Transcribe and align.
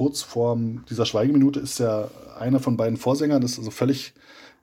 kurz 0.00 0.22
vor 0.22 0.58
dieser 0.88 1.04
Schweigeminute 1.04 1.60
ist 1.60 1.78
ja 1.78 2.08
einer 2.38 2.58
von 2.58 2.78
beiden 2.78 2.96
Vorsängern, 2.96 3.42
ist 3.42 3.58
also 3.58 3.70
völlig 3.70 4.14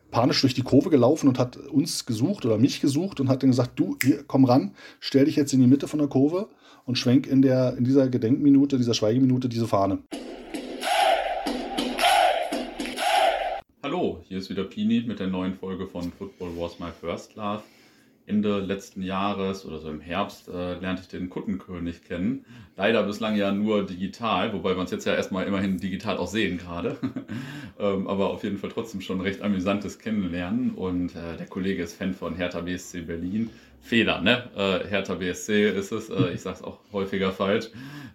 panisch 0.10 0.42
durch 0.42 0.56
die 0.56 0.64
Kurve 0.64 0.90
gelaufen 0.90 1.28
und 1.28 1.38
hat 1.38 1.58
uns 1.58 2.08
gesucht 2.08 2.44
oder 2.44 2.58
mich 2.58 2.82
gesucht 2.82 3.20
und 3.20 3.30
hat 3.30 3.44
dann 3.44 3.52
gesagt, 3.52 3.80
du, 3.80 3.96
hier, 4.02 4.24
komm 4.26 4.46
ran, 4.46 4.72
stell 5.00 5.26
dich 5.26 5.36
jetzt 5.36 5.54
in 5.54 5.60
die 5.60 5.68
Mitte 5.68 5.88
von 5.88 6.00
der 6.00 6.08
Kurve 6.08 6.50
und 6.88 6.98
schwenk 6.98 7.28
in, 7.28 7.44
der, 7.44 7.78
in 7.78 7.84
dieser 7.84 8.08
Gedenkminute, 8.08 8.78
dieser 8.78 8.96
Schweigeminute 8.96 9.48
diese 9.48 9.68
Fahne. 9.68 10.00
Hallo, 13.84 14.24
hier 14.28 14.40
ist 14.40 14.50
wieder 14.50 14.64
Pini 14.64 15.02
mit 15.02 15.20
der 15.20 15.28
neuen 15.28 15.54
Folge 15.54 15.86
von 15.86 16.12
Football 16.18 16.50
Was 16.58 16.80
My 16.80 16.90
First 17.00 17.36
Love. 17.36 17.62
Ende 18.28 18.60
letzten 18.60 19.02
Jahres 19.02 19.66
oder 19.66 19.80
so 19.80 19.90
im 19.90 20.02
Herbst 20.02 20.50
äh, 20.50 20.78
lernte 20.80 21.02
ich 21.04 21.08
den 21.08 21.30
Kuttenkönig 21.30 22.04
kennen. 22.04 22.46
Leider 22.76 23.04
bislang 23.04 23.38
ja 23.38 23.54
nur 23.54 23.86
digital, 23.86 24.52
wobei 24.52 24.76
man 24.76 24.84
es 24.84 24.92
jetzt 24.92 25.06
ja 25.06 25.16
erstmal 25.16 25.48
immerhin 25.48 25.78
digital 25.78 26.18
auch 26.18 26.28
sehen 26.28 26.58
gerade. 26.58 26.98
ähm, 27.80 28.06
aber 28.08 28.30
auf 28.30 28.44
jeden 28.44 28.58
Fall 28.58 28.70
trotzdem 28.70 29.00
schon 29.00 29.22
recht 29.22 29.42
amüsantes 29.42 29.98
Kennenlernen. 29.98 30.72
Und 30.72 31.16
äh, 31.16 31.38
der 31.38 31.48
Kollege 31.48 31.84
ist 31.84 31.94
Fan 31.94 32.14
von 32.14 32.36
Hertha 32.36 32.60
BSC 32.60 33.02
Berlin. 33.04 33.50
Fehler, 33.82 34.22
ne? 34.22 34.50
Äh, 34.56 34.88
Hertha 34.88 35.16
BSC 35.16 35.70
ist 35.70 35.92
es. 35.92 36.10
Äh, 36.10 36.34
ich 36.34 36.42
sage 36.42 36.58
es 36.58 36.64
auch 36.64 36.80
häufiger 36.92 37.32
falsch, 37.32 37.70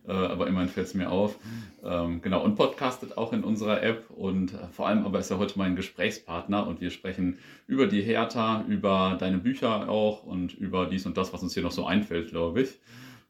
äh, 0.06 0.12
aber 0.12 0.46
immerhin 0.46 0.68
fällt 0.68 0.88
es 0.88 0.94
mir 0.94 1.10
auf. 1.10 1.38
Ähm, 1.84 2.20
genau, 2.20 2.44
und 2.44 2.56
podcastet 2.56 3.16
auch 3.16 3.32
in 3.32 3.42
unserer 3.42 3.82
App 3.82 4.08
und 4.10 4.54
äh, 4.54 4.68
vor 4.70 4.86
allem 4.86 5.04
aber 5.04 5.18
ist 5.18 5.30
er 5.30 5.38
heute 5.38 5.58
mein 5.58 5.74
Gesprächspartner 5.74 6.66
und 6.66 6.80
wir 6.80 6.90
sprechen 6.90 7.38
über 7.66 7.86
die 7.86 8.02
Hertha, 8.02 8.64
über 8.68 9.16
deine 9.18 9.38
Bücher 9.38 9.88
auch 9.88 10.22
und 10.24 10.54
über 10.54 10.86
dies 10.86 11.06
und 11.06 11.16
das, 11.16 11.32
was 11.32 11.42
uns 11.42 11.54
hier 11.54 11.62
noch 11.62 11.72
so 11.72 11.86
einfällt, 11.86 12.30
glaube 12.30 12.62
ich. 12.62 12.78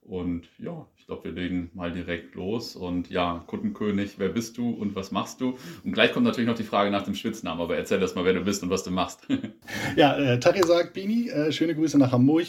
Und 0.02 0.48
ja, 0.58 0.86
ich 1.02 1.06
glaube, 1.06 1.24
wir 1.24 1.32
legen 1.32 1.68
mal 1.74 1.90
direkt 1.90 2.36
los. 2.36 2.76
Und 2.76 3.10
ja, 3.10 3.42
Kuttenkönig, 3.48 4.14
wer 4.18 4.28
bist 4.28 4.56
du 4.56 4.70
und 4.70 4.94
was 4.94 5.10
machst 5.10 5.40
du? 5.40 5.58
Und 5.82 5.90
gleich 5.90 6.12
kommt 6.12 6.24
natürlich 6.24 6.48
noch 6.48 6.56
die 6.56 6.62
Frage 6.62 6.92
nach 6.92 7.02
dem 7.02 7.16
Spitznamen, 7.16 7.60
aber 7.60 7.76
erzähl 7.76 8.00
erst 8.00 8.14
mal, 8.14 8.24
wer 8.24 8.34
du 8.34 8.42
bist 8.42 8.62
und 8.62 8.70
was 8.70 8.84
du 8.84 8.92
machst. 8.92 9.26
ja, 9.96 10.16
äh, 10.16 10.40
sagt, 10.64 10.92
Bini, 10.92 11.28
äh, 11.28 11.50
schöne 11.50 11.74
Grüße 11.74 11.98
nach 11.98 12.12
Hamburg. 12.12 12.46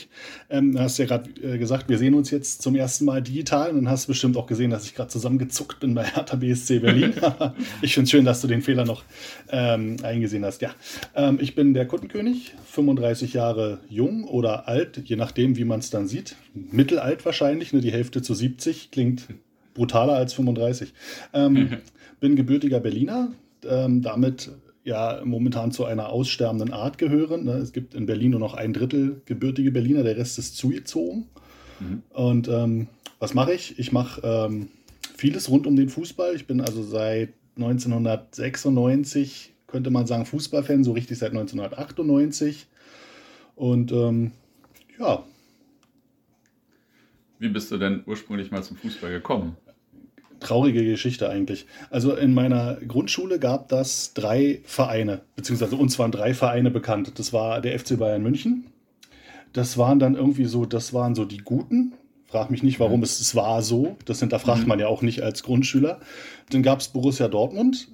Ähm, 0.52 0.78
hast 0.80 1.00
ja 1.00 1.06
gerade 1.06 1.32
äh, 1.42 1.58
gesagt, 1.58 1.90
wir 1.90 1.98
sehen 1.98 2.14
uns 2.14 2.30
jetzt 2.30 2.62
zum 2.62 2.76
ersten 2.76 3.06
Mal 3.06 3.24
digital 3.24 3.72
und 3.72 3.78
dann 3.78 3.90
hast 3.90 4.06
du 4.06 4.10
bestimmt 4.10 4.38
auch 4.38 4.46
gesehen, 4.46 4.70
dass 4.70 4.86
ich 4.86 4.94
gerade 4.94 5.10
zusammengezuckt 5.10 5.80
bin 5.80 5.96
bei 5.96 6.04
Hertha 6.16 6.36
BSC 6.36 6.78
Berlin. 6.78 7.14
ich 7.82 7.96
finde 7.96 8.06
es 8.06 8.12
schön, 8.12 8.24
dass 8.24 8.40
du 8.42 8.48
den 8.48 8.62
Fehler 8.62 8.86
noch 8.86 9.04
ähm, 9.50 9.98
eingesehen 10.04 10.46
hast. 10.46 10.62
Ja, 10.62 10.76
ähm, 11.16 11.40
ich 11.42 11.56
bin 11.56 11.74
der 11.74 11.88
Kuttenkönig, 11.88 12.54
35 12.66 13.34
Jahre 13.34 13.80
jung 13.90 14.26
oder 14.26 14.68
alt, 14.68 15.02
je 15.06 15.16
nachdem, 15.16 15.58
wie 15.58 15.66
man 15.66 15.80
es 15.80 15.90
dann 15.90 16.08
sieht. 16.08 16.36
Mittelalt 16.54 17.26
wahrscheinlich, 17.26 17.74
ne, 17.74 17.82
die 17.82 17.92
Hälfte 17.92 18.22
zu 18.22 18.36
70 18.44 18.92
klingt 18.92 19.28
brutaler 19.74 20.14
als 20.14 20.34
35. 20.34 20.94
Ähm, 21.34 21.78
bin 22.20 22.36
gebürtiger 22.36 22.82
Berliner, 22.82 23.32
ähm, 23.66 24.02
damit 24.02 24.52
ja 24.84 25.22
momentan 25.24 25.72
zu 25.72 25.86
einer 25.86 26.10
aussterbenden 26.10 26.74
Art 26.74 26.98
gehören. 26.98 27.46
Ne? 27.46 27.54
Es 27.54 27.72
gibt 27.72 27.94
in 27.96 28.06
Berlin 28.06 28.32
nur 28.32 28.42
noch 28.42 28.54
ein 28.54 28.74
Drittel 28.74 29.22
gebürtige 29.26 29.72
Berliner, 29.72 30.04
der 30.04 30.18
Rest 30.18 30.38
ist 30.40 30.58
zugezogen. 30.58 31.30
Mhm. 31.80 32.04
Und 32.10 32.50
ähm, 32.50 32.88
was 33.20 33.34
mache 33.34 33.54
ich? 33.54 33.80
Ich 33.80 33.94
mache 33.94 34.22
ähm, 34.24 34.68
vieles 35.16 35.50
rund 35.50 35.66
um 35.68 35.78
den 35.78 35.88
Fußball. 35.88 36.36
Ich 36.36 36.48
bin 36.48 36.60
also 36.60 36.84
seit 36.84 37.30
1996, 37.56 39.54
könnte 39.68 39.90
man 39.90 40.06
sagen, 40.06 40.26
Fußballfan, 40.26 40.84
so 40.84 40.92
richtig 40.92 41.18
seit 41.18 41.32
1998. 41.32 42.68
Und 43.56 43.94
ähm, 43.94 44.32
ja, 45.00 45.24
wie 47.44 47.50
bist 47.50 47.72
du 47.72 47.78
denn 47.78 48.04
ursprünglich 48.06 48.52
mal 48.52 48.64
zum 48.64 48.78
Fußball 48.78 49.12
gekommen? 49.12 49.58
Traurige 50.40 50.84
Geschichte 50.84 51.30
eigentlich. 51.30 51.66
Also 51.90 52.16
in 52.16 52.34
meiner 52.34 52.78
Grundschule 52.88 53.38
gab 53.38 53.68
das 53.68 54.14
drei 54.14 54.62
Vereine, 54.64 55.22
beziehungsweise 55.36 55.76
uns 55.76 56.00
waren 56.00 56.12
drei 56.12 56.34
Vereine 56.34 56.72
bekannt. 56.72 57.20
Das 57.20 57.34
war 57.34 57.62
der 57.62 57.78
FC 57.78 57.98
Bayern 57.98 58.24
München. 58.24 58.68
Das 59.52 59.78
waren 59.78 60.00
dann 60.00 60.16
irgendwie 60.16 60.46
so, 60.46 60.66
das 60.66 60.94
waren 60.94 61.16
so 61.16 61.26
die 61.26 61.38
Guten. 61.38 61.94
Frag 62.26 62.50
mich 62.50 62.64
nicht, 62.64 62.80
warum 62.80 63.04
es, 63.04 63.20
es 63.20 63.36
war 63.36 63.62
so. 63.62 63.98
Das 64.06 64.22
hinterfragt 64.22 64.64
mhm. 64.64 64.68
man 64.70 64.80
ja 64.80 64.88
auch 64.88 65.02
nicht 65.02 65.22
als 65.22 65.44
Grundschüler. 65.44 66.00
Dann 66.50 66.64
gab 66.64 66.80
es 66.80 66.88
Borussia 66.88 67.28
Dortmund. 67.28 67.90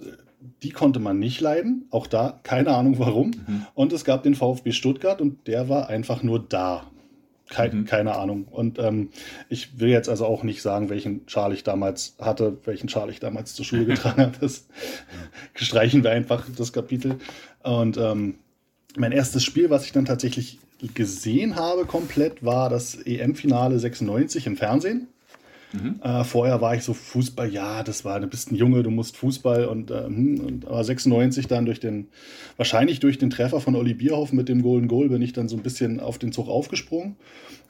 Die 0.64 0.70
konnte 0.70 1.00
man 1.00 1.20
nicht 1.20 1.42
leiden. 1.42 1.86
Auch 1.90 2.08
da 2.08 2.40
keine 2.44 2.72
Ahnung 2.76 3.00
warum. 3.00 3.32
Mhm. 3.32 3.66
Und 3.74 3.94
es 3.94 4.06
gab 4.06 4.24
den 4.24 4.36
VfB 4.36 4.72
Stuttgart 4.72 5.22
und 5.22 5.48
der 5.48 5.70
war 5.70 5.90
einfach 5.90 6.24
nur 6.24 6.40
da. 6.40 6.86
Kein, 7.50 7.80
mhm. 7.80 7.86
Keine 7.86 8.16
Ahnung. 8.16 8.46
Und 8.50 8.80
ähm, 8.80 9.10
ich 9.50 9.80
will 9.80 9.90
jetzt 9.90 10.10
also 10.10 10.26
auch 10.26 10.44
nicht 10.44 10.62
sagen, 10.62 10.90
welchen 10.90 11.22
Schal 11.28 11.54
ich 11.54 11.64
damals 11.64 12.16
hatte, 12.20 12.58
welchen 12.66 12.90
Schal 12.90 13.10
ich 13.10 13.20
damals 13.20 13.56
zur 13.56 13.66
Schule 13.66 13.86
getragen 13.86 14.22
habe. 14.22 14.38
Das 14.40 14.66
streichen 15.56 16.04
wir 16.04 16.12
einfach, 16.12 16.46
das 16.56 16.74
Kapitel. 16.74 17.16
Und 17.64 17.98
ähm, 17.98 18.36
mein 18.96 19.12
erstes 19.12 19.44
Spiel, 19.44 19.70
was 19.70 19.86
ich 19.86 19.92
dann 19.92 20.06
tatsächlich 20.06 20.60
gesehen 20.94 21.56
habe 21.56 21.86
komplett, 21.86 22.44
war 22.44 22.70
das 22.70 22.96
EM-Finale 22.96 23.80
96 23.80 24.48
im 24.48 24.56
Fernsehen. 24.56 25.08
Mhm. 25.72 26.00
Äh, 26.02 26.24
vorher 26.24 26.62
war 26.62 26.74
ich 26.76 26.84
so 26.84 26.94
Fußball, 26.94 27.52
ja, 27.52 27.84
das 27.84 28.04
war, 28.04 28.20
du 28.20 28.28
bist 28.28 28.52
ein 28.52 28.56
Junge, 28.56 28.82
du 28.82 28.90
musst 28.90 29.18
Fußball 29.18 29.66
und, 29.66 29.92
äh, 29.92 30.06
und 30.06 30.66
aber 30.66 30.84
96 30.84 31.48
dann 31.48 31.66
durch 31.66 31.80
den, 31.80 32.08
wahrscheinlich 32.58 33.00
durch 33.00 33.20
den 33.20 33.30
Treffer 33.30 33.62
von 33.62 33.76
Olli 33.76 33.94
Bierhoff 33.94 34.34
mit 34.34 34.50
dem 34.50 34.64
Golden 34.64 34.88
Goal 34.88 35.10
bin 35.10 35.22
ich 35.22 35.34
dann 35.34 35.48
so 35.48 35.56
ein 35.56 35.62
bisschen 35.62 36.00
auf 36.00 36.18
den 36.18 36.32
Zug 36.32 36.48
aufgesprungen 36.48 37.18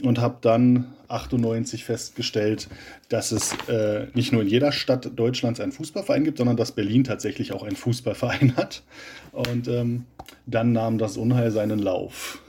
und 0.02 0.20
habe 0.20 0.38
dann 0.42 0.86
98 1.10 1.84
festgestellt, 1.84 2.70
dass 3.10 3.34
es 3.34 3.54
äh, 3.68 4.08
nicht 4.14 4.32
nur 4.32 4.44
in 4.44 4.48
jeder 4.48 4.72
Stadt 4.72 5.12
Deutschlands 5.16 5.60
einen 5.60 5.74
Fußballverein 5.74 6.24
gibt, 6.24 6.38
sondern 6.38 6.56
dass 6.56 6.72
Berlin 6.72 7.04
tatsächlich 7.04 7.52
auch 7.52 7.64
einen 7.64 7.76
Fußballverein 7.76 8.56
hat. 8.56 8.84
Und 9.34 9.68
ähm, 9.68 10.06
dann 10.46 10.72
nahm 10.72 10.98
das 11.00 11.18
Unheil 11.18 11.52
seinen 11.52 11.80
Lauf. 11.80 12.42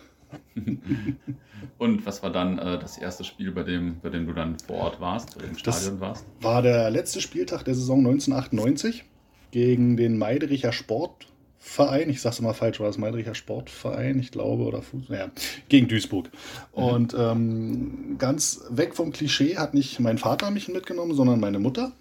Und 1.78 2.06
was 2.06 2.22
war 2.22 2.30
dann 2.30 2.58
äh, 2.58 2.78
das 2.78 2.98
erste 2.98 3.24
Spiel, 3.24 3.52
bei 3.52 3.62
dem, 3.62 4.00
bei 4.00 4.10
dem 4.10 4.26
du 4.26 4.32
dann 4.32 4.58
vor 4.58 4.76
Ort 4.76 5.00
warst, 5.00 5.36
im 5.42 5.56
Stadion 5.56 5.92
das 5.92 6.00
warst? 6.00 6.26
War 6.40 6.62
der 6.62 6.90
letzte 6.90 7.20
Spieltag 7.20 7.64
der 7.64 7.74
Saison 7.74 7.98
1998 7.98 9.04
gegen 9.50 9.96
den 9.96 10.18
Meidericher 10.18 10.72
Sportverein. 10.72 12.08
Ich 12.10 12.20
sag's 12.20 12.38
immer 12.38 12.54
falsch, 12.54 12.80
war 12.80 12.86
das 12.86 12.98
Meidericher 12.98 13.34
Sportverein, 13.34 14.18
ich 14.18 14.30
glaube, 14.30 14.64
oder 14.64 14.82
Fuß, 14.82 15.08
ja, 15.08 15.30
gegen 15.68 15.88
Duisburg. 15.88 16.30
Mhm. 16.76 16.82
Und 16.82 17.16
ähm, 17.18 18.16
ganz 18.18 18.62
weg 18.70 18.94
vom 18.94 19.12
Klischee 19.12 19.56
hat 19.56 19.74
nicht 19.74 20.00
mein 20.00 20.18
Vater 20.18 20.50
mich 20.50 20.68
mitgenommen, 20.68 21.14
sondern 21.14 21.40
meine 21.40 21.58
Mutter 21.58 21.92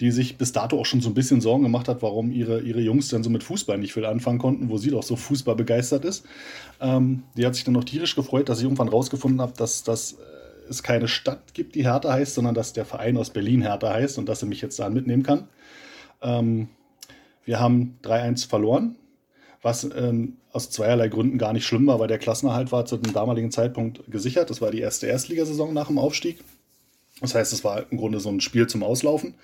die 0.00 0.10
sich 0.10 0.36
bis 0.38 0.52
dato 0.52 0.78
auch 0.78 0.86
schon 0.86 1.00
so 1.00 1.10
ein 1.10 1.14
bisschen 1.14 1.40
Sorgen 1.40 1.62
gemacht 1.62 1.88
hat, 1.88 2.02
warum 2.02 2.30
ihre, 2.32 2.60
ihre 2.60 2.80
Jungs 2.80 3.08
dann 3.08 3.22
so 3.22 3.30
mit 3.30 3.42
Fußball 3.42 3.78
nicht 3.78 3.92
viel 3.92 4.04
anfangen 4.04 4.38
konnten, 4.38 4.68
wo 4.68 4.78
sie 4.78 4.90
doch 4.90 5.02
so 5.02 5.16
Fußball 5.16 5.54
begeistert 5.54 6.04
ist. 6.04 6.24
Ähm, 6.80 7.22
die 7.36 7.46
hat 7.46 7.54
sich 7.54 7.64
dann 7.64 7.74
noch 7.74 7.84
tierisch 7.84 8.16
gefreut, 8.16 8.48
dass 8.48 8.58
ich 8.58 8.64
irgendwann 8.64 8.88
rausgefunden 8.88 9.40
habe, 9.40 9.52
dass, 9.56 9.84
dass 9.84 10.12
äh, 10.14 10.16
es 10.68 10.82
keine 10.82 11.08
Stadt 11.08 11.54
gibt, 11.54 11.74
die 11.74 11.84
Hertha 11.84 12.12
heißt, 12.12 12.34
sondern 12.34 12.54
dass 12.54 12.72
der 12.72 12.84
Verein 12.84 13.16
aus 13.16 13.30
Berlin 13.30 13.62
Hertha 13.62 13.92
heißt 13.92 14.18
und 14.18 14.28
dass 14.28 14.40
sie 14.40 14.46
mich 14.46 14.60
jetzt 14.60 14.78
da 14.78 14.88
mitnehmen 14.88 15.22
kann. 15.22 15.48
Ähm, 16.22 16.68
wir 17.44 17.60
haben 17.60 17.98
3-1 18.02 18.48
verloren, 18.48 18.96
was 19.62 19.84
ähm, 19.84 20.36
aus 20.52 20.70
zweierlei 20.70 21.08
Gründen 21.08 21.38
gar 21.38 21.52
nicht 21.52 21.66
schlimm 21.66 21.86
war, 21.86 21.98
weil 21.98 22.08
der 22.08 22.18
Klassenerhalt 22.18 22.72
war 22.72 22.86
zu 22.86 22.96
dem 22.96 23.12
damaligen 23.12 23.50
Zeitpunkt 23.50 24.10
gesichert. 24.10 24.50
Das 24.50 24.60
war 24.60 24.70
die 24.70 24.80
erste 24.80 25.06
Erstligasaison 25.06 25.72
nach 25.72 25.88
dem 25.88 25.98
Aufstieg. 25.98 26.42
Das 27.20 27.34
heißt, 27.34 27.52
es 27.52 27.64
war 27.64 27.90
im 27.90 27.98
Grunde 27.98 28.20
so 28.20 28.28
ein 28.28 28.40
Spiel 28.40 28.66
zum 28.66 28.82
Auslaufen. 28.82 29.34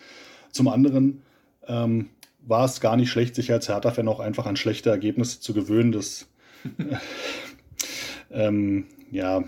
Zum 0.52 0.68
anderen 0.68 1.22
ähm, 1.66 2.10
war 2.46 2.64
es 2.64 2.80
gar 2.80 2.96
nicht 2.96 3.10
schlecht, 3.10 3.34
sich 3.34 3.52
als 3.52 3.68
Hertha-Fan 3.68 4.08
auch 4.08 4.20
einfach 4.20 4.46
an 4.46 4.56
schlechte 4.56 4.90
Ergebnisse 4.90 5.40
zu 5.40 5.54
gewöhnen. 5.54 5.92
Das 5.92 6.26
äh, 6.78 6.96
ähm, 8.30 8.86
ja, 9.10 9.44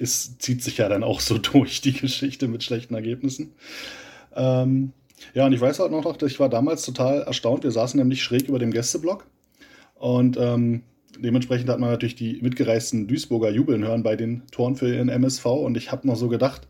es 0.00 0.38
zieht 0.38 0.62
sich 0.62 0.78
ja 0.78 0.88
dann 0.88 1.02
auch 1.02 1.20
so 1.20 1.38
durch, 1.38 1.80
die 1.80 1.92
Geschichte 1.92 2.48
mit 2.48 2.62
schlechten 2.62 2.94
Ergebnissen. 2.94 3.52
Ähm, 4.34 4.92
ja, 5.34 5.46
und 5.46 5.52
ich 5.52 5.60
weiß 5.60 5.80
halt 5.80 5.90
noch, 5.90 6.22
ich 6.22 6.40
war 6.40 6.48
damals 6.48 6.82
total 6.82 7.22
erstaunt. 7.22 7.64
Wir 7.64 7.70
saßen 7.70 7.98
nämlich 7.98 8.22
schräg 8.22 8.48
über 8.48 8.58
dem 8.58 8.70
Gästeblock 8.70 9.26
und 9.94 10.36
ähm, 10.38 10.82
dementsprechend 11.18 11.68
hat 11.68 11.80
man 11.80 11.90
natürlich 11.90 12.14
die 12.14 12.38
mitgereisten 12.40 13.08
Duisburger 13.08 13.50
jubeln 13.50 13.84
hören 13.84 14.04
bei 14.04 14.14
den 14.14 14.46
Toren 14.52 14.76
für 14.76 14.94
ihren 14.94 15.08
MSV 15.08 15.44
und 15.46 15.76
ich 15.76 15.90
habe 15.90 16.06
noch 16.06 16.16
so 16.16 16.28
gedacht, 16.28 16.68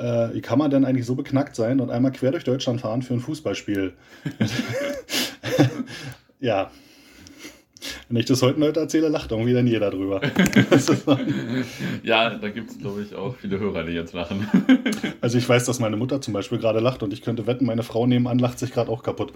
äh, 0.00 0.34
wie 0.34 0.40
kann 0.40 0.58
man 0.58 0.70
denn 0.70 0.84
eigentlich 0.84 1.06
so 1.06 1.14
beknackt 1.14 1.54
sein 1.54 1.80
und 1.80 1.90
einmal 1.90 2.12
quer 2.12 2.32
durch 2.32 2.44
Deutschland 2.44 2.80
fahren 2.80 3.02
für 3.02 3.14
ein 3.14 3.20
Fußballspiel? 3.20 3.92
ja. 6.40 6.70
Wenn 8.08 8.18
ich 8.18 8.26
das 8.26 8.42
heute 8.42 8.60
Leute 8.60 8.80
erzähle, 8.80 9.08
lacht 9.08 9.30
irgendwie 9.30 9.52
dann 9.52 9.66
jeder 9.66 9.90
drüber. 9.90 10.20
ja, 12.02 12.30
da 12.30 12.48
gibt 12.50 12.70
es, 12.70 12.78
glaube 12.78 13.02
ich, 13.02 13.14
auch 13.14 13.36
viele 13.36 13.58
Hörer, 13.58 13.84
die 13.84 13.92
jetzt 13.92 14.12
lachen. 14.12 14.46
also 15.20 15.38
ich 15.38 15.48
weiß, 15.48 15.64
dass 15.64 15.78
meine 15.78 15.96
Mutter 15.96 16.20
zum 16.20 16.34
Beispiel 16.34 16.58
gerade 16.58 16.80
lacht 16.80 17.02
und 17.02 17.12
ich 17.12 17.22
könnte 17.22 17.46
wetten, 17.46 17.64
meine 17.64 17.82
Frau 17.82 18.06
nebenan 18.06 18.38
lacht 18.38 18.58
sich 18.58 18.72
gerade 18.72 18.90
auch 18.90 19.02
kaputt. 19.02 19.32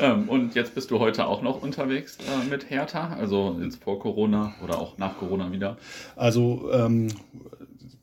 ähm, 0.00 0.28
und 0.28 0.54
jetzt 0.54 0.74
bist 0.74 0.90
du 0.90 0.98
heute 0.98 1.26
auch 1.26 1.42
noch 1.42 1.62
unterwegs 1.62 2.18
äh, 2.18 2.50
mit 2.50 2.70
Hertha, 2.70 3.16
also 3.18 3.58
jetzt 3.62 3.82
vor 3.82 4.00
Corona 4.00 4.54
oder 4.64 4.78
auch 4.78 4.98
nach 4.98 5.16
Corona 5.16 5.52
wieder? 5.52 5.76
Also 6.16 6.70
ähm, 6.72 7.08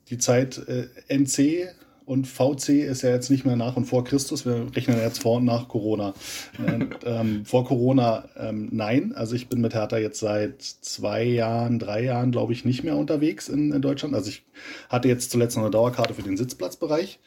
die 0.09 0.17
Zeit 0.17 0.59
äh, 0.67 0.87
NC 1.09 1.69
und 2.07 2.25
VC 2.25 2.69
ist 2.69 3.01
ja 3.01 3.09
jetzt 3.09 3.29
nicht 3.29 3.45
mehr 3.45 3.57
nach 3.57 3.75
und 3.75 3.83
vor 3.83 4.05
Christus, 4.05 4.45
wir 4.45 4.67
rechnen 4.73 4.97
jetzt 4.97 5.21
vor 5.21 5.37
und 5.37 5.45
nach 5.45 5.67
Corona. 5.67 6.13
und, 6.57 6.95
ähm, 7.03 7.45
vor 7.45 7.65
Corona 7.65 8.29
ähm, 8.37 8.69
nein, 8.71 9.11
also 9.13 9.35
ich 9.35 9.49
bin 9.49 9.59
mit 9.59 9.73
Hertha 9.73 9.97
jetzt 9.97 10.21
seit 10.21 10.61
zwei 10.61 11.25
Jahren, 11.25 11.79
drei 11.79 12.05
Jahren, 12.05 12.31
glaube 12.31 12.53
ich, 12.53 12.63
nicht 12.63 12.85
mehr 12.85 12.95
unterwegs 12.95 13.49
in, 13.49 13.73
in 13.73 13.81
Deutschland. 13.81 14.15
Also 14.15 14.29
ich 14.29 14.45
hatte 14.87 15.09
jetzt 15.09 15.31
zuletzt 15.31 15.57
noch 15.57 15.63
eine 15.63 15.71
Dauerkarte 15.71 16.13
für 16.13 16.23
den 16.23 16.37
Sitzplatzbereich 16.37 17.19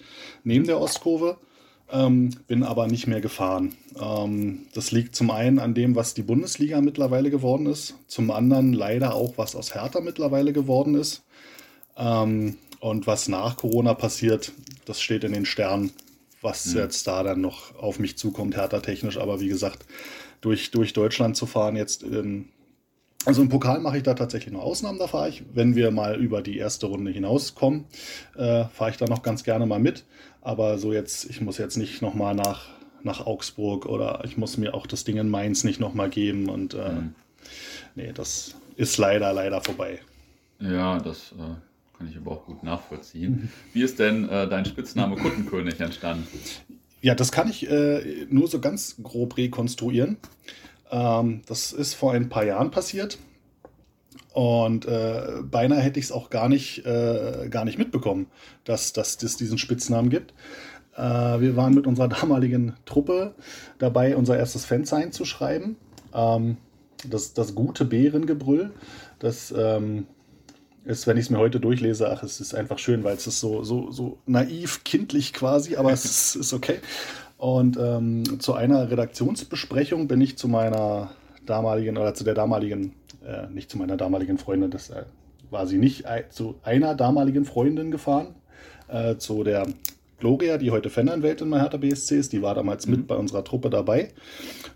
neben 0.45 0.67
der 0.67 0.81
Ostkurve. 0.81 1.37
Ähm, 1.93 2.31
bin 2.47 2.63
aber 2.63 2.87
nicht 2.87 3.07
mehr 3.07 3.21
gefahren. 3.21 3.75
Ähm, 4.01 4.61
das 4.75 4.93
liegt 4.93 5.15
zum 5.15 5.31
einen 5.31 5.59
an 5.59 5.75
dem, 5.75 5.95
was 5.95 6.15
die 6.15 6.23
Bundesliga 6.23 6.81
mittlerweile 6.81 7.31
geworden 7.31 7.67
ist, 7.67 7.97
zum 8.07 8.31
anderen 8.31 8.73
leider 8.73 9.15
auch, 9.15 9.37
was 9.37 9.57
aus 9.57 9.75
Hertha 9.75 10.01
mittlerweile 10.01 10.55
geworden 10.55 10.95
ist. 10.95 11.23
Ähm, 12.01 12.57
und 12.81 13.07
was 13.07 13.29
nach 13.29 13.57
Corona 13.57 13.95
passiert, 13.95 14.53
das 14.87 15.03
steht 15.03 15.23
in 15.23 15.33
den 15.33 15.45
Sternen, 15.45 15.93
was 16.41 16.67
mhm. 16.67 16.79
jetzt 16.81 17.07
da 17.07 17.23
dann 17.23 17.43
noch 17.43 17.77
auf 17.77 17.99
mich 17.99 18.17
zukommt, 18.17 18.57
Hertha 18.57 18.81
technisch. 18.81 19.19
Aber 19.19 19.41
wie 19.41 19.49
gesagt, 19.49 19.85
durch, 20.41 20.71
durch 20.71 20.95
Deutschland 20.95 21.37
zu 21.37 21.45
fahren 21.45 21.77
jetzt 21.77 22.03
in, 22.03 22.49
also 23.27 23.43
im 23.43 23.51
Pokal 23.51 23.81
mache 23.81 23.99
ich 23.99 24.03
da 24.03 24.15
tatsächlich 24.15 24.55
noch 24.55 24.63
Ausnahmen, 24.63 24.99
da 24.99 25.07
fahre 25.07 25.29
ich. 25.29 25.43
Wenn 25.53 25.77
wir 25.77 25.91
mal 25.91 26.19
über 26.19 26.41
die 26.41 26.57
erste 26.57 26.87
Runde 26.87 27.11
hinauskommen, 27.11 27.85
äh, 28.35 28.65
fahre 28.65 28.91
ich 28.91 28.97
da 28.97 29.05
noch 29.05 29.23
ganz 29.23 29.45
gerne 29.45 29.67
mal 29.67 29.79
mit. 29.79 30.05
Aber 30.41 30.79
so 30.79 30.95
jetzt, 30.95 31.29
ich 31.29 31.43
muss 31.43 31.59
jetzt 31.59 31.77
nicht 31.77 32.01
nochmal 32.01 32.35
nach, 32.35 32.69
nach 33.03 33.27
Augsburg 33.27 33.85
oder 33.85 34.23
ich 34.25 34.39
muss 34.39 34.57
mir 34.57 34.73
auch 34.73 34.87
das 34.87 35.05
Ding 35.05 35.19
in 35.19 35.29
Mainz 35.29 35.65
nicht 35.65 35.81
nochmal 35.81 36.09
geben. 36.09 36.49
Und 36.49 36.73
äh, 36.73 36.93
mhm. 36.93 37.15
nee, 37.95 38.13
das 38.15 38.55
ist 38.77 38.97
leider, 38.97 39.35
leider 39.35 39.61
vorbei. 39.61 40.01
Ja, 40.61 40.99
das 40.99 41.33
äh, 41.33 41.70
kann 42.01 42.09
ich 42.09 42.17
aber 42.17 42.31
auch 42.31 42.47
gut 42.47 42.63
nachvollziehen. 42.63 43.51
Wie 43.75 43.83
ist 43.83 43.99
denn 43.99 44.27
äh, 44.31 44.49
dein 44.49 44.65
Spitzname 44.65 45.17
Kuttenkönig 45.17 45.79
entstanden? 45.81 46.27
Ja, 47.03 47.15
das 47.15 47.31
kann 47.31 47.51
ich 47.51 47.71
äh, 47.71 48.27
nur 48.31 48.49
so 48.49 48.59
ganz 48.59 48.97
grob 49.03 49.37
rekonstruieren. 49.37 50.17
Ähm, 50.91 51.43
das 51.45 51.73
ist 51.73 51.93
vor 51.93 52.13
ein 52.13 52.31
paar 52.31 52.47
Jahren 52.47 52.71
passiert. 52.71 53.19
Und 54.33 54.87
äh, 54.87 55.43
beinahe 55.43 55.81
hätte 55.81 55.99
ich 55.99 56.07
es 56.07 56.13
auch 56.13 56.31
gar 56.31 56.49
nicht, 56.49 56.87
äh, 56.87 57.49
gar 57.51 57.67
nicht 57.67 57.77
mitbekommen, 57.77 58.29
dass, 58.65 58.95
dass 58.95 59.23
es 59.23 59.37
diesen 59.37 59.59
Spitznamen 59.59 60.09
gibt. 60.09 60.33
Äh, 60.97 61.03
wir 61.03 61.55
waren 61.55 61.75
mit 61.75 61.87
unserer 61.87 62.09
damaligen 62.09 62.77
Truppe 62.87 63.35
dabei, 63.77 64.17
unser 64.17 64.39
erstes 64.39 64.65
Fansign 64.65 65.13
zu 65.13 65.27
schreiben. 65.27 65.77
Ähm, 66.15 66.57
das, 67.07 67.35
das 67.35 67.55
gute 67.55 67.85
Bärengebrüll. 67.85 68.71
Das 69.19 69.53
ähm, 69.55 70.07
ist, 70.85 71.07
wenn 71.07 71.17
ich 71.17 71.25
es 71.25 71.31
mir 71.31 71.39
heute 71.39 71.61
durchlese, 71.61 72.11
ach, 72.11 72.23
es 72.23 72.41
ist 72.41 72.55
einfach 72.55 72.79
schön, 72.79 73.05
weil 73.05 73.17
es 73.17 73.27
ist 73.27 73.41
so, 73.41 73.63
so, 73.63 73.91
so 73.91 74.19
naiv, 74.27 74.85
kindlich 74.85 75.33
quasi, 75.33 75.77
aber 75.77 75.93
es 75.93 76.05
ist, 76.05 76.37
ist 76.37 76.53
okay. 76.53 76.79
Und 77.37 77.79
ähm, 77.81 78.41
zu 78.41 78.55
einer 78.55 78.91
Redaktionsbesprechung 78.91 80.09
bin 80.09 80.21
ich 80.21 80.37
zu 80.37 80.49
meiner 80.49 81.11
damaligen 81.47 81.97
oder 81.97 82.15
zu 82.15 82.25
der 82.25 82.35
damaligen, 82.35 82.93
äh, 83.25 83.47
nicht 83.53 83.71
zu 83.71 83.79
meiner 83.79 83.97
damaligen 83.97 84.39
Freundin, 84.39 84.71
das 84.71 84.91
äh, 84.91 85.05
war 85.51 85.67
sie 85.67 85.79
nicht, 85.79 86.05
äh, 86.05 86.25
zu 86.29 86.57
einer 86.63 86.95
damaligen 86.95 87.45
Freundin 87.45 87.91
gefahren, 87.91 88.35
äh, 88.89 89.17
zu 89.17 89.45
der 89.45 89.67
Gloria, 90.19 90.59
die 90.59 90.71
heute 90.71 90.91
Fananwältin 90.91 91.51
bei 91.51 91.61
Hertha 91.61 91.79
BSC 91.79 92.19
ist. 92.19 92.33
Die 92.33 92.43
war 92.43 92.55
damals 92.55 92.87
mhm. 92.87 92.93
mit 92.93 93.07
bei 93.07 93.17
unserer 93.17 93.43
Truppe 93.43 93.71
dabei 93.71 94.11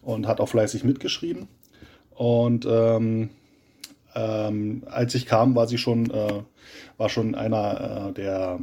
und 0.02 0.26
hat 0.26 0.40
auch 0.40 0.48
fleißig 0.48 0.84
mitgeschrieben. 0.84 1.48
Und 2.14 2.66
ähm, 2.68 3.30
ähm, 4.14 4.82
als 4.86 5.14
ich 5.14 5.26
kam, 5.26 5.54
war 5.54 5.66
sie 5.66 5.78
schon, 5.78 6.10
äh, 6.10 6.42
war 6.96 7.08
schon 7.08 7.34
einer 7.34 8.08
äh, 8.08 8.12
der 8.12 8.60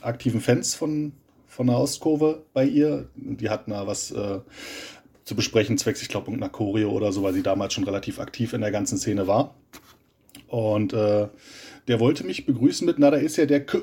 aktiven 0.00 0.40
Fans 0.40 0.74
von, 0.74 1.12
von 1.46 1.66
der 1.66 1.78
Ostkurve 1.78 2.42
bei 2.52 2.64
ihr. 2.64 3.08
Die 3.14 3.50
hatten 3.50 3.70
da 3.70 3.86
was 3.86 4.10
äh, 4.10 4.40
zu 5.24 5.34
besprechen, 5.34 5.78
zwecks, 5.78 6.02
ich 6.02 6.08
glaube, 6.08 6.28
irgendeiner 6.28 6.52
Choreo 6.52 6.90
oder 6.90 7.12
so, 7.12 7.22
weil 7.22 7.34
sie 7.34 7.42
damals 7.42 7.74
schon 7.74 7.84
relativ 7.84 8.18
aktiv 8.18 8.52
in 8.52 8.60
der 8.60 8.70
ganzen 8.70 8.98
Szene 8.98 9.26
war. 9.26 9.54
Und 10.46 10.92
äh, 10.92 11.28
der 11.86 12.00
wollte 12.00 12.24
mich 12.24 12.46
begrüßen 12.46 12.86
mit, 12.86 12.98
na, 12.98 13.10
da 13.10 13.18
ist 13.18 13.36
ja 13.36 13.46
der 13.46 13.64
K 13.64 13.80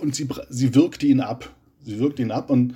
und 0.00 0.14
sie, 0.14 0.28
sie 0.48 0.74
wirkte 0.74 1.06
ihn 1.06 1.20
ab. 1.20 1.50
Sie 1.82 1.98
wirkte 1.98 2.22
ihn 2.22 2.30
ab 2.30 2.50
und 2.50 2.74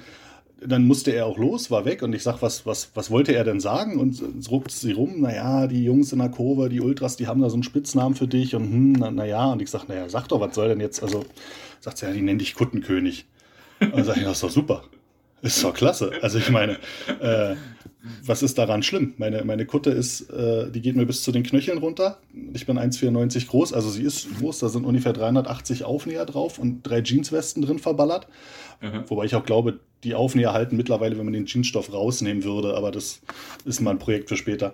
dann 0.67 0.87
musste 0.87 1.13
er 1.13 1.27
auch 1.27 1.39
los, 1.39 1.71
war 1.71 1.85
weg 1.85 2.03
und 2.03 2.13
ich 2.15 2.23
sag, 2.23 2.43
was, 2.43 2.67
was, 2.67 2.91
was 2.95 3.11
wollte 3.11 3.35
er 3.35 3.45
denn 3.45 3.61
sagen? 3.61 3.99
Und 3.99 4.21
es 4.21 4.51
ruckt 4.51 4.71
sie 4.71 4.93
rum, 4.93 5.21
naja, 5.21 5.67
die 5.67 5.85
Jungs 5.85 6.13
in 6.13 6.19
der 6.19 6.29
Kurve, 6.29 6.69
die 6.69 6.81
Ultras, 6.81 7.17
die 7.17 7.27
haben 7.27 7.41
da 7.41 7.49
so 7.49 7.55
einen 7.55 7.63
Spitznamen 7.63 8.15
für 8.15 8.29
dich 8.29 8.55
und 8.55 8.65
hm, 8.65 8.93
naja, 9.15 9.47
na 9.47 9.53
und 9.53 9.63
ich 9.63 9.71
sag, 9.71 9.89
naja, 9.89 10.09
sag 10.09 10.29
doch, 10.29 10.41
was 10.41 10.55
soll 10.55 10.69
denn 10.69 10.81
jetzt? 10.81 11.03
Also 11.03 11.25
sagt 11.81 11.99
sie, 11.99 12.07
ja, 12.07 12.13
die 12.13 12.23
nennen 12.23 12.39
dich 12.39 12.55
Kuttenkönig. 12.55 13.27
Und 13.81 13.97
dann 13.97 14.05
sag 14.05 14.17
ich, 14.19 14.25
das 14.25 14.33
ist 14.35 14.43
doch 14.43 14.51
super. 14.51 14.85
Ist 15.43 15.65
doch 15.65 15.75
klasse. 15.75 16.13
Also 16.23 16.39
ich 16.39 16.51
meine, 16.51 16.79
äh, 17.21 17.57
was 18.25 18.43
ist 18.43 18.59
daran 18.59 18.83
schlimm? 18.83 19.15
Meine, 19.19 19.45
meine 19.45 19.67
Kutte 19.67 19.91
ist, 19.91 20.31
äh, 20.31 20.71
die 20.71 20.81
geht 20.81 20.97
mir 20.97 21.07
bis 21.07 21.23
zu 21.23 21.33
den 21.33 21.43
Knöcheln 21.43 21.79
runter. 21.79 22.19
Ich 22.55 22.67
bin 22.67 22.79
1,94 22.79 23.49
groß, 23.49 23.73
also 23.73 23.91
sie 23.91 24.03
ist 24.03 24.27
groß, 24.39 24.59
da 24.61 24.69
sind 24.69 24.85
ungefähr 24.85 25.13
380 25.13 25.85
Aufnäher 25.85 26.25
drauf 26.25 26.59
und 26.59 26.83
drei 26.83 27.03
Jeanswesten 27.03 27.63
drin 27.63 27.79
verballert. 27.79 28.27
Mhm. 28.81 29.05
Wobei 29.09 29.25
ich 29.25 29.35
auch 29.35 29.45
glaube, 29.45 29.81
die 30.05 30.15
Aufnäher 30.15 30.53
halten 30.55 30.77
mittlerweile, 30.77 31.19
wenn 31.19 31.27
man 31.27 31.35
den 31.35 31.47
Jeansstoff 31.47 31.93
rausnehmen 31.93 32.45
würde, 32.45 32.75
aber 32.75 32.91
das 32.91 33.21
ist 33.67 33.81
mal 33.81 33.91
ein 33.91 33.99
Projekt 33.99 34.31
für 34.31 34.37
später. 34.37 34.73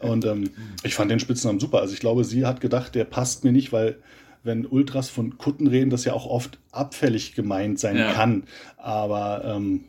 Und 0.00 0.24
ähm, 0.24 0.50
ich 0.84 0.94
fand 0.94 1.10
den 1.10 1.18
Spitznamen 1.18 1.58
super. 1.58 1.80
Also 1.80 1.94
ich 1.94 2.00
glaube, 2.00 2.22
sie 2.22 2.46
hat 2.46 2.60
gedacht, 2.60 2.94
der 2.94 3.04
passt 3.04 3.42
mir 3.42 3.50
nicht, 3.50 3.72
weil 3.72 3.96
wenn 4.44 4.66
Ultras 4.66 5.10
von 5.10 5.36
Kutten 5.36 5.66
reden, 5.66 5.90
das 5.90 6.04
ja 6.04 6.12
auch 6.12 6.26
oft 6.26 6.58
abfällig 6.70 7.34
gemeint 7.34 7.80
sein 7.80 7.96
ja. 7.96 8.12
kann. 8.12 8.44
Aber 8.76 9.42
ähm, 9.44 9.84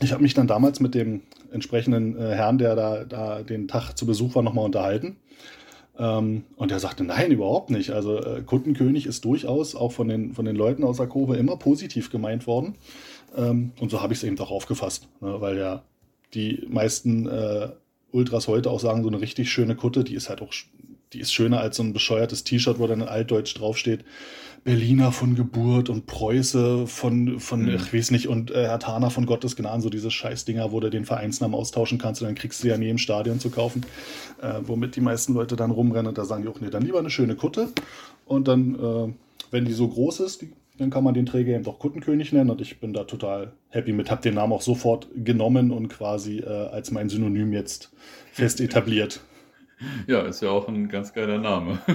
ich 0.00 0.12
habe 0.12 0.22
mich 0.22 0.34
dann 0.34 0.46
damals 0.46 0.80
mit 0.80 0.94
dem 0.94 1.22
entsprechenden 1.52 2.16
äh, 2.16 2.34
Herrn, 2.34 2.58
der 2.58 2.76
da, 2.76 3.04
da 3.04 3.42
den 3.42 3.68
Tag 3.68 3.94
zu 3.94 4.06
Besuch 4.06 4.34
war, 4.34 4.42
nochmal 4.42 4.64
unterhalten. 4.64 5.16
Ähm, 5.98 6.44
und 6.56 6.70
er 6.70 6.78
sagte, 6.78 7.04
nein, 7.04 7.32
überhaupt 7.32 7.70
nicht. 7.70 7.90
Also 7.90 8.18
äh, 8.18 8.42
Kuttenkönig 8.42 9.06
ist 9.06 9.24
durchaus 9.24 9.74
auch 9.74 9.92
von 9.92 10.08
den, 10.08 10.34
von 10.34 10.44
den 10.44 10.56
Leuten 10.56 10.84
aus 10.84 10.98
der 10.98 11.06
Kurve 11.06 11.36
immer 11.36 11.56
positiv 11.56 12.10
gemeint 12.10 12.46
worden. 12.46 12.76
Ähm, 13.36 13.72
und 13.80 13.90
so 13.90 14.00
habe 14.00 14.12
ich 14.12 14.20
es 14.20 14.24
eben 14.24 14.38
auch 14.38 14.50
aufgefasst, 14.50 15.08
ne, 15.20 15.40
weil 15.40 15.58
ja 15.58 15.82
die 16.34 16.66
meisten 16.68 17.26
äh, 17.26 17.70
Ultras 18.12 18.48
heute 18.48 18.70
auch 18.70 18.80
sagen, 18.80 19.02
so 19.02 19.08
eine 19.08 19.20
richtig 19.20 19.50
schöne 19.50 19.74
Kutte, 19.74 20.04
die 20.04 20.14
ist 20.14 20.28
halt 20.28 20.40
auch, 20.40 20.52
die 21.12 21.20
ist 21.20 21.32
schöner 21.32 21.60
als 21.60 21.76
so 21.76 21.82
ein 21.82 21.92
bescheuertes 21.92 22.44
T-Shirt, 22.44 22.78
wo 22.78 22.86
dann 22.86 23.00
in 23.00 23.08
Altdeutsch 23.08 23.58
draufsteht, 23.58 24.04
Berliner 24.64 25.12
von 25.12 25.34
Geburt 25.34 25.88
und 25.88 26.06
Preuße 26.06 26.86
von, 26.86 27.40
von 27.40 27.62
mhm. 27.62 27.76
ich 27.76 27.92
weiß 27.92 28.10
nicht, 28.10 28.28
und 28.28 28.50
äh, 28.50 28.66
Herr 28.66 28.78
Thaner 28.78 29.10
von 29.10 29.26
Gottes 29.26 29.56
Gnaden, 29.56 29.80
so 29.80 29.90
diese 29.90 30.10
Scheißdinger, 30.10 30.72
wo 30.72 30.80
du 30.80 30.90
den 30.90 31.04
Vereinsnamen 31.04 31.54
austauschen 31.54 31.98
kannst 31.98 32.22
und 32.22 32.28
dann 32.28 32.34
kriegst 32.34 32.62
du 32.62 32.68
ja 32.68 32.76
nie 32.76 32.88
im 32.88 32.98
Stadion 32.98 33.40
zu 33.40 33.50
kaufen, 33.50 33.82
äh, 34.42 34.60
womit 34.62 34.96
die 34.96 35.00
meisten 35.00 35.34
Leute 35.34 35.56
dann 35.56 35.70
rumrennen 35.70 36.08
und 36.08 36.18
da 36.18 36.24
sagen 36.24 36.42
die 36.42 36.48
auch, 36.48 36.60
nee, 36.60 36.70
dann 36.70 36.82
lieber 36.82 36.98
eine 36.98 37.10
schöne 37.10 37.36
Kutte 37.36 37.68
und 38.26 38.48
dann, 38.48 38.74
äh, 38.74 39.12
wenn 39.50 39.64
die 39.64 39.72
so 39.72 39.88
groß 39.88 40.20
ist, 40.20 40.42
die, 40.42 40.52
dann 40.78 40.90
kann 40.90 41.02
man 41.02 41.14
den 41.14 41.26
Träger 41.26 41.54
eben 41.54 41.64
doch 41.64 41.78
Kuttenkönig 41.78 42.32
nennen 42.32 42.50
und 42.50 42.60
ich 42.60 42.78
bin 42.78 42.92
da 42.92 43.04
total 43.04 43.52
happy 43.70 43.92
mit, 43.92 44.10
hab 44.10 44.22
den 44.22 44.34
Namen 44.34 44.52
auch 44.52 44.62
sofort 44.62 45.08
genommen 45.14 45.70
und 45.70 45.88
quasi 45.88 46.38
äh, 46.38 46.46
als 46.46 46.90
mein 46.90 47.08
Synonym 47.08 47.52
jetzt 47.52 47.90
fest 48.32 48.60
etabliert. 48.60 49.20
Ja, 50.06 50.22
ist 50.22 50.42
ja 50.42 50.50
auch 50.50 50.68
ein 50.68 50.88
ganz 50.88 51.12
geiler 51.12 51.38
Name. 51.38 51.78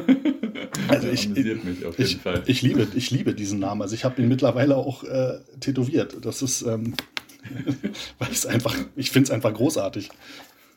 Also 0.87 1.07
ich, 1.07 1.29
mich 1.29 1.85
auf 1.85 1.97
jeden 1.97 2.09
ich, 2.09 2.17
Fall. 2.17 2.43
Ich 2.47 2.61
liebe, 2.61 2.87
ich 2.95 3.11
liebe 3.11 3.33
diesen 3.33 3.59
Namen. 3.59 3.81
Also 3.83 3.93
ich 3.93 4.05
habe 4.05 4.21
ihn 4.21 4.27
mittlerweile 4.27 4.75
auch 4.75 5.03
äh, 5.03 5.39
tätowiert. 5.59 6.17
Das 6.25 6.41
ist, 6.41 6.63
ähm, 6.63 6.95
weil 8.19 8.31
ich 8.31 8.47
einfach, 8.47 8.75
ich 8.95 9.11
finde 9.11 9.27
es 9.27 9.31
einfach 9.31 9.53
großartig. 9.53 10.09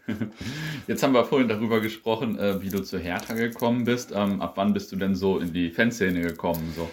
Jetzt 0.87 1.03
haben 1.03 1.15
wir 1.15 1.25
vorhin 1.25 1.49
darüber 1.49 1.81
gesprochen, 1.81 2.39
äh, 2.39 2.63
wie 2.63 2.69
du 2.69 2.83
zu 2.83 2.99
Hertha 2.99 3.35
gekommen 3.35 3.85
bist. 3.85 4.13
Ähm, 4.15 4.41
ab 4.41 4.53
wann 4.57 4.73
bist 4.73 4.93
du 4.93 4.97
denn 4.97 5.15
so 5.15 5.39
in 5.39 5.53
die 5.53 5.71
Fanszene 5.71 6.21
gekommen? 6.21 6.73
So? 6.77 6.89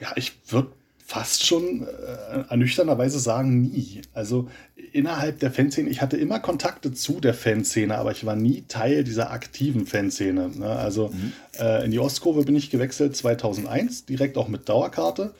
Ja, 0.00 0.12
ich 0.16 0.32
würde 0.48 0.70
fast 1.08 1.46
schon 1.46 1.86
äh, 1.86 2.50
ernüchternderweise 2.50 3.18
sagen, 3.18 3.62
nie. 3.62 4.02
Also 4.12 4.50
innerhalb 4.92 5.40
der 5.40 5.50
Fanszene, 5.50 5.88
ich 5.88 6.02
hatte 6.02 6.18
immer 6.18 6.38
Kontakte 6.38 6.92
zu 6.92 7.18
der 7.18 7.32
Fanszene, 7.32 7.96
aber 7.96 8.12
ich 8.12 8.26
war 8.26 8.36
nie 8.36 8.64
Teil 8.68 9.04
dieser 9.04 9.30
aktiven 9.30 9.86
Fanszene. 9.86 10.50
Ne? 10.54 10.68
Also 10.68 11.08
mhm. 11.08 11.32
äh, 11.58 11.86
in 11.86 11.92
die 11.92 11.98
Ostkurve 11.98 12.42
bin 12.42 12.56
ich 12.56 12.68
gewechselt 12.68 13.16
2001, 13.16 14.04
direkt 14.04 14.36
auch 14.36 14.48
mit 14.48 14.68
Dauerkarte. 14.68 15.32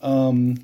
Ähm, 0.00 0.60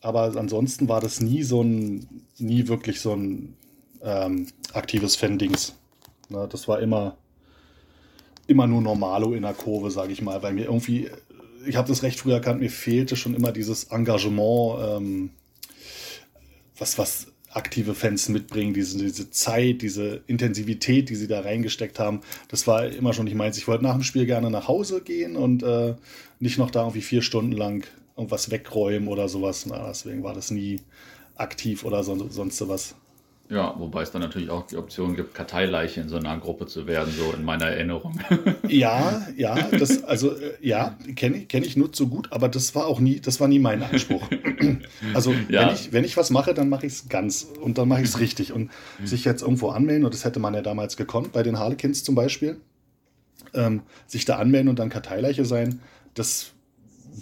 aber 0.00 0.32
ansonsten 0.36 0.88
war 0.88 1.00
das 1.00 1.20
nie 1.20 1.42
so 1.42 1.60
ein, 1.60 2.06
nie 2.38 2.68
wirklich 2.68 3.00
so 3.00 3.16
ein 3.16 3.56
ähm, 4.00 4.46
aktives 4.74 5.16
Fan-Dings. 5.16 5.74
Ne? 6.28 6.46
Das 6.48 6.68
war 6.68 6.78
immer, 6.78 7.16
immer 8.46 8.68
nur 8.68 8.80
Normalo 8.80 9.34
in 9.34 9.42
der 9.42 9.54
Kurve, 9.54 9.90
sage 9.90 10.12
ich 10.12 10.22
mal, 10.22 10.40
weil 10.44 10.52
mir 10.52 10.66
irgendwie 10.66 11.08
ich 11.66 11.76
habe 11.76 11.88
das 11.88 12.02
recht 12.02 12.20
früh 12.20 12.32
erkannt, 12.32 12.60
mir 12.60 12.70
fehlte 12.70 13.16
schon 13.16 13.34
immer 13.34 13.52
dieses 13.52 13.84
Engagement, 13.84 14.78
ähm, 14.80 15.30
was, 16.78 16.98
was 16.98 17.26
aktive 17.50 17.94
Fans 17.94 18.28
mitbringen, 18.28 18.74
diese, 18.74 18.98
diese 18.98 19.30
Zeit, 19.30 19.82
diese 19.82 20.22
Intensivität, 20.26 21.08
die 21.08 21.16
sie 21.16 21.26
da 21.26 21.40
reingesteckt 21.40 21.98
haben. 21.98 22.20
Das 22.48 22.66
war 22.66 22.86
immer 22.86 23.12
schon 23.12 23.24
nicht 23.24 23.34
meins. 23.34 23.58
Ich 23.58 23.66
wollte 23.66 23.84
nach 23.84 23.94
dem 23.94 24.02
Spiel 24.02 24.26
gerne 24.26 24.50
nach 24.50 24.68
Hause 24.68 25.00
gehen 25.00 25.36
und 25.36 25.62
äh, 25.62 25.94
nicht 26.40 26.58
noch 26.58 26.70
da 26.70 26.82
irgendwie 26.82 27.00
vier 27.00 27.22
Stunden 27.22 27.52
lang 27.52 27.86
irgendwas 28.16 28.50
wegräumen 28.50 29.08
oder 29.08 29.28
sowas. 29.28 29.66
Na, 29.66 29.88
deswegen 29.88 30.22
war 30.22 30.34
das 30.34 30.50
nie 30.50 30.80
aktiv 31.36 31.84
oder 31.84 32.04
so, 32.04 32.28
sonst 32.28 32.66
was. 32.68 32.94
Ja, 33.50 33.74
wobei 33.78 34.02
es 34.02 34.10
dann 34.10 34.20
natürlich 34.20 34.50
auch 34.50 34.66
die 34.66 34.76
Option 34.76 35.16
gibt, 35.16 35.34
Karteileiche 35.34 36.02
in 36.02 36.10
so 36.10 36.16
einer 36.16 36.36
Gruppe 36.36 36.66
zu 36.66 36.86
werden, 36.86 37.10
so 37.16 37.32
in 37.32 37.44
meiner 37.44 37.66
Erinnerung. 37.66 38.20
Ja, 38.68 39.26
ja, 39.36 39.56
das, 39.70 40.04
also 40.04 40.32
äh, 40.32 40.54
ja, 40.60 40.98
kenne 41.16 41.46
kenn 41.46 41.62
ich 41.62 41.76
nur 41.76 41.88
so 41.92 42.08
gut, 42.08 42.30
aber 42.32 42.48
das 42.48 42.74
war 42.74 42.86
auch 42.86 43.00
nie, 43.00 43.20
das 43.20 43.40
war 43.40 43.48
nie 43.48 43.58
mein 43.58 43.82
Anspruch. 43.82 44.26
Also 45.14 45.32
ja. 45.48 45.66
wenn, 45.66 45.74
ich, 45.74 45.92
wenn 45.92 46.04
ich 46.04 46.16
was 46.16 46.30
mache, 46.30 46.52
dann 46.52 46.68
mache 46.68 46.86
ich 46.86 46.92
es 46.92 47.08
ganz 47.08 47.46
und 47.62 47.78
dann 47.78 47.88
mache 47.88 48.02
ich 48.02 48.08
es 48.08 48.20
richtig. 48.20 48.52
Und 48.52 48.70
sich 49.04 49.24
jetzt 49.24 49.42
irgendwo 49.42 49.70
anmelden, 49.70 50.04
und 50.04 50.12
das 50.12 50.24
hätte 50.24 50.40
man 50.40 50.54
ja 50.54 50.60
damals 50.60 50.96
gekonnt, 50.96 51.32
bei 51.32 51.42
den 51.42 51.58
Harlequins 51.58 52.04
zum 52.04 52.14
Beispiel, 52.14 52.60
ähm, 53.54 53.82
sich 54.06 54.24
da 54.24 54.36
anmelden 54.36 54.68
und 54.68 54.78
dann 54.78 54.90
Karteileiche 54.90 55.44
sein, 55.44 55.80
das 56.14 56.52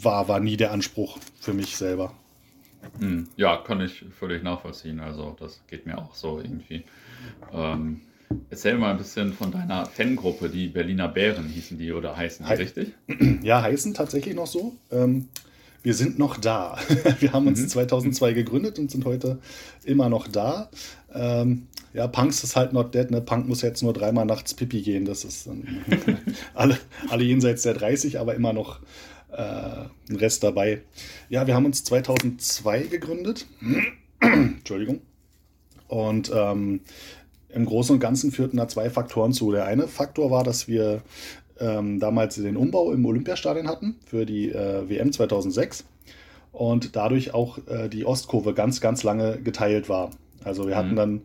war, 0.02 0.28
war 0.28 0.40
nie 0.40 0.56
der 0.56 0.72
Anspruch 0.72 1.18
für 1.38 1.52
mich 1.52 1.76
selber. 1.76 2.14
Hm, 2.98 3.28
ja, 3.36 3.56
kann 3.58 3.80
ich 3.80 4.04
völlig 4.18 4.42
nachvollziehen. 4.42 5.00
Also 5.00 5.36
das 5.38 5.62
geht 5.66 5.86
mir 5.86 5.98
auch 5.98 6.14
so 6.14 6.40
irgendwie. 6.40 6.84
Ähm, 7.52 8.02
erzähl 8.50 8.76
mal 8.76 8.90
ein 8.90 8.98
bisschen 8.98 9.32
von 9.32 9.50
deiner 9.50 9.86
Fangruppe, 9.86 10.48
die 10.48 10.68
Berliner 10.68 11.08
Bären 11.08 11.48
hießen 11.48 11.78
die 11.78 11.92
oder 11.92 12.16
heißen 12.16 12.46
die, 12.46 12.52
He 12.52 12.62
richtig? 12.62 12.94
Ja, 13.42 13.62
heißen 13.62 13.94
tatsächlich 13.94 14.34
noch 14.34 14.46
so. 14.46 14.76
Ähm, 14.90 15.28
wir 15.82 15.94
sind 15.94 16.18
noch 16.18 16.36
da. 16.36 16.78
Wir 17.20 17.32
haben 17.32 17.46
uns 17.46 17.60
mhm. 17.60 17.68
2002 17.68 18.32
gegründet 18.32 18.78
und 18.80 18.90
sind 18.90 19.04
heute 19.04 19.38
immer 19.84 20.08
noch 20.08 20.26
da. 20.26 20.68
Ähm, 21.14 21.68
ja, 21.92 22.08
Punks 22.08 22.42
ist 22.42 22.56
halt 22.56 22.72
not 22.72 22.92
dead. 22.92 23.10
Ne? 23.10 23.20
Punk 23.20 23.46
muss 23.46 23.62
jetzt 23.62 23.82
nur 23.82 23.92
dreimal 23.92 24.26
nachts 24.26 24.52
Pipi 24.52 24.82
gehen. 24.82 25.04
Das 25.04 25.24
ist 25.24 25.46
ähm, 25.46 25.64
alle, 26.54 26.76
alle 27.08 27.22
jenseits 27.22 27.62
der 27.62 27.74
30, 27.74 28.18
aber 28.18 28.34
immer 28.34 28.52
noch 28.52 28.80
äh, 29.36 30.14
Rest 30.14 30.42
dabei. 30.42 30.82
Ja, 31.28 31.46
wir 31.46 31.54
haben 31.54 31.66
uns 31.66 31.84
2002 31.84 32.84
gegründet. 32.84 33.46
Entschuldigung. 34.20 35.00
Und 35.88 36.32
ähm, 36.34 36.80
im 37.50 37.64
Großen 37.64 37.94
und 37.94 38.00
Ganzen 38.00 38.32
führten 38.32 38.56
da 38.56 38.68
zwei 38.68 38.90
Faktoren 38.90 39.32
zu. 39.32 39.52
Der 39.52 39.66
eine 39.66 39.88
Faktor 39.88 40.30
war, 40.30 40.42
dass 40.42 40.68
wir 40.68 41.02
ähm, 41.60 42.00
damals 42.00 42.36
den 42.36 42.56
Umbau 42.56 42.92
im 42.92 43.04
Olympiastadion 43.06 43.68
hatten 43.68 43.96
für 44.06 44.26
die 44.26 44.50
äh, 44.50 44.88
WM 44.88 45.12
2006 45.12 45.84
und 46.52 46.96
dadurch 46.96 47.34
auch 47.34 47.58
äh, 47.66 47.88
die 47.88 48.04
Ostkurve 48.04 48.54
ganz, 48.54 48.80
ganz 48.80 49.02
lange 49.02 49.40
geteilt 49.40 49.88
war. 49.88 50.10
Also 50.44 50.66
wir 50.66 50.76
hatten 50.76 50.92
mhm. 50.92 50.96
dann 50.96 51.20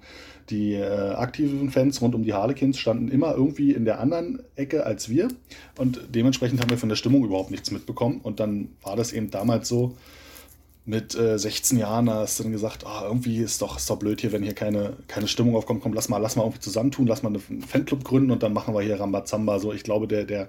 die 0.49 0.73
äh, 0.73 1.11
aktiven 1.11 1.69
Fans 1.69 2.01
rund 2.01 2.15
um 2.15 2.23
die 2.23 2.33
Harlequins 2.33 2.77
standen 2.77 3.07
immer 3.07 3.35
irgendwie 3.35 3.71
in 3.71 3.85
der 3.85 3.99
anderen 3.99 4.41
Ecke 4.55 4.85
als 4.85 5.07
wir 5.07 5.29
und 5.77 6.01
dementsprechend 6.13 6.61
haben 6.61 6.69
wir 6.69 6.77
von 6.77 6.89
der 6.89 6.95
Stimmung 6.97 7.23
überhaupt 7.23 7.51
nichts 7.51 7.71
mitbekommen 7.71 8.19
und 8.21 8.39
dann 8.39 8.69
war 8.81 8.95
das 8.95 9.13
eben 9.13 9.31
damals 9.31 9.69
so, 9.69 9.95
mit 10.85 11.15
äh, 11.15 11.37
16 11.37 11.77
Jahren 11.77 12.09
hast 12.09 12.39
du 12.39 12.43
dann 12.43 12.51
gesagt, 12.51 12.85
ah, 12.87 13.03
irgendwie 13.05 13.37
ist 13.37 13.61
doch, 13.61 13.77
ist 13.77 13.89
doch 13.89 13.97
blöd 13.97 14.19
hier, 14.19 14.31
wenn 14.31 14.41
hier 14.41 14.53
keine, 14.53 14.93
keine 15.07 15.27
Stimmung 15.27 15.55
aufkommt. 15.55 15.81
Komm, 15.81 15.93
lass 15.93 16.09
mal, 16.09 16.17
lass 16.17 16.35
mal 16.35 16.43
irgendwie 16.43 16.59
zusammentun, 16.59 17.05
lass 17.05 17.21
mal 17.21 17.29
einen 17.29 17.61
Fanclub 17.61 18.03
gründen 18.03 18.31
und 18.31 18.41
dann 18.41 18.51
machen 18.51 18.73
wir 18.73 18.81
hier 18.81 18.99
Rambazamba. 18.99 19.59
So, 19.59 19.71
ich 19.73 19.83
glaube, 19.83 20.07
der, 20.07 20.25
der, 20.25 20.47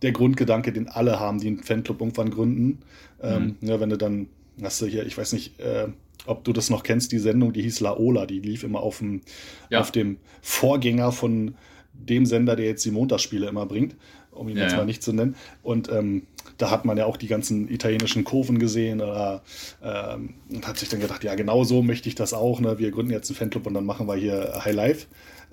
der 0.00 0.12
Grundgedanke, 0.12 0.72
den 0.72 0.88
alle 0.88 1.20
haben, 1.20 1.38
die 1.38 1.48
einen 1.48 1.62
Fanclub 1.62 2.00
irgendwann 2.00 2.30
gründen. 2.30 2.78
Ähm, 3.22 3.56
mhm. 3.60 3.68
ja, 3.68 3.78
wenn 3.78 3.90
du 3.90 3.98
dann, 3.98 4.28
hast 4.62 4.80
du 4.80 4.86
hier, 4.86 5.04
ich 5.04 5.18
weiß 5.18 5.34
nicht, 5.34 5.60
äh, 5.60 5.88
ob 6.26 6.44
du 6.44 6.52
das 6.52 6.70
noch 6.70 6.82
kennst, 6.82 7.12
die 7.12 7.18
Sendung, 7.18 7.52
die 7.52 7.62
hieß 7.62 7.80
Laola, 7.80 8.26
die 8.26 8.40
lief 8.40 8.64
immer 8.64 8.80
auf 8.80 8.98
dem, 8.98 9.22
ja. 9.70 9.80
auf 9.80 9.90
dem 9.90 10.18
Vorgänger 10.42 11.12
von 11.12 11.54
dem 11.92 12.26
Sender, 12.26 12.56
der 12.56 12.66
jetzt 12.66 12.84
die 12.84 12.90
Montagsspiele 12.90 13.46
immer 13.46 13.66
bringt, 13.66 13.96
um 14.32 14.48
ihn 14.48 14.56
ja, 14.56 14.64
jetzt 14.64 14.76
mal 14.76 14.86
nicht 14.86 15.02
zu 15.02 15.12
nennen. 15.12 15.36
Und 15.62 15.88
ähm, 15.90 16.26
da 16.58 16.70
hat 16.70 16.84
man 16.84 16.96
ja 16.96 17.06
auch 17.06 17.16
die 17.16 17.28
ganzen 17.28 17.68
italienischen 17.68 18.24
Kurven 18.24 18.58
gesehen 18.58 19.00
oder, 19.00 19.42
ähm, 19.82 20.34
und 20.50 20.66
hat 20.66 20.78
sich 20.78 20.88
dann 20.88 21.00
gedacht, 21.00 21.24
ja, 21.24 21.34
genau 21.34 21.64
so 21.64 21.82
möchte 21.82 22.08
ich 22.08 22.14
das 22.14 22.34
auch. 22.34 22.60
Ne? 22.60 22.78
Wir 22.78 22.90
gründen 22.90 23.12
jetzt 23.12 23.30
einen 23.30 23.36
Fanclub 23.36 23.66
und 23.66 23.74
dann 23.74 23.86
machen 23.86 24.06
wir 24.06 24.16
hier 24.16 24.60
High 24.64 24.74
Life. 24.74 25.06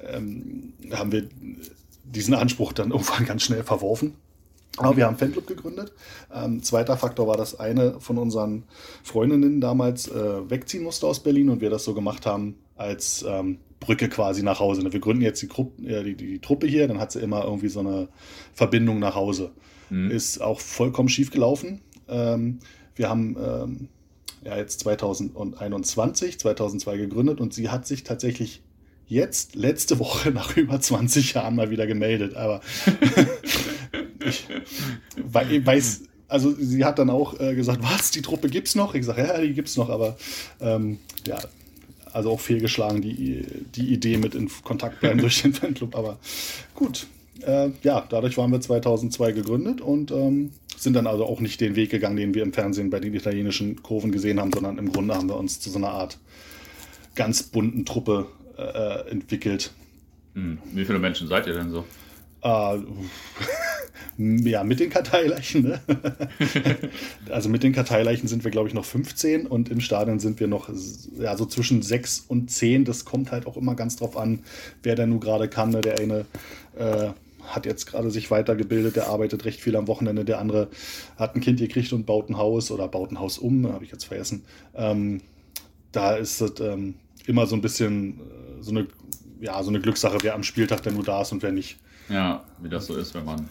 Ähm, 0.04 0.74
haben 0.92 1.12
wir 1.12 1.28
diesen 2.04 2.34
Anspruch 2.34 2.74
dann 2.74 2.92
irgendwann 2.92 3.26
ganz 3.26 3.44
schnell 3.44 3.64
verworfen. 3.64 4.16
Aber 4.78 4.96
wir 4.96 5.06
haben 5.06 5.18
Fanclub 5.18 5.48
gegründet. 5.48 5.92
Ähm, 6.34 6.64
zweiter 6.64 6.96
Faktor 6.98 7.28
war, 7.28 7.38
dass 7.38 7.60
eine 7.60 8.00
von 8.00 8.18
unseren 8.18 8.64
Freundinnen 9.04 9.60
damals 9.60 10.08
äh, 10.08 10.50
wegziehen 10.50 10.84
musste 10.84 11.08
aus 11.08 11.20
Berlin 11.20 11.50
und 11.50 11.62
wir 11.62 11.70
das 11.70 11.84
so 11.84 11.94
gemacht 11.94 12.26
haben 12.26 12.56
als 12.78 13.26
ähm, 13.28 13.60
Brücke 13.80 14.08
quasi 14.08 14.44
nach 14.44 14.60
Hause. 14.60 14.82
Wir 14.92 15.00
gründen 15.00 15.24
jetzt 15.24 15.42
die, 15.42 15.50
Gruppe, 15.50 15.84
äh, 15.84 16.04
die, 16.04 16.16
die, 16.16 16.28
die, 16.28 16.40
Truppe 16.40 16.68
hier, 16.68 16.88
dann 16.88 17.00
hat 17.00 17.12
sie 17.12 17.20
immer 17.20 17.44
irgendwie 17.44 17.68
so 17.68 17.82
eine 17.82 18.08
Verbindung 18.54 19.00
nach 19.00 19.16
Hause. 19.16 19.52
Mhm. 19.90 20.10
Ist 20.10 20.42
auch 20.42 20.62
vollkommen 20.62 21.10
schief 21.10 21.32
gelaufen. 21.32 21.82
Ähm, 22.08 22.60
wir 22.96 23.10
haben 23.10 23.36
ähm, 23.44 23.88
ja 24.44 24.58
jetzt 24.58 24.80
2021, 24.82 26.40
2002 26.40 26.98
gegründet 26.98 27.42
und 27.42 27.54
sie 27.54 27.70
hat 27.70 27.86
sich 27.86 28.04
tatsächlich 28.04 28.62
jetzt 29.08 29.56
letzte 29.56 30.00
Woche 30.00 30.32
nach 30.34 30.56
über 30.56 30.80
20 30.80 31.34
Jahren 31.34 31.56
mal 31.56 31.70
wieder 31.70 31.88
gemeldet. 31.88 32.36
Aber 32.36 32.62
ich 34.26 35.66
weiß, 35.66 36.04
also 36.28 36.54
sie 36.58 36.86
hat 36.86 37.00
dann 37.00 37.10
auch 37.10 37.40
äh, 37.40 37.56
gesagt, 37.56 37.82
was, 37.84 38.12
die 38.12 38.22
Truppe 38.22 38.50
gibt's 38.50 38.76
noch? 38.76 38.96
Ich 38.96 39.06
sage, 39.06 39.22
ja, 39.28 39.40
die 39.40 39.54
gibt's 39.54 39.76
noch, 39.78 39.90
aber 39.90 40.18
ähm, 40.60 41.00
ja, 41.28 41.40
also 42.14 42.32
auch 42.32 42.40
fehlgeschlagen, 42.40 43.02
die, 43.02 43.46
die 43.76 43.94
Idee 43.94 44.18
mit 44.18 44.36
in 44.36 44.50
Kontakt 44.64 45.00
bleiben 45.00 45.20
durch 45.22 45.42
den 45.42 45.54
Fanclub. 45.54 45.96
Aber 45.96 46.20
gut, 46.74 47.08
äh, 47.46 47.70
ja, 47.84 48.06
dadurch 48.08 48.38
waren 48.38 48.52
wir 48.52 48.62
2002 48.62 49.32
gegründet 49.34 49.82
und 49.82 50.12
ähm, 50.12 50.52
sind 50.78 50.94
dann 50.94 51.08
also 51.08 51.26
auch 51.26 51.40
nicht 51.40 51.62
den 51.62 51.76
Weg 51.76 51.92
gegangen, 51.92 52.18
den 52.18 52.34
wir 52.34 52.44
im 52.44 52.54
Fernsehen 52.54 52.90
bei 52.90 53.00
den 53.00 53.14
italienischen 53.14 53.82
Kurven 53.84 54.12
gesehen 54.12 54.40
haben, 54.40 54.52
sondern 54.52 54.78
im 54.78 54.92
Grunde 54.92 55.16
haben 55.16 55.30
wir 55.30 55.38
uns 55.38 55.60
zu 55.60 55.70
so 55.70 55.78
einer 55.78 55.92
Art 55.92 56.18
ganz 57.16 57.44
bunten 57.44 57.86
Truppe 57.86 58.28
äh, 58.58 59.10
entwickelt. 59.10 59.72
Hm. 60.34 60.60
Wie 60.74 60.86
viele 60.86 61.00
Menschen 61.00 61.28
seid 61.28 61.46
ihr 61.48 61.54
denn 61.54 61.72
so? 61.72 61.86
Äh, 62.42 62.78
ja, 64.18 64.64
mit 64.64 64.80
den 64.80 64.90
Karteileichen. 64.90 65.64
Ne? 65.64 65.82
also 67.30 67.50
mit 67.50 67.64
den 67.64 67.74
Karteileichen 67.74 68.28
sind 68.28 68.44
wir, 68.44 68.52
glaube 68.52 68.68
ich, 68.68 68.74
noch 68.74 68.86
15 68.86 69.48
und 69.48 69.70
im 69.70 69.80
Stadion 69.82 70.20
sind 70.20 70.40
wir 70.40 70.48
noch 70.48 70.70
ja, 71.18 71.36
so 71.38 71.46
zwischen 71.46 71.82
6 71.82 72.26
und 72.28 72.52
10. 72.52 72.86
Das 72.86 73.06
kommt 73.06 73.32
halt 73.32 73.48
auch 73.48 73.58
immer 73.58 73.76
ganz 73.76 73.96
drauf 73.96 74.18
an, 74.18 74.44
wer 74.84 74.96
da 74.96 75.06
nun 75.06 75.20
gerade 75.20 75.48
kann. 75.48 75.70
Ne? 75.72 75.82
Der 75.82 76.00
eine 76.00 76.26
äh, 76.78 77.10
hat 77.44 77.66
jetzt 77.66 77.86
gerade 77.86 78.12
sich 78.12 78.32
weitergebildet, 78.32 78.96
der 78.96 79.08
arbeitet 79.08 79.46
recht 79.46 79.60
viel 79.60 79.76
am 79.76 79.88
Wochenende, 79.88 80.26
der 80.26 80.40
andere 80.40 80.70
hat 81.18 81.36
ein 81.36 81.42
Kind 81.42 81.60
gekriegt 81.60 81.94
und 81.94 82.06
baut 82.06 82.30
ein 82.30 82.38
Haus 82.38 82.72
oder 82.72 82.88
baut 82.88 83.12
ein 83.12 83.20
Haus 83.20 83.38
um, 83.38 83.72
habe 83.72 83.84
ich 83.84 83.92
jetzt 83.92 84.06
vergessen. 84.06 84.44
Ähm, 84.76 85.22
da 85.92 86.16
ist 86.16 86.42
es 86.42 86.60
ähm, 86.60 86.96
immer 87.26 87.46
so 87.46 87.56
ein 87.56 87.62
bisschen 87.62 88.20
äh, 88.20 88.62
so 88.62 88.72
eine, 88.72 88.88
ja, 89.40 89.62
so 89.64 89.70
eine 89.70 89.80
Glückssache, 89.80 90.18
wer 90.22 90.36
am 90.36 90.44
Spieltag 90.44 90.84
denn 90.84 90.94
nur 90.94 91.04
da 91.04 91.22
ist 91.22 91.32
und 91.32 91.44
wer 91.44 91.52
nicht. 91.52 91.78
Ja, 92.10 92.44
wie 92.62 92.70
das 92.70 92.88
so 92.88 92.96
ist, 92.96 93.14
wenn 93.16 93.26
man 93.26 93.50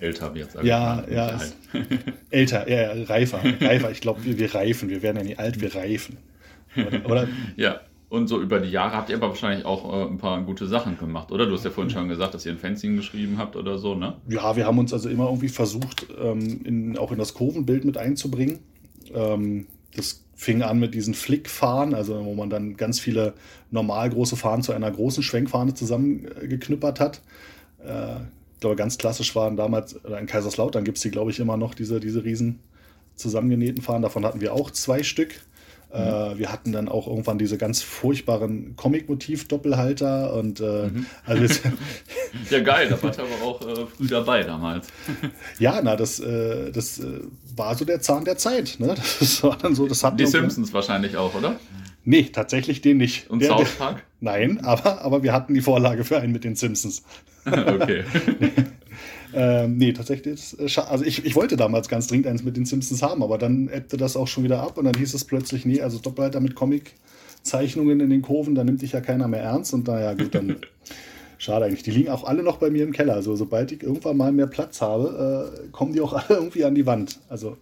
älter 0.00 0.34
wird. 0.34 0.62
Ja, 0.62 1.04
ja. 1.10 1.40
älter, 2.30 2.68
ja, 2.68 2.94
ja, 2.94 3.04
reifer. 3.04 3.40
reifer. 3.60 3.90
Ich 3.90 4.00
glaube, 4.00 4.24
wir, 4.24 4.38
wir 4.38 4.54
reifen. 4.54 4.88
Wir 4.88 5.02
werden 5.02 5.18
ja 5.18 5.22
nicht 5.24 5.38
alt, 5.38 5.60
wir 5.60 5.74
reifen. 5.74 6.16
Oder, 6.76 7.06
oder? 7.06 7.28
ja. 7.56 7.80
Und 8.10 8.26
so 8.26 8.40
über 8.40 8.58
die 8.58 8.70
Jahre 8.70 8.96
habt 8.96 9.10
ihr 9.10 9.16
aber 9.16 9.28
wahrscheinlich 9.28 9.66
auch 9.66 9.92
äh, 9.92 10.10
ein 10.10 10.16
paar 10.16 10.40
gute 10.42 10.66
Sachen 10.66 10.98
gemacht, 10.98 11.30
oder? 11.30 11.44
Du 11.44 11.52
hast 11.52 11.64
ja 11.64 11.70
vorhin 11.70 11.90
schon 11.90 12.08
gesagt, 12.08 12.32
dass 12.32 12.46
ihr 12.46 12.52
ein 12.52 12.58
Fanzine 12.58 12.96
geschrieben 12.96 13.36
habt 13.36 13.54
oder 13.54 13.76
so, 13.76 13.94
ne? 13.94 14.14
Ja, 14.28 14.56
wir 14.56 14.66
haben 14.66 14.78
uns 14.78 14.94
also 14.94 15.10
immer 15.10 15.26
irgendwie 15.26 15.50
versucht, 15.50 16.06
ähm, 16.18 16.62
in, 16.64 16.96
auch 16.96 17.12
in 17.12 17.18
das 17.18 17.34
Kurvenbild 17.34 17.84
mit 17.84 17.98
einzubringen. 17.98 18.60
Ähm, 19.12 19.66
das 19.94 20.24
fing 20.34 20.62
an 20.62 20.78
mit 20.78 20.94
diesen 20.94 21.12
Flickfahnen, 21.12 21.94
also 21.94 22.24
wo 22.24 22.34
man 22.34 22.48
dann 22.48 22.78
ganz 22.78 22.98
viele 22.98 23.34
normal 23.70 24.08
große 24.08 24.36
Fahnen 24.36 24.62
zu 24.62 24.72
einer 24.72 24.90
großen 24.90 25.22
Schwenkfahne 25.22 25.74
zusammengeknüppert 25.74 27.00
hat. 27.00 27.20
Äh, 27.84 28.20
ich 28.58 28.60
glaube, 28.60 28.74
ganz 28.74 28.98
klassisch 28.98 29.36
waren 29.36 29.56
damals, 29.56 29.92
in 29.92 30.26
Kaiserslautern 30.26 30.82
gibt 30.82 30.96
es 30.96 31.02
die, 31.04 31.12
glaube 31.12 31.30
ich, 31.30 31.38
immer 31.38 31.56
noch, 31.56 31.74
diese, 31.74 32.00
diese 32.00 32.24
riesen 32.24 32.58
zusammengenähten 33.14 33.82
Fahnen. 33.82 34.02
Davon 34.02 34.26
hatten 34.26 34.40
wir 34.40 34.52
auch 34.52 34.72
zwei 34.72 35.04
Stück. 35.04 35.34
Äh, 35.92 36.00
mhm. 36.34 36.38
wir 36.38 36.50
hatten 36.52 36.72
dann 36.72 36.88
auch 36.88 37.06
irgendwann 37.06 37.38
diese 37.38 37.56
ganz 37.56 37.82
furchtbaren 37.82 38.74
Comic-Motiv-Doppelhalter 38.74 40.34
und 40.34 40.58
äh, 40.58 40.88
mhm. 40.88 41.06
also 41.24 41.54
Ja, 42.50 42.58
geil, 42.58 42.88
da 42.88 43.00
war 43.00 43.10
ich 43.12 43.18
aber 43.20 43.44
auch 43.44 43.60
äh, 43.62 43.86
früh 43.86 44.08
dabei 44.08 44.42
damals. 44.42 44.88
ja, 45.60 45.80
na, 45.80 45.94
das, 45.94 46.18
äh, 46.18 46.72
das 46.72 46.98
äh, 46.98 47.20
war 47.54 47.76
so 47.76 47.84
der 47.84 48.00
Zahn 48.00 48.24
der 48.24 48.38
Zeit. 48.38 48.74
Ne? 48.80 48.96
Das 49.20 49.40
war 49.44 49.56
dann 49.56 49.76
so, 49.76 49.86
das 49.86 50.04
Die 50.16 50.26
Simpsons 50.26 50.72
wahrscheinlich 50.72 51.16
auch, 51.16 51.32
oder? 51.36 51.60
Nee, 52.04 52.24
tatsächlich 52.24 52.80
den 52.80 52.96
nicht. 52.96 53.30
Und 53.30 53.38
der, 53.38 53.50
South 53.50 53.70
Park? 53.78 54.02
Nein, 54.20 54.60
aber, 54.64 55.02
aber 55.02 55.22
wir 55.22 55.32
hatten 55.32 55.54
die 55.54 55.60
Vorlage 55.60 56.04
für 56.04 56.18
einen 56.18 56.32
mit 56.32 56.44
den 56.44 56.56
Simpsons. 56.56 57.02
okay. 57.46 58.04
Ähm, 59.34 59.76
nee, 59.76 59.92
tatsächlich, 59.92 60.56
also 60.58 61.04
ich, 61.04 61.26
ich 61.26 61.36
wollte 61.36 61.58
damals 61.58 61.88
ganz 61.88 62.06
dringend 62.06 62.26
eins 62.28 62.42
mit 62.42 62.56
den 62.56 62.64
Simpsons 62.64 63.02
haben, 63.02 63.22
aber 63.22 63.36
dann 63.36 63.68
ebbte 63.68 63.98
das 63.98 64.16
auch 64.16 64.26
schon 64.26 64.42
wieder 64.42 64.62
ab 64.62 64.78
und 64.78 64.86
dann 64.86 64.96
hieß 64.96 65.12
es 65.12 65.24
plötzlich, 65.24 65.66
nee, 65.66 65.82
also 65.82 65.98
Doppelhalter 65.98 66.40
mit 66.40 66.54
Comic-Zeichnungen 66.54 68.00
in 68.00 68.08
den 68.08 68.22
Kurven, 68.22 68.54
da 68.54 68.64
nimmt 68.64 68.80
dich 68.80 68.92
ja 68.92 69.02
keiner 69.02 69.28
mehr 69.28 69.42
ernst 69.42 69.74
und 69.74 69.86
naja, 69.86 70.14
gut, 70.14 70.34
dann 70.34 70.56
Schade 71.40 71.66
eigentlich. 71.66 71.84
Die 71.84 71.92
liegen 71.92 72.10
auch 72.10 72.24
alle 72.24 72.42
noch 72.42 72.56
bei 72.56 72.68
mir 72.68 72.82
im 72.82 72.92
Keller. 72.92 73.14
Also 73.14 73.36
sobald 73.36 73.70
ich 73.70 73.84
irgendwann 73.84 74.16
mal 74.16 74.32
mehr 74.32 74.48
Platz 74.48 74.80
habe, 74.80 75.52
äh, 75.64 75.68
kommen 75.70 75.92
die 75.92 76.00
auch 76.00 76.12
alle 76.12 76.40
irgendwie 76.40 76.64
an 76.64 76.74
die 76.74 76.84
Wand. 76.84 77.20
Also 77.28 77.56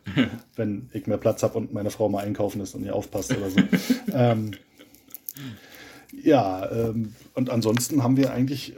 wenn 0.56 0.88
ich 0.94 1.06
mehr 1.06 1.18
Platz 1.18 1.42
habe 1.42 1.58
und 1.58 1.74
meine 1.74 1.90
Frau 1.90 2.08
mal 2.08 2.24
einkaufen 2.24 2.62
ist 2.62 2.74
und 2.74 2.84
ihr 2.84 2.94
aufpasst 2.94 3.36
oder 3.36 3.50
so. 3.50 3.58
ähm, 4.14 4.52
ja, 6.26 6.70
ähm, 6.70 7.14
und 7.34 7.50
ansonsten 7.50 8.02
haben 8.02 8.16
wir 8.16 8.32
eigentlich, 8.32 8.74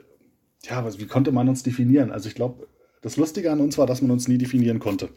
ja, 0.64 0.85
was, 0.85 0.99
wie 0.99 1.07
konnte 1.07 1.33
man 1.33 1.49
uns 1.49 1.62
definieren? 1.62 2.12
Also 2.12 2.28
ich 2.28 2.35
glaube, 2.35 2.69
das 3.00 3.17
Lustige 3.17 3.50
an 3.50 3.61
uns 3.61 3.78
war, 3.78 3.87
dass 3.87 4.02
man 4.02 4.11
uns 4.11 4.28
nie 4.28 4.38
definieren 4.38 4.81
konnte. 4.81 5.09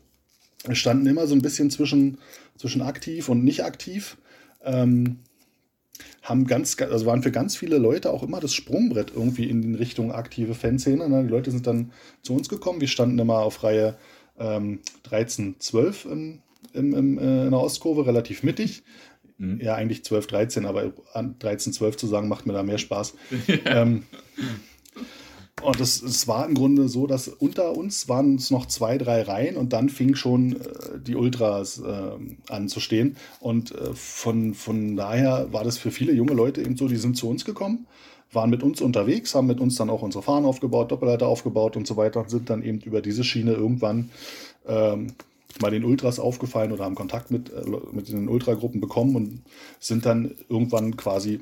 Wir 0.66 0.76
standen 0.76 1.08
immer 1.08 1.28
so 1.28 1.36
ein 1.36 1.42
bisschen 1.42 1.70
zwischen, 1.72 2.20
zwischen 2.56 2.82
aktiv 2.82 3.28
und 3.28 3.44
nicht 3.44 3.66
aktiv. 3.66 4.18
Ähm, 4.64 5.20
haben 6.22 6.48
ganz, 6.48 6.80
also 6.80 7.06
waren 7.06 7.24
für 7.24 7.32
ganz 7.32 7.58
viele 7.58 7.78
Leute 7.78 8.12
auch 8.12 8.24
immer 8.24 8.40
das 8.40 8.54
Sprungbrett 8.54 9.12
irgendwie 9.14 9.50
in 9.50 9.76
Richtung 9.76 10.12
aktive 10.12 10.54
Fanszene. 10.54 11.10
Ne? 11.10 11.24
Die 11.24 11.30
Leute 11.30 11.52
sind 11.52 11.68
dann 11.68 11.92
zu 12.22 12.34
uns 12.34 12.48
gekommen. 12.48 12.80
Wir 12.80 12.88
standen 12.88 13.20
immer 13.20 13.40
auf 13.40 13.64
Reihe 13.64 13.98
ähm, 14.40 14.80
13, 15.04 15.56
12 15.60 16.06
im, 16.06 16.40
im, 16.74 16.94
im, 16.94 17.18
äh, 17.18 17.46
in 17.46 17.52
der 17.52 17.60
Ostkurve, 17.60 18.06
relativ 18.06 18.44
mittig. 18.44 18.84
Mhm. 19.42 19.60
Ja, 19.60 19.74
eigentlich 19.74 20.04
12, 20.06 20.28
13, 20.28 20.66
aber 20.68 20.94
13, 21.40 21.74
12 21.74 21.98
zu 21.98 22.08
sagen, 22.08 22.28
macht 22.28 22.46
mir 22.46 22.54
da 22.54 22.62
mehr 22.62 22.78
Spaß. 22.78 23.16
ähm, 23.66 24.04
und 25.64 25.80
es, 25.80 26.02
es 26.02 26.28
war 26.28 26.48
im 26.48 26.54
Grunde 26.54 26.88
so, 26.90 27.08
dass 27.08 27.28
unter 27.28 27.76
uns 27.76 28.08
waren 28.08 28.36
es 28.36 28.52
noch 28.52 28.68
zwei, 28.68 28.98
drei 29.00 29.24
Reihen 29.24 29.58
und 29.58 29.74
dann 29.74 29.90
fing 29.90 30.16
schon 30.16 30.54
äh, 30.54 31.00
die 31.00 31.16
Ultras 31.16 31.80
äh, 31.80 32.52
an 32.54 32.68
zu 32.68 32.80
stehen. 32.80 33.18
Und 33.40 33.72
äh, 33.72 33.94
von, 33.96 34.54
von 34.54 34.96
daher 34.96 35.52
war 35.52 35.64
das 35.64 35.80
für 35.80 35.92
viele 35.92 36.14
junge 36.14 36.34
Leute 36.34 36.62
eben 36.62 36.78
so, 36.78 36.88
die 36.88 36.98
sind 36.98 37.18
zu 37.18 37.28
uns 37.28 37.44
gekommen, 37.44 37.88
waren 38.32 38.52
mit 38.52 38.62
uns 38.62 38.80
unterwegs, 38.80 39.34
haben 39.34 39.48
mit 39.48 39.60
uns 39.60 39.76
dann 39.76 39.90
auch 39.90 40.04
unsere 40.04 40.24
Fahnen 40.24 40.46
aufgebaut, 40.46 40.92
Doppelleiter 40.92 41.28
aufgebaut 41.28 41.76
und 41.78 41.88
so 41.88 41.98
weiter 41.98 42.22
und 42.22 42.30
sind 42.30 42.50
dann 42.52 42.64
eben 42.64 42.80
über 42.82 43.02
diese 43.02 43.24
Schiene 43.24 43.54
irgendwann 43.54 44.12
ähm, 44.68 45.14
mal 45.60 45.72
den 45.72 45.84
Ultras 45.84 46.20
aufgefallen 46.20 46.72
oder 46.72 46.86
haben 46.86 46.96
Kontakt 46.96 47.32
mit, 47.32 47.52
äh, 47.52 47.64
mit 47.92 48.10
den 48.10 48.30
Ultragruppen 48.30 48.80
bekommen 48.80 49.16
und 49.16 49.42
sind 49.80 50.06
dann 50.06 50.36
irgendwann 50.50 50.96
quasi 50.98 51.42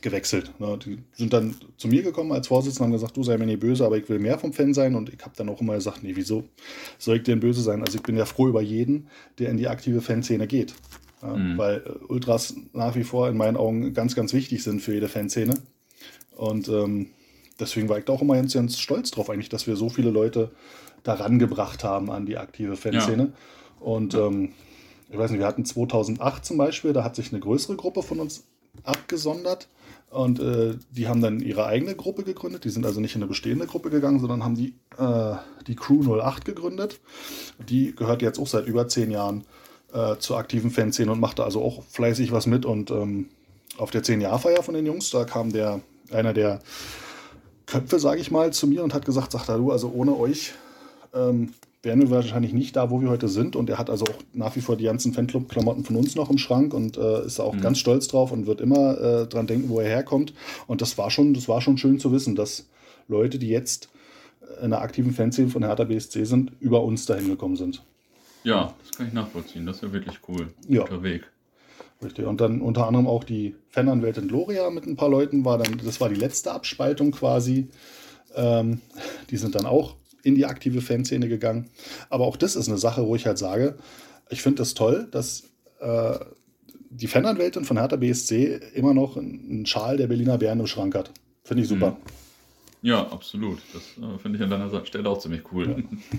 gewechselt. 0.00 0.52
Ne? 0.58 0.78
Die 0.84 0.98
sind 1.12 1.32
dann 1.32 1.54
zu 1.76 1.88
mir 1.88 2.02
gekommen 2.02 2.32
als 2.32 2.48
Vorsitzender 2.48 2.86
und 2.86 2.92
haben 2.92 3.00
gesagt, 3.00 3.16
du 3.16 3.22
sei 3.22 3.38
mir 3.38 3.46
nicht 3.46 3.60
böse, 3.60 3.84
aber 3.84 3.96
ich 3.96 4.08
will 4.08 4.18
mehr 4.18 4.38
vom 4.38 4.52
Fan 4.52 4.74
sein. 4.74 4.94
Und 4.94 5.12
ich 5.12 5.20
habe 5.22 5.34
dann 5.36 5.48
auch 5.48 5.60
immer 5.60 5.74
gesagt, 5.74 6.02
nee, 6.02 6.12
wieso 6.14 6.44
soll 6.98 7.16
ich 7.16 7.22
denn 7.22 7.40
böse 7.40 7.62
sein? 7.62 7.80
Also 7.80 7.96
ich 7.96 8.02
bin 8.02 8.16
ja 8.16 8.24
froh 8.24 8.48
über 8.48 8.62
jeden, 8.62 9.08
der 9.38 9.50
in 9.50 9.56
die 9.56 9.68
aktive 9.68 10.00
Fanszene 10.00 10.46
geht. 10.46 10.74
Mhm. 11.22 11.56
Weil 11.56 11.82
äh, 11.86 12.04
Ultras 12.08 12.54
nach 12.72 12.96
wie 12.96 13.04
vor 13.04 13.28
in 13.28 13.36
meinen 13.36 13.56
Augen 13.56 13.94
ganz, 13.94 14.14
ganz 14.14 14.32
wichtig 14.32 14.62
sind 14.62 14.80
für 14.80 14.94
jede 14.94 15.08
Fanszene. 15.08 15.54
Und 16.36 16.68
ähm, 16.68 17.08
deswegen 17.58 17.88
war 17.88 17.98
ich 17.98 18.04
da 18.04 18.12
auch 18.12 18.22
immer 18.22 18.34
ganz, 18.34 18.54
ganz 18.54 18.78
stolz 18.78 19.10
drauf, 19.10 19.30
eigentlich, 19.30 19.48
dass 19.48 19.66
wir 19.66 19.76
so 19.76 19.88
viele 19.88 20.10
Leute 20.10 20.50
daran 21.04 21.38
gebracht 21.38 21.84
haben 21.84 22.10
an 22.10 22.26
die 22.26 22.36
aktive 22.36 22.76
Fanszene. 22.76 23.22
Ja. 23.22 23.32
Und 23.86 24.14
ähm, 24.14 24.52
ich 25.08 25.16
weiß 25.16 25.30
nicht, 25.30 25.38
wir 25.38 25.46
hatten 25.46 25.64
2008 25.64 26.44
zum 26.44 26.56
Beispiel, 26.56 26.92
da 26.92 27.04
hat 27.04 27.14
sich 27.14 27.30
eine 27.32 27.40
größere 27.40 27.76
Gruppe 27.76 28.02
von 28.02 28.18
uns 28.18 28.44
abgesondert 28.82 29.68
und 30.10 30.40
äh, 30.40 30.76
die 30.90 31.06
haben 31.08 31.20
dann 31.20 31.40
ihre 31.40 31.66
eigene 31.66 31.94
Gruppe 31.94 32.24
gegründet. 32.24 32.64
Die 32.64 32.70
sind 32.70 32.86
also 32.86 33.00
nicht 33.00 33.14
in 33.14 33.22
eine 33.22 33.28
bestehende 33.28 33.66
Gruppe 33.66 33.90
gegangen, 33.90 34.20
sondern 34.20 34.42
haben 34.44 34.54
die, 34.54 34.74
äh, 34.98 35.34
die 35.66 35.76
Crew 35.76 36.20
08 36.20 36.44
gegründet. 36.44 37.00
Die 37.68 37.94
gehört 37.94 38.22
jetzt 38.22 38.38
auch 38.38 38.46
seit 38.46 38.66
über 38.66 38.88
zehn 38.88 39.10
Jahren 39.10 39.44
äh, 39.92 40.16
zur 40.18 40.38
aktiven 40.38 40.70
Fanszene 40.70 41.12
und 41.12 41.20
macht 41.20 41.38
da 41.38 41.44
also 41.44 41.62
auch 41.62 41.82
fleißig 41.84 42.32
was 42.32 42.46
mit. 42.46 42.64
Und 42.64 42.90
ähm, 42.90 43.28
auf 43.76 43.90
der 43.90 44.02
10-Jahr-Feier 44.04 44.62
von 44.62 44.74
den 44.74 44.86
Jungs, 44.86 45.10
da 45.10 45.24
kam 45.24 45.52
der, 45.52 45.80
einer 46.12 46.32
der 46.32 46.60
Köpfe, 47.66 47.98
sage 47.98 48.20
ich 48.20 48.30
mal, 48.30 48.52
zu 48.52 48.66
mir 48.66 48.84
und 48.84 48.94
hat 48.94 49.04
gesagt, 49.04 49.32
sagt 49.32 49.48
er, 49.48 49.58
du, 49.58 49.72
also 49.72 49.90
ohne 49.92 50.16
euch 50.16 50.54
ähm, 51.14 51.52
wären 51.82 52.00
wir 52.00 52.10
wahrscheinlich 52.10 52.52
nicht 52.52 52.76
da, 52.76 52.90
wo 52.90 53.00
wir 53.00 53.10
heute 53.10 53.28
sind. 53.28 53.56
Und 53.56 53.68
er 53.70 53.78
hat 53.78 53.90
also 53.90 54.04
auch 54.04 54.18
nach 54.32 54.56
wie 54.56 54.60
vor 54.60 54.76
die 54.76 54.84
ganzen 54.84 55.12
Fanclub-Klamotten 55.12 55.84
von 55.84 55.96
uns 55.96 56.14
noch 56.14 56.30
im 56.30 56.38
Schrank 56.38 56.74
und 56.74 56.96
äh, 56.96 57.26
ist 57.26 57.40
auch 57.40 57.54
mhm. 57.54 57.60
ganz 57.60 57.78
stolz 57.78 58.08
drauf 58.08 58.32
und 58.32 58.46
wird 58.46 58.60
immer 58.60 58.98
äh, 58.98 59.26
dran 59.26 59.46
denken, 59.46 59.68
wo 59.68 59.80
er 59.80 59.88
herkommt. 59.88 60.32
Und 60.66 60.80
das 60.80 60.96
war 60.98 61.10
schon, 61.10 61.34
das 61.34 61.48
war 61.48 61.60
schon 61.60 61.78
schön 61.78 61.98
zu 61.98 62.12
wissen, 62.12 62.34
dass 62.34 62.66
Leute, 63.08 63.38
die 63.38 63.48
jetzt 63.48 63.88
in 64.62 64.70
der 64.70 64.82
aktiven 64.82 65.12
Fanszene 65.12 65.48
von 65.48 65.64
Hertha 65.64 65.84
BSC 65.84 66.24
sind, 66.24 66.52
über 66.60 66.82
uns 66.82 67.06
dahin 67.06 67.28
gekommen 67.28 67.56
sind. 67.56 67.82
Ja, 68.44 68.74
das 68.86 68.96
kann 68.96 69.08
ich 69.08 69.12
nachvollziehen. 69.12 69.66
Das 69.66 69.76
ist 69.76 69.82
ja 69.82 69.92
wirklich 69.92 70.18
cool. 70.28 70.48
Ja. 70.68 70.82
Guter 70.82 71.02
Weg. 71.02 71.30
Richtig. 72.02 72.26
Und 72.26 72.40
dann 72.40 72.60
unter 72.60 72.86
anderem 72.86 73.06
auch 73.06 73.24
die 73.24 73.54
Fananwältin 73.70 74.28
Gloria 74.28 74.68
mit 74.70 74.86
ein 74.86 74.96
paar 74.96 75.08
Leuten 75.08 75.44
war 75.44 75.58
dann, 75.58 75.80
das 75.82 76.00
war 76.00 76.08
die 76.08 76.14
letzte 76.14 76.52
Abspaltung 76.52 77.12
quasi. 77.12 77.68
Ähm, 78.34 78.80
die 79.30 79.36
sind 79.36 79.54
dann 79.54 79.64
auch 79.64 79.94
in 80.24 80.34
die 80.34 80.46
aktive 80.46 80.80
Fanszene 80.80 81.28
gegangen. 81.28 81.70
Aber 82.10 82.24
auch 82.24 82.36
das 82.36 82.56
ist 82.56 82.68
eine 82.68 82.78
Sache, 82.78 83.06
wo 83.06 83.14
ich 83.14 83.26
halt 83.26 83.38
sage, 83.38 83.76
ich 84.30 84.42
finde 84.42 84.62
es 84.62 84.70
das 84.70 84.74
toll, 84.74 85.08
dass 85.10 85.44
äh, 85.80 86.18
die 86.90 87.06
Fananwältin 87.06 87.64
von 87.64 87.76
Hertha 87.76 87.96
BSC 87.96 88.60
immer 88.74 88.94
noch 88.94 89.16
einen 89.16 89.66
Schal 89.66 89.96
der 89.96 90.06
Berliner 90.06 90.38
Bären 90.38 90.60
im 90.60 90.66
Schrank 90.66 90.94
hat. 90.94 91.10
Finde 91.42 91.62
ich 91.62 91.68
super. 91.68 91.90
Mhm. 91.92 92.88
Ja, 92.88 93.06
absolut. 93.08 93.58
Das 93.72 93.82
äh, 93.82 94.18
finde 94.18 94.38
ich 94.38 94.44
an 94.44 94.50
deiner 94.50 94.84
Stelle 94.84 95.08
auch 95.08 95.18
ziemlich 95.18 95.42
cool. 95.52 95.68
Ja. 95.68 96.18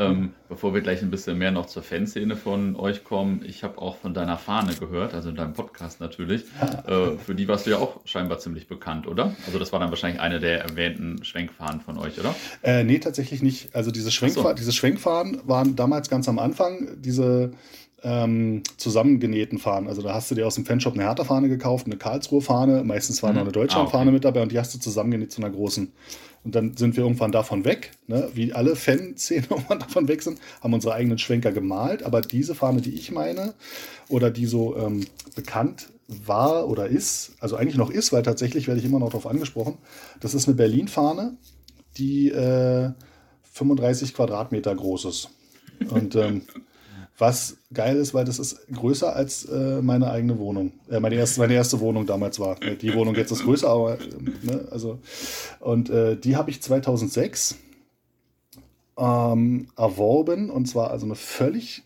Ähm, 0.00 0.32
bevor 0.48 0.72
wir 0.72 0.80
gleich 0.80 1.02
ein 1.02 1.10
bisschen 1.10 1.36
mehr 1.36 1.50
noch 1.50 1.66
zur 1.66 1.82
Fanszene 1.82 2.34
von 2.34 2.74
euch 2.76 3.04
kommen, 3.04 3.42
ich 3.46 3.62
habe 3.62 3.78
auch 3.78 3.96
von 3.96 4.14
deiner 4.14 4.38
Fahne 4.38 4.74
gehört, 4.74 5.12
also 5.12 5.28
in 5.28 5.36
deinem 5.36 5.52
Podcast 5.52 6.00
natürlich. 6.00 6.44
Äh, 6.86 7.18
für 7.18 7.34
die 7.34 7.46
warst 7.48 7.66
du 7.66 7.70
ja 7.70 7.78
auch 7.78 8.00
scheinbar 8.06 8.38
ziemlich 8.38 8.66
bekannt, 8.66 9.06
oder? 9.06 9.34
Also 9.46 9.58
das 9.58 9.72
war 9.72 9.80
dann 9.80 9.90
wahrscheinlich 9.90 10.20
eine 10.20 10.40
der 10.40 10.62
erwähnten 10.62 11.22
Schwenkfahnen 11.22 11.80
von 11.80 11.98
euch, 11.98 12.18
oder? 12.18 12.34
Äh, 12.62 12.84
nee, 12.84 12.98
tatsächlich 12.98 13.42
nicht. 13.42 13.74
Also 13.74 13.90
diese, 13.90 14.10
Schwenkfa 14.10 14.42
so. 14.42 14.52
diese 14.54 14.72
Schwenkfahnen 14.72 15.42
waren 15.44 15.76
damals 15.76 16.08
ganz 16.08 16.28
am 16.28 16.38
Anfang 16.38 17.00
diese 17.00 17.52
ähm, 18.02 18.62
zusammengenähten 18.76 19.58
Fahnen. 19.58 19.88
Also 19.88 20.02
da 20.02 20.14
hast 20.14 20.30
du 20.30 20.34
dir 20.34 20.46
aus 20.46 20.54
dem 20.54 20.64
Fanshop 20.64 20.94
eine 20.94 21.04
Hertha-Fahne 21.04 21.48
gekauft, 21.48 21.86
eine 21.86 21.96
Karlsruhe-Fahne, 21.96 22.84
meistens 22.84 23.22
war 23.22 23.30
mhm. 23.30 23.36
noch 23.36 23.42
eine 23.42 23.52
Deutschland-Fahne 23.52 24.04
ah, 24.04 24.06
okay. 24.06 24.12
mit 24.12 24.24
dabei 24.24 24.42
und 24.42 24.52
die 24.52 24.58
hast 24.58 24.74
du 24.74 24.78
zusammengenäht 24.78 25.32
zu 25.32 25.42
einer 25.42 25.50
großen. 25.50 25.92
Und 26.42 26.54
dann 26.54 26.74
sind 26.76 26.96
wir 26.96 27.04
irgendwann 27.04 27.32
davon 27.32 27.66
weg, 27.66 27.90
ne? 28.06 28.30
wie 28.34 28.52
alle 28.52 28.74
Fanszenen 28.74 29.46
irgendwann 29.50 29.80
davon 29.80 30.08
weg 30.08 30.22
sind, 30.22 30.38
haben 30.62 30.72
unsere 30.72 30.94
eigenen 30.94 31.18
Schwenker 31.18 31.52
gemalt. 31.52 32.02
Aber 32.02 32.22
diese 32.22 32.54
Fahne, 32.54 32.80
die 32.80 32.94
ich 32.94 33.10
meine, 33.10 33.54
oder 34.08 34.30
die 34.30 34.46
so 34.46 34.76
ähm, 34.76 35.06
bekannt 35.36 35.90
war 36.08 36.68
oder 36.68 36.88
ist, 36.88 37.32
also 37.40 37.56
eigentlich 37.56 37.76
noch 37.76 37.90
ist, 37.90 38.12
weil 38.12 38.22
tatsächlich 38.22 38.66
werde 38.66 38.80
ich 38.80 38.86
immer 38.86 38.98
noch 38.98 39.10
darauf 39.10 39.26
angesprochen, 39.26 39.78
das 40.20 40.34
ist 40.34 40.48
eine 40.48 40.56
Berlin-Fahne, 40.56 41.36
die 41.98 42.30
äh, 42.30 42.90
35 43.52 44.14
Quadratmeter 44.14 44.74
groß 44.74 45.04
ist. 45.04 45.30
Und 45.90 46.16
ähm, 46.16 46.42
was 47.20 47.58
geil 47.72 47.96
ist, 47.96 48.14
weil 48.14 48.24
das 48.24 48.38
ist 48.38 48.66
größer 48.72 49.14
als 49.14 49.44
äh, 49.44 49.82
meine 49.82 50.10
eigene 50.10 50.38
Wohnung. 50.38 50.72
Äh, 50.90 51.00
meine, 51.00 51.16
erste, 51.16 51.40
meine 51.40 51.54
erste 51.54 51.80
Wohnung 51.80 52.06
damals 52.06 52.40
war. 52.40 52.56
Die 52.56 52.94
Wohnung 52.94 53.14
jetzt 53.14 53.30
ist 53.30 53.44
größer, 53.44 53.68
aber 53.68 53.98
ne, 54.42 54.66
also. 54.70 54.98
Und 55.60 55.90
äh, 55.90 56.16
die 56.16 56.36
habe 56.36 56.50
ich 56.50 56.62
2006 56.62 57.56
ähm, 58.96 59.68
erworben 59.76 60.50
und 60.50 60.66
zwar 60.66 60.90
also 60.90 61.04
eine 61.04 61.14
völlig 61.14 61.82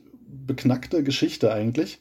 beknackte 0.47 1.03
Geschichte 1.03 1.53
eigentlich. 1.53 1.99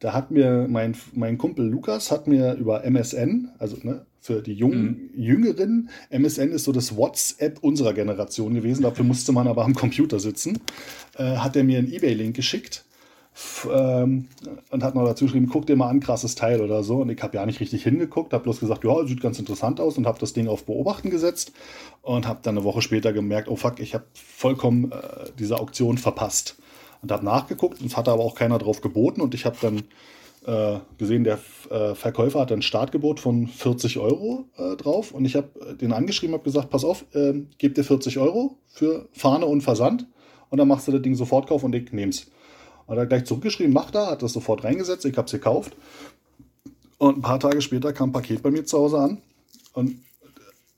Da 0.00 0.12
hat 0.12 0.30
mir 0.30 0.66
mein, 0.68 0.96
mein 1.12 1.38
Kumpel 1.38 1.66
Lukas 1.66 2.10
hat 2.10 2.26
mir 2.26 2.54
über 2.54 2.84
MSN, 2.84 3.50
also 3.58 3.76
ne, 3.82 4.04
für 4.24 4.40
die 4.40 4.54
jungen, 4.54 5.10
mhm. 5.12 5.22
Jüngeren. 5.22 5.90
MSN 6.08 6.50
ist 6.52 6.64
so 6.64 6.72
das 6.72 6.96
WhatsApp 6.96 7.58
unserer 7.60 7.92
Generation 7.92 8.54
gewesen. 8.54 8.82
Dafür 8.82 9.04
musste 9.04 9.32
man 9.32 9.46
aber 9.46 9.66
am 9.66 9.74
Computer 9.74 10.18
sitzen. 10.18 10.60
Äh, 11.18 11.36
hat 11.36 11.56
er 11.56 11.62
mir 11.62 11.76
einen 11.76 11.92
Ebay-Link 11.92 12.34
geschickt 12.34 12.86
ähm, 13.70 14.28
und 14.70 14.82
hat 14.82 14.94
noch 14.94 15.04
dazu 15.04 15.26
geschrieben, 15.26 15.50
guck 15.52 15.66
dir 15.66 15.76
mal 15.76 15.90
an, 15.90 16.00
krasses 16.00 16.36
Teil 16.36 16.62
oder 16.62 16.82
so. 16.82 17.02
Und 17.02 17.10
ich 17.10 17.22
habe 17.22 17.36
ja 17.36 17.44
nicht 17.44 17.60
richtig 17.60 17.82
hingeguckt, 17.82 18.32
habe 18.32 18.44
bloß 18.44 18.60
gesagt, 18.60 18.82
ja, 18.82 19.06
sieht 19.06 19.20
ganz 19.20 19.38
interessant 19.38 19.78
aus 19.78 19.98
und 19.98 20.06
habe 20.06 20.18
das 20.18 20.32
Ding 20.32 20.48
auf 20.48 20.64
Beobachten 20.64 21.10
gesetzt 21.10 21.52
und 22.00 22.26
habe 22.26 22.38
dann 22.42 22.56
eine 22.56 22.64
Woche 22.64 22.80
später 22.80 23.12
gemerkt, 23.12 23.48
oh 23.48 23.56
fuck, 23.56 23.78
ich 23.78 23.92
habe 23.92 24.06
vollkommen 24.14 24.90
äh, 24.90 25.26
diese 25.38 25.60
Auktion 25.60 25.98
verpasst. 25.98 26.56
Und 27.02 27.12
habe 27.12 27.26
nachgeguckt 27.26 27.82
und 27.82 27.88
es 27.88 27.98
hatte 27.98 28.10
aber 28.10 28.22
auch 28.22 28.36
keiner 28.36 28.56
drauf 28.56 28.80
geboten 28.80 29.20
und 29.20 29.34
ich 29.34 29.44
habe 29.44 29.58
dann 29.60 29.82
äh, 30.46 30.80
gesehen, 30.98 31.24
der 31.24 31.38
äh, 31.70 31.94
Verkäufer 31.94 32.40
hat 32.40 32.52
ein 32.52 32.62
Startgebot 32.62 33.20
von 33.20 33.46
40 33.46 33.98
Euro 33.98 34.46
äh, 34.56 34.76
drauf 34.76 35.12
und 35.12 35.24
ich 35.24 35.36
habe 35.36 35.48
äh, 35.60 35.74
den 35.74 35.92
angeschrieben, 35.92 36.34
habe 36.34 36.44
gesagt, 36.44 36.70
pass 36.70 36.84
auf, 36.84 37.04
äh, 37.14 37.42
gib 37.58 37.74
dir 37.74 37.84
40 37.84 38.18
Euro 38.18 38.58
für 38.68 39.08
Fahne 39.12 39.46
und 39.46 39.62
Versand 39.62 40.06
und 40.50 40.58
dann 40.58 40.68
machst 40.68 40.88
du 40.88 40.92
das 40.92 41.02
Ding 41.02 41.14
sofort 41.14 41.48
kauf 41.48 41.62
und 41.64 41.74
ich 41.74 41.92
nehm's. 41.92 42.26
Hat 42.86 42.98
er 42.98 43.06
gleich 43.06 43.24
zurückgeschrieben, 43.24 43.72
mach 43.72 43.90
da, 43.90 44.10
hat 44.10 44.22
das 44.22 44.32
sofort 44.32 44.64
reingesetzt, 44.64 45.04
ich 45.04 45.16
habe 45.16 45.26
es 45.26 45.32
gekauft 45.32 45.74
und 46.98 47.18
ein 47.18 47.22
paar 47.22 47.40
Tage 47.40 47.60
später 47.60 47.92
kam 47.92 48.10
ein 48.10 48.12
Paket 48.12 48.42
bei 48.42 48.50
mir 48.50 48.64
zu 48.64 48.78
Hause 48.78 48.98
an 48.98 49.22
und 49.72 49.98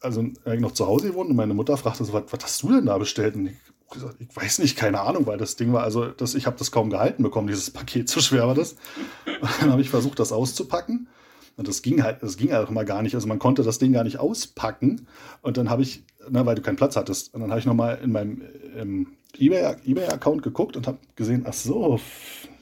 also 0.01 0.23
ich 0.23 0.61
noch 0.61 0.73
zu 0.73 0.87
Hause 0.87 1.09
gewohnt 1.09 1.31
und 1.31 1.37
meine 1.37 1.55
Mutter 1.55 1.77
fragte 1.77 2.05
so, 2.05 2.13
was, 2.13 2.25
was 2.31 2.45
hast 2.45 2.63
du 2.63 2.71
denn 2.71 2.87
da 2.87 2.97
bestellt? 2.99 3.35
Und 3.35 3.47
ich 3.47 3.57
gesagt, 3.91 4.17
ich 4.19 4.35
weiß 4.35 4.59
nicht, 4.59 4.77
keine 4.77 5.01
Ahnung, 5.01 5.27
weil 5.27 5.39
das 5.39 5.57
Ding 5.57 5.73
war, 5.73 5.83
also 5.83 6.07
das, 6.07 6.35
ich 6.35 6.47
habe 6.47 6.57
das 6.59 6.71
kaum 6.71 6.91
gehalten 6.91 7.23
bekommen, 7.23 7.49
dieses 7.49 7.71
Paket, 7.71 8.09
so 8.11 8.21
schwer 8.21 8.47
war 8.47 8.55
das. 8.55 8.77
Und 9.41 9.51
dann 9.61 9.71
habe 9.71 9.83
ich 9.83 9.91
versucht, 9.91 10.19
das 10.19 10.33
auszupacken 10.33 11.09
Und 11.57 11.69
das 11.69 11.83
ging 11.83 12.03
halt, 12.03 12.23
das 12.23 12.37
ging 12.37 12.53
halt 12.53 12.67
auch 12.67 12.71
mal 12.71 12.85
gar 12.85 13.03
nicht. 13.03 13.15
Also 13.15 13.27
man 13.29 13.39
konnte 13.39 13.63
das 13.63 13.79
Ding 13.79 13.93
gar 13.93 14.05
nicht 14.05 14.19
auspacken. 14.19 15.07
Und 15.43 15.57
dann 15.57 15.71
habe 15.71 15.83
ich, 15.83 16.03
na, 16.29 16.41
ne, 16.41 16.47
weil 16.47 16.55
du 16.55 16.63
keinen 16.63 16.77
Platz 16.77 16.97
hattest, 16.97 17.35
und 17.35 17.41
dann 17.41 17.51
habe 17.51 17.61
ich 17.61 17.67
nochmal 17.67 17.99
in 18.03 18.13
meinem 18.13 18.43
eBay-Account 19.39 20.43
geguckt 20.43 20.77
und 20.77 20.87
habe 20.87 20.99
gesehen, 21.15 21.45
ach 21.47 21.53
so, 21.53 22.01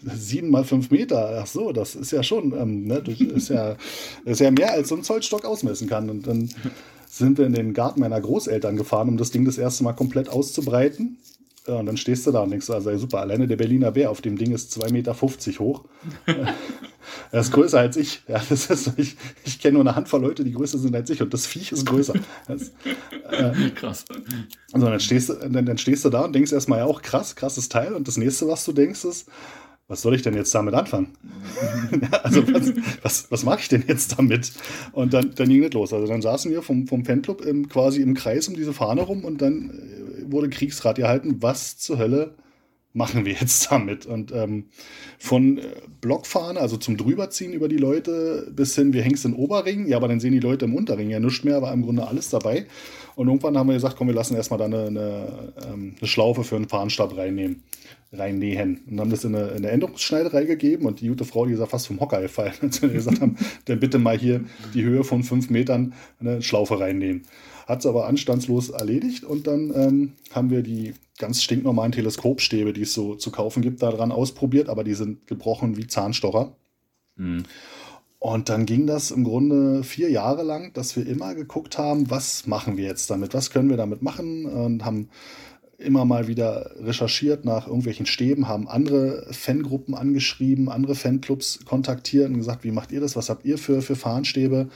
sieben 0.02 0.50
mal 0.50 0.64
fünf 0.64 0.90
Meter, 0.90 1.40
ach 1.42 1.46
so, 1.46 1.72
das 1.72 1.94
ist 1.94 2.10
ja 2.10 2.22
schon, 2.22 2.52
ähm, 2.52 2.84
ne, 2.84 3.02
das 3.02 3.20
ist 3.20 3.48
ja, 3.48 3.76
ist 4.24 4.40
ja 4.40 4.50
mehr 4.50 4.72
als 4.72 4.88
so 4.88 4.96
ein 4.96 5.02
Zollstock 5.02 5.44
ausmessen 5.44 5.88
kann. 5.88 6.10
Und 6.10 6.26
dann 6.26 6.50
sind 7.18 7.38
wir 7.38 7.46
in 7.46 7.52
den 7.52 7.74
Garten 7.74 8.00
meiner 8.00 8.20
Großeltern 8.20 8.76
gefahren, 8.76 9.08
um 9.08 9.16
das 9.16 9.30
Ding 9.30 9.44
das 9.44 9.58
erste 9.58 9.84
Mal 9.84 9.92
komplett 9.92 10.28
auszubreiten. 10.28 11.18
Ja, 11.66 11.76
und 11.76 11.86
dann 11.86 11.96
stehst 11.96 12.26
du 12.26 12.30
da 12.30 12.40
und 12.40 12.50
denkst, 12.50 12.68
also 12.68 12.90
ja, 12.90 12.98
super, 12.98 13.20
alleine 13.20 13.46
der 13.46 13.56
Berliner 13.56 13.92
Bär 13.92 14.10
auf 14.10 14.20
dem 14.20 14.36
Ding 14.36 14.52
ist 14.52 14.76
2,50 14.78 14.92
Meter 14.92 15.16
hoch. 15.60 15.84
er 17.32 17.40
ist 17.40 17.52
größer 17.52 17.78
als 17.78 17.96
ich. 17.96 18.22
Ja, 18.28 18.42
das 18.48 18.66
ist, 18.66 18.92
ich 18.98 19.16
ich 19.44 19.60
kenne 19.60 19.74
nur 19.74 19.82
eine 19.82 19.96
Handvoll 19.96 20.20
Leute, 20.20 20.44
die 20.44 20.52
größer 20.52 20.76
sind 20.76 20.94
als 20.94 21.08
ich 21.08 21.22
und 21.22 21.32
das 21.32 21.46
Viech 21.46 21.72
ist 21.72 21.86
größer. 21.86 22.14
Das, 22.48 22.72
äh, 23.30 23.70
krass. 23.70 24.04
Also 24.72 24.86
dann 24.86 25.00
stehst, 25.00 25.30
du, 25.30 25.34
dann, 25.34 25.64
dann 25.64 25.78
stehst 25.78 26.04
du 26.04 26.10
da 26.10 26.26
und 26.26 26.34
denkst 26.34 26.52
erstmal, 26.52 26.80
ja 26.80 26.84
auch 26.84 27.00
krass, 27.00 27.34
krasses 27.34 27.70
Teil. 27.70 27.94
Und 27.94 28.08
das 28.08 28.18
nächste, 28.18 28.46
was 28.46 28.64
du 28.66 28.72
denkst, 28.72 29.04
ist, 29.04 29.28
was 29.86 30.00
soll 30.00 30.14
ich 30.14 30.22
denn 30.22 30.34
jetzt 30.34 30.54
damit 30.54 30.74
anfangen? 30.74 31.08
also 32.22 32.42
was, 32.52 32.72
was, 33.02 33.30
was 33.30 33.44
mache 33.44 33.60
ich 33.60 33.68
denn 33.68 33.84
jetzt 33.86 34.18
damit? 34.18 34.52
Und 34.92 35.12
dann, 35.12 35.34
dann 35.34 35.48
ging 35.48 35.62
es 35.62 35.72
los. 35.72 35.92
Also 35.92 36.06
dann 36.06 36.22
saßen 36.22 36.50
wir 36.50 36.62
vom, 36.62 36.86
vom 36.86 37.04
Fanclub 37.04 37.42
im, 37.42 37.68
quasi 37.68 38.00
im 38.00 38.14
Kreis 38.14 38.48
um 38.48 38.54
diese 38.54 38.72
Fahne 38.72 39.02
rum 39.02 39.24
und 39.24 39.42
dann 39.42 39.70
äh, 39.70 40.32
wurde 40.32 40.48
Kriegsrat 40.48 40.96
gehalten, 40.96 41.42
was 41.42 41.76
zur 41.76 41.98
Hölle 41.98 42.34
machen 42.94 43.26
wir 43.26 43.32
jetzt 43.34 43.70
damit? 43.70 44.06
Und 44.06 44.32
ähm, 44.32 44.66
von 45.18 45.58
äh, 45.58 45.62
Blockfahne, 46.00 46.60
also 46.60 46.78
zum 46.78 46.96
Drüberziehen 46.96 47.52
über 47.52 47.68
die 47.68 47.76
Leute, 47.76 48.50
bis 48.54 48.74
hin, 48.74 48.94
wir 48.94 49.02
hängen 49.02 49.16
es 49.16 49.24
in 49.24 49.34
Oberring, 49.34 49.86
ja, 49.86 49.98
aber 49.98 50.08
dann 50.08 50.20
sehen 50.20 50.32
die 50.32 50.40
Leute 50.40 50.64
im 50.64 50.74
Unterring 50.74 51.10
ja 51.10 51.20
nichts 51.20 51.44
mehr, 51.44 51.60
war 51.60 51.72
im 51.74 51.82
Grunde 51.82 52.06
alles 52.06 52.30
dabei. 52.30 52.66
Und 53.16 53.28
irgendwann 53.28 53.58
haben 53.58 53.66
wir 53.66 53.74
gesagt, 53.74 53.96
komm, 53.96 54.06
wir 54.06 54.14
lassen 54.14 54.34
erstmal 54.34 54.58
da 54.58 54.64
eine, 54.64 54.86
eine, 54.86 55.52
ähm, 55.68 55.94
eine 55.98 56.08
Schlaufe 56.08 56.42
für 56.42 56.56
einen 56.56 56.68
Fahnstab 56.68 57.16
reinnehmen 57.16 57.62
reinnähen. 58.16 58.80
Und 58.88 59.00
haben 59.00 59.10
das 59.10 59.24
in 59.24 59.34
eine, 59.34 59.48
in 59.48 59.56
eine 59.58 59.70
Änderungsschneiderei 59.70 60.44
gegeben 60.44 60.86
und 60.86 61.00
die 61.00 61.08
gute 61.08 61.24
Frau, 61.24 61.46
die 61.46 61.52
ist 61.52 61.60
ja 61.60 61.66
fast 61.66 61.86
vom 61.86 62.00
Hocker 62.00 62.20
gefallen, 62.20 62.54
als 62.62 62.82
wir 62.82 62.88
gesagt 62.88 63.20
haben, 63.20 63.36
dann 63.66 63.80
bitte 63.80 63.98
mal 63.98 64.18
hier 64.18 64.44
die 64.74 64.84
Höhe 64.84 65.04
von 65.04 65.22
fünf 65.22 65.50
Metern 65.50 65.94
eine 66.20 66.42
Schlaufe 66.42 66.78
reinnähen. 66.80 67.22
Hat 67.66 67.80
es 67.80 67.86
aber 67.86 68.06
anstandslos 68.06 68.70
erledigt 68.70 69.24
und 69.24 69.46
dann 69.46 69.72
ähm, 69.74 70.12
haben 70.32 70.50
wir 70.50 70.62
die 70.62 70.94
ganz 71.18 71.42
stinknormalen 71.42 71.92
Teleskopstäbe, 71.92 72.72
die 72.72 72.82
es 72.82 72.92
so 72.92 73.14
zu 73.14 73.30
kaufen 73.30 73.62
gibt, 73.62 73.82
daran 73.82 74.12
ausprobiert, 74.12 74.68
aber 74.68 74.84
die 74.84 74.94
sind 74.94 75.26
gebrochen 75.26 75.76
wie 75.76 75.86
Zahnstocher. 75.86 76.52
Mhm. 77.16 77.44
Und 78.18 78.48
dann 78.48 78.64
ging 78.64 78.86
das 78.86 79.10
im 79.10 79.22
Grunde 79.22 79.84
vier 79.84 80.10
Jahre 80.10 80.44
lang, 80.44 80.72
dass 80.72 80.96
wir 80.96 81.06
immer 81.06 81.34
geguckt 81.34 81.76
haben, 81.76 82.08
was 82.08 82.46
machen 82.46 82.78
wir 82.78 82.84
jetzt 82.84 83.10
damit, 83.10 83.34
was 83.34 83.50
können 83.50 83.68
wir 83.68 83.76
damit 83.76 84.00
machen 84.00 84.46
und 84.46 84.82
haben 84.82 85.10
immer 85.84 86.04
mal 86.04 86.26
wieder 86.26 86.72
recherchiert 86.80 87.44
nach 87.44 87.66
irgendwelchen 87.66 88.06
Stäben, 88.06 88.48
haben 88.48 88.68
andere 88.68 89.26
Fangruppen 89.32 89.94
angeschrieben, 89.94 90.68
andere 90.68 90.94
Fanclubs 90.94 91.60
kontaktiert 91.64 92.28
und 92.28 92.38
gesagt, 92.38 92.64
wie 92.64 92.70
macht 92.70 92.92
ihr 92.92 93.00
das? 93.00 93.16
Was 93.16 93.30
habt 93.30 93.44
ihr 93.44 93.58
für, 93.58 93.82
für 93.82 93.96
Fahnenstäbe? 93.96 94.68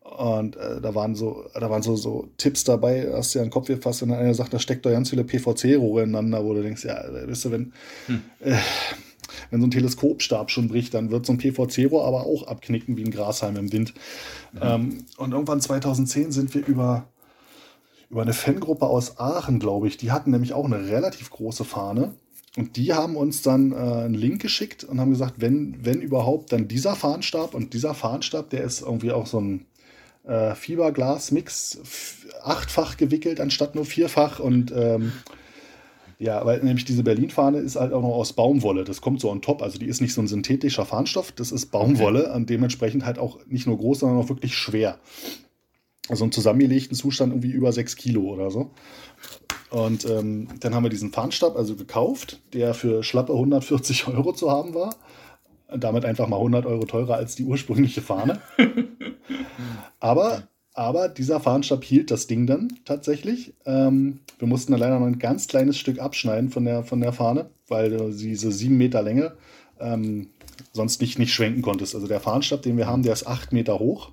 Und 0.00 0.56
äh, 0.56 0.80
da 0.80 0.94
waren 0.94 1.14
so, 1.14 1.44
da 1.54 1.70
waren 1.70 1.82
so, 1.82 1.96
so 1.96 2.28
Tipps 2.36 2.64
dabei, 2.64 3.08
hast 3.12 3.34
du 3.34 3.38
ja 3.38 3.44
den 3.44 3.50
Kopf 3.50 3.68
gefasst, 3.68 4.02
wenn 4.02 4.12
einer 4.12 4.34
sagt, 4.34 4.52
da 4.52 4.58
steckt 4.58 4.84
doch 4.84 4.90
ganz 4.90 5.10
viele 5.10 5.24
PVC-Rohre 5.24 6.02
ineinander, 6.02 6.44
wo 6.44 6.54
du 6.54 6.62
denkst, 6.62 6.84
ja, 6.84 7.02
wisst 7.26 7.46
ihr, 7.46 7.52
wenn, 7.52 7.72
hm. 8.06 8.22
äh, 8.40 8.56
wenn 9.50 9.60
so 9.60 9.66
ein 9.66 9.70
Teleskopstab 9.70 10.50
schon 10.50 10.68
bricht, 10.68 10.94
dann 10.94 11.10
wird 11.10 11.24
so 11.24 11.32
ein 11.32 11.38
PVC-Rohr 11.38 12.06
aber 12.06 12.26
auch 12.26 12.46
abknicken 12.46 12.96
wie 12.96 13.04
ein 13.04 13.10
Grashalm 13.10 13.56
im 13.56 13.72
Wind. 13.72 13.94
Mhm. 14.52 14.60
Ähm, 14.62 15.04
und 15.16 15.32
irgendwann 15.32 15.60
2010 15.60 16.32
sind 16.32 16.54
wir 16.54 16.66
über 16.66 17.08
über 18.12 18.22
eine 18.22 18.34
Fangruppe 18.34 18.86
aus 18.86 19.18
Aachen, 19.18 19.58
glaube 19.58 19.88
ich. 19.88 19.96
Die 19.96 20.12
hatten 20.12 20.30
nämlich 20.30 20.52
auch 20.52 20.66
eine 20.66 20.86
relativ 20.88 21.30
große 21.30 21.64
Fahne. 21.64 22.12
Und 22.58 22.76
die 22.76 22.92
haben 22.92 23.16
uns 23.16 23.40
dann 23.40 23.72
äh, 23.72 23.76
einen 23.76 24.12
Link 24.12 24.42
geschickt 24.42 24.84
und 24.84 25.00
haben 25.00 25.10
gesagt, 25.10 25.36
wenn, 25.38 25.78
wenn 25.82 26.02
überhaupt, 26.02 26.52
dann 26.52 26.68
dieser 26.68 26.94
Fahnstab. 26.94 27.54
Und 27.54 27.72
dieser 27.72 27.94
Fahnstab, 27.94 28.50
der 28.50 28.64
ist 28.64 28.82
irgendwie 28.82 29.12
auch 29.12 29.26
so 29.26 29.40
ein 29.40 29.64
äh, 30.24 30.54
Fiberglas-Mix, 30.54 31.80
achtfach 32.42 32.98
gewickelt 32.98 33.40
anstatt 33.40 33.74
nur 33.74 33.86
vierfach. 33.86 34.40
Und 34.40 34.70
ähm, 34.76 35.12
ja, 36.18 36.44
weil 36.44 36.62
nämlich 36.62 36.84
diese 36.84 37.02
Berlin-Fahne 37.02 37.60
ist 37.60 37.76
halt 37.76 37.94
auch 37.94 38.02
noch 38.02 38.14
aus 38.14 38.34
Baumwolle. 38.34 38.84
Das 38.84 39.00
kommt 39.00 39.22
so 39.22 39.30
on 39.30 39.40
top. 39.40 39.62
Also 39.62 39.78
die 39.78 39.86
ist 39.86 40.02
nicht 40.02 40.12
so 40.12 40.20
ein 40.20 40.28
synthetischer 40.28 40.84
Fahnenstoff, 40.84 41.32
das 41.32 41.50
ist 41.50 41.70
Baumwolle 41.70 42.26
okay. 42.26 42.36
und 42.36 42.50
dementsprechend 42.50 43.06
halt 43.06 43.18
auch 43.18 43.38
nicht 43.46 43.66
nur 43.66 43.78
groß, 43.78 44.00
sondern 44.00 44.18
auch 44.18 44.28
wirklich 44.28 44.54
schwer 44.54 44.98
also 46.08 46.24
im 46.24 46.32
zusammengelegten 46.32 46.96
Zustand 46.96 47.32
irgendwie 47.32 47.50
über 47.50 47.72
6 47.72 47.96
Kilo 47.96 48.22
oder 48.22 48.50
so. 48.50 48.70
Und 49.70 50.04
ähm, 50.04 50.48
dann 50.60 50.74
haben 50.74 50.82
wir 50.82 50.90
diesen 50.90 51.12
Fahnstab 51.12 51.56
also 51.56 51.76
gekauft, 51.76 52.42
der 52.52 52.74
für 52.74 53.02
schlappe 53.02 53.32
140 53.32 54.06
Euro 54.08 54.32
zu 54.32 54.50
haben 54.50 54.74
war. 54.74 54.94
Damit 55.74 56.04
einfach 56.04 56.28
mal 56.28 56.36
100 56.36 56.66
Euro 56.66 56.84
teurer 56.84 57.14
als 57.14 57.34
die 57.34 57.44
ursprüngliche 57.44 58.02
Fahne. 58.02 58.40
aber, 60.00 60.48
aber 60.74 61.08
dieser 61.08 61.40
Fahnstab 61.40 61.82
hielt 61.84 62.10
das 62.10 62.26
Ding 62.26 62.46
dann 62.46 62.68
tatsächlich. 62.84 63.54
Ähm, 63.64 64.20
wir 64.38 64.48
mussten 64.48 64.72
dann 64.72 64.80
leider 64.80 64.98
noch 64.98 65.06
ein 65.06 65.18
ganz 65.18 65.46
kleines 65.46 65.78
Stück 65.78 65.98
abschneiden 65.98 66.50
von 66.50 66.64
der, 66.66 66.84
von 66.84 67.00
der 67.00 67.14
Fahne, 67.14 67.48
weil 67.68 67.90
du 67.90 68.10
diese 68.10 68.52
7 68.52 68.76
Meter 68.76 69.02
Länge 69.02 69.32
ähm, 69.80 70.28
sonst 70.72 71.00
nicht, 71.00 71.18
nicht 71.18 71.32
schwenken 71.32 71.62
konntest. 71.62 71.94
Also 71.94 72.06
der 72.06 72.20
Fahnstab, 72.20 72.60
den 72.60 72.76
wir 72.76 72.86
haben, 72.86 73.02
der 73.02 73.14
ist 73.14 73.26
8 73.26 73.52
Meter 73.52 73.78
hoch 73.78 74.12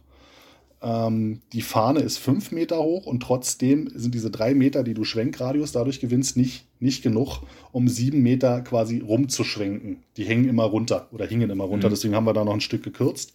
ähm, 0.82 1.42
die 1.52 1.62
Fahne 1.62 2.00
ist 2.00 2.18
fünf 2.18 2.52
Meter 2.52 2.80
hoch 2.80 3.06
und 3.06 3.22
trotzdem 3.22 3.90
sind 3.94 4.14
diese 4.16 4.32
drei 4.32 4.54
Meter, 4.54 4.84
die 4.84 4.94
du 4.94 5.04
Schwenkradius 5.04 5.72
dadurch 5.74 6.00
gewinnst, 6.00 6.38
nicht, 6.38 6.66
nicht 6.80 7.04
genug, 7.04 7.42
um 7.72 7.88
sieben 7.88 8.22
Meter 8.22 8.62
quasi 8.62 9.00
rumzuschwenken. 9.00 10.04
Die 10.16 10.24
hängen 10.24 10.48
immer 10.48 10.64
runter 10.64 11.10
oder 11.12 11.26
hingen 11.26 11.50
immer 11.50 11.66
runter, 11.66 11.90
mhm. 11.90 11.94
deswegen 11.94 12.16
haben 12.16 12.26
wir 12.26 12.34
da 12.34 12.46
noch 12.46 12.54
ein 12.54 12.62
Stück 12.62 12.84
gekürzt. 12.84 13.34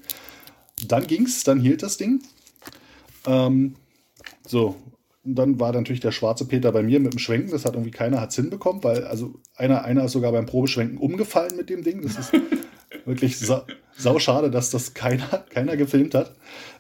Dann 0.87 1.07
ging's, 1.07 1.45
dann 1.45 1.61
hielt 1.61 1.83
das 1.83 1.99
Ding. 1.99 2.23
Ähm, 3.27 3.75
so, 4.47 4.77
und 5.25 5.37
dann 5.37 5.59
war 5.61 5.73
natürlich 5.73 6.01
der 6.01 6.13
schwarze 6.13 6.47
Peter 6.47 6.73
bei 6.73 6.83
mir 6.83 7.01
mit 7.01 7.13
dem 7.13 7.19
Schwenken. 7.19 7.51
Das 7.51 7.65
hat 7.65 7.75
irgendwie 7.75 7.91
keiner 7.91 8.21
hat's 8.21 8.37
hinbekommen, 8.37 8.85
weil 8.85 9.05
also 9.05 9.35
einer, 9.57 9.85
einer 9.85 10.05
ist 10.05 10.13
sogar 10.13 10.33
beim 10.33 10.47
Probeschwenken 10.47 10.99
umgefallen 10.99 11.57
mit 11.57 11.71
dem 11.71 11.83
Ding. 11.83 12.03
Das 12.03 12.19
ist 12.19 12.33
wirklich 13.05 13.39
sa 13.39 13.65
sau 13.97 14.19
schade, 14.19 14.51
dass 14.51 14.71
das 14.71 14.95
keiner, 14.95 15.45
keiner 15.51 15.77
gefilmt 15.77 16.15
hat. 16.15 16.35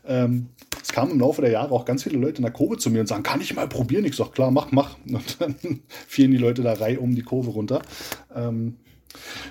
Ähm, 0.05 0.49
es 0.83 0.93
kamen 0.93 1.13
im 1.13 1.21
Laufe 1.21 1.43
der 1.43 1.51
Jahre 1.51 1.73
auch 1.73 1.85
ganz 1.85 2.03
viele 2.03 2.19
Leute 2.19 2.39
in 2.39 2.43
der 2.43 2.53
Kurve 2.53 2.77
zu 2.77 2.91
mir 2.91 3.01
und 3.01 3.07
sagen, 3.07 3.23
kann 3.23 3.41
ich 3.41 3.55
mal 3.55 3.69
probieren? 3.69 4.05
Ich 4.05 4.17
sage, 4.17 4.31
klar, 4.31 4.51
mach, 4.51 4.73
mach. 4.73 4.97
Und 5.07 5.41
dann 5.41 5.55
fielen 5.89 6.33
die 6.33 6.39
Leute 6.39 6.63
da 6.63 6.73
Reihe 6.73 7.01
um 7.01 7.15
die 7.15 7.23
Kurve 7.23 7.51
runter. 7.51 7.83
Ähm, 8.35 8.77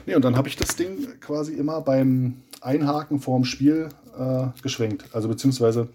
nee, 0.06 0.16
und 0.16 0.26
dann 0.26 0.36
habe 0.36 0.50
ich 0.50 0.58
das 0.58 0.76
Ding 0.76 1.20
quasi 1.22 1.54
immer 1.54 1.82
beim 1.82 2.42
Einhaken 2.62 3.20
vorm 3.20 3.46
Spiel 3.46 3.89
äh, 4.18 4.48
geschwenkt. 4.62 5.06
Also 5.13 5.30
beziehungsweise 5.30 5.88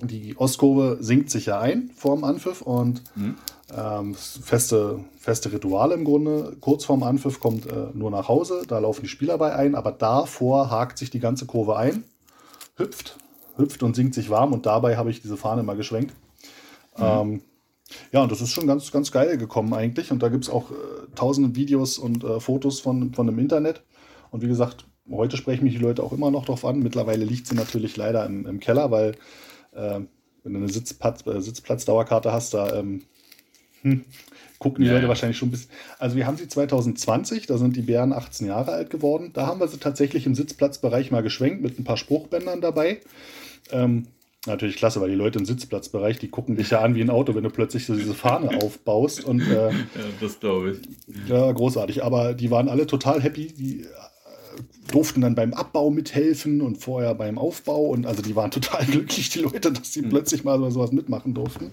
die 0.00 0.36
Ostkurve 0.36 0.98
sinkt 1.00 1.30
sich 1.30 1.46
ja 1.46 1.60
ein 1.60 1.90
vorm 1.94 2.24
Anpfiff 2.24 2.62
und 2.62 3.02
mhm. 3.16 3.36
Ähm, 3.76 4.14
feste, 4.14 5.00
feste 5.18 5.52
Rituale 5.52 5.94
im 5.94 6.04
Grunde. 6.04 6.56
Kurz 6.60 6.84
vorm 6.84 7.02
Anpfiff 7.02 7.40
kommt 7.40 7.66
äh, 7.66 7.88
nur 7.94 8.10
nach 8.10 8.28
Hause, 8.28 8.62
da 8.66 8.78
laufen 8.78 9.02
die 9.02 9.08
Spieler 9.08 9.38
bei 9.38 9.54
ein, 9.54 9.74
aber 9.74 9.92
davor 9.92 10.70
hakt 10.70 10.98
sich 10.98 11.10
die 11.10 11.20
ganze 11.20 11.46
Kurve 11.46 11.76
ein, 11.76 12.04
hüpft 12.76 13.18
hüpft 13.56 13.82
und 13.82 13.94
singt 13.94 14.14
sich 14.14 14.30
warm 14.30 14.52
und 14.52 14.66
dabei 14.66 14.96
habe 14.96 15.10
ich 15.10 15.22
diese 15.22 15.36
Fahne 15.36 15.62
mal 15.62 15.76
geschwenkt. 15.76 16.14
Mhm. 16.96 17.04
Ähm, 17.04 17.42
ja, 18.12 18.22
und 18.22 18.32
das 18.32 18.40
ist 18.40 18.50
schon 18.50 18.66
ganz, 18.66 18.90
ganz 18.90 19.12
geil 19.12 19.36
gekommen 19.36 19.74
eigentlich. 19.74 20.10
Und 20.10 20.22
da 20.22 20.28
gibt 20.28 20.44
es 20.44 20.50
auch 20.50 20.70
äh, 20.70 20.74
tausende 21.14 21.54
Videos 21.54 21.98
und 21.98 22.24
äh, 22.24 22.40
Fotos 22.40 22.80
von, 22.80 23.12
von 23.12 23.26
dem 23.26 23.38
Internet. 23.38 23.82
Und 24.30 24.42
wie 24.42 24.48
gesagt, 24.48 24.86
heute 25.10 25.36
sprechen 25.36 25.64
mich 25.64 25.74
die 25.74 25.80
Leute 25.82 26.02
auch 26.02 26.12
immer 26.12 26.30
noch 26.30 26.46
drauf 26.46 26.64
an. 26.64 26.80
Mittlerweile 26.80 27.24
liegt 27.24 27.46
sie 27.46 27.54
natürlich 27.54 27.96
leider 27.96 28.24
im, 28.26 28.46
im 28.46 28.58
Keller, 28.58 28.90
weil 28.90 29.16
äh, 29.72 30.00
wenn 30.42 30.52
du 30.52 30.58
eine 30.58 30.68
Sitzplatz, 30.68 31.26
äh, 31.26 31.40
Sitzplatzdauerkarte 31.40 32.32
hast, 32.32 32.54
da 32.54 32.74
ähm, 32.74 33.02
hm, 33.84 34.04
gucken 34.58 34.82
die 34.82 34.88
ja, 34.88 34.94
Leute 34.94 35.04
ja. 35.04 35.08
wahrscheinlich 35.08 35.36
schon 35.36 35.48
ein 35.48 35.52
bisschen. 35.52 35.70
Also 35.98 36.16
wir 36.16 36.26
haben 36.26 36.36
sie 36.36 36.48
2020, 36.48 37.46
da 37.46 37.58
sind 37.58 37.76
die 37.76 37.82
Bären 37.82 38.12
18 38.12 38.46
Jahre 38.46 38.72
alt 38.72 38.90
geworden. 38.90 39.30
Da 39.34 39.46
haben 39.46 39.60
wir 39.60 39.68
sie 39.68 39.78
tatsächlich 39.78 40.26
im 40.26 40.34
Sitzplatzbereich 40.34 41.10
mal 41.10 41.22
geschwenkt 41.22 41.62
mit 41.62 41.78
ein 41.78 41.84
paar 41.84 41.98
Spruchbändern 41.98 42.60
dabei. 42.60 43.00
Ähm, 43.70 44.06
natürlich 44.46 44.76
klasse, 44.76 45.00
weil 45.00 45.10
die 45.10 45.16
Leute 45.16 45.38
im 45.38 45.44
Sitzplatzbereich, 45.44 46.18
die 46.18 46.28
gucken 46.28 46.56
dich 46.56 46.70
ja 46.70 46.80
an 46.80 46.94
wie 46.94 47.02
ein 47.02 47.10
Auto, 47.10 47.34
wenn 47.34 47.44
du 47.44 47.50
plötzlich 47.50 47.86
so 47.86 47.94
diese 47.94 48.14
Fahne 48.14 48.56
aufbaust. 48.62 49.24
Und, 49.24 49.42
äh, 49.42 49.70
ja, 49.70 49.74
das 50.20 50.40
glaube 50.40 50.72
ich. 50.72 51.28
Ja, 51.28 51.52
großartig. 51.52 52.02
Aber 52.02 52.34
die 52.34 52.50
waren 52.50 52.68
alle 52.68 52.86
total 52.86 53.22
happy. 53.22 53.48
Die 53.48 53.82
äh, 53.82 53.86
durften 54.90 55.20
dann 55.20 55.34
beim 55.34 55.52
Abbau 55.52 55.90
mithelfen 55.90 56.60
und 56.60 56.78
vorher 56.78 57.14
beim 57.14 57.38
Aufbau. 57.38 57.82
Und 57.82 58.06
also 58.06 58.22
die 58.22 58.34
waren 58.34 58.50
total 58.50 58.84
glücklich, 58.86 59.28
die 59.30 59.40
Leute, 59.40 59.72
dass 59.72 59.92
sie 59.92 60.02
mhm. 60.02 60.10
plötzlich 60.10 60.44
mal 60.44 60.58
sowas 60.70 60.92
mitmachen 60.92 61.34
durften. 61.34 61.72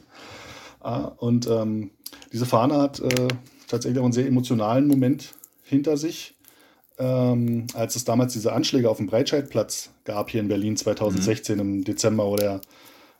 Ah, 0.81 1.11
und 1.17 1.47
ähm, 1.47 1.91
diese 2.33 2.45
Fahne 2.45 2.77
hat 2.77 2.99
äh, 2.99 3.27
tatsächlich 3.67 3.99
auch 3.99 4.05
einen 4.05 4.13
sehr 4.13 4.27
emotionalen 4.27 4.87
Moment 4.87 5.33
hinter 5.63 5.97
sich. 5.97 6.35
ähm, 6.99 7.67
als 7.73 7.95
es 7.95 8.03
damals 8.03 8.33
diese 8.33 8.53
Anschläge 8.53 8.89
auf 8.89 8.97
dem 8.97 9.07
Breitscheidplatz 9.07 9.89
gab 10.03 10.29
hier 10.29 10.41
in 10.41 10.49
Berlin 10.49 10.77
2016 10.77 11.55
mhm. 11.55 11.61
im 11.61 11.83
Dezember, 11.83 12.25
wo 12.27 12.35
der, 12.35 12.61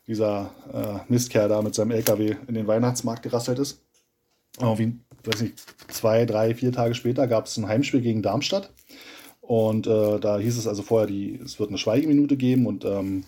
dieser 0.06 0.50
äh, 0.72 1.10
Mistkerl 1.12 1.48
da 1.48 1.62
mit 1.62 1.74
seinem 1.74 1.90
LKW 1.90 2.36
in 2.46 2.54
den 2.54 2.66
Weihnachtsmarkt 2.66 3.22
gerasselt 3.22 3.58
ist. 3.58 3.80
Irgendwie, 4.60 4.98
weiß 5.24 5.40
nicht, 5.40 5.54
zwei, 5.88 6.26
drei, 6.26 6.54
vier 6.54 6.72
Tage 6.72 6.94
später 6.94 7.26
gab 7.26 7.46
es 7.46 7.56
ein 7.56 7.66
Heimspiel 7.66 8.02
gegen 8.02 8.22
Darmstadt. 8.22 8.70
Und 9.40 9.86
äh, 9.86 10.20
da 10.20 10.38
hieß 10.38 10.58
es 10.58 10.66
also 10.66 10.82
vorher, 10.82 11.06
die, 11.06 11.40
es 11.44 11.58
wird 11.58 11.70
eine 11.70 11.78
Schweigeminute 11.78 12.36
geben 12.36 12.66
und 12.66 12.84
ähm, 12.84 13.24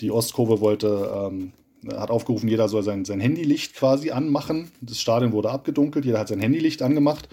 die 0.00 0.10
Ostkurve 0.10 0.60
wollte, 0.60 1.10
ähm, 1.12 1.52
hat 1.96 2.10
aufgerufen, 2.10 2.48
jeder 2.48 2.68
soll 2.68 2.82
sein, 2.82 3.04
sein 3.04 3.20
Handylicht 3.20 3.74
quasi 3.74 4.10
anmachen. 4.10 4.70
Das 4.80 5.00
Stadion 5.00 5.32
wurde 5.32 5.50
abgedunkelt, 5.50 6.04
jeder 6.04 6.18
hat 6.18 6.28
sein 6.28 6.40
Handylicht 6.40 6.82
angemacht. 6.82 7.28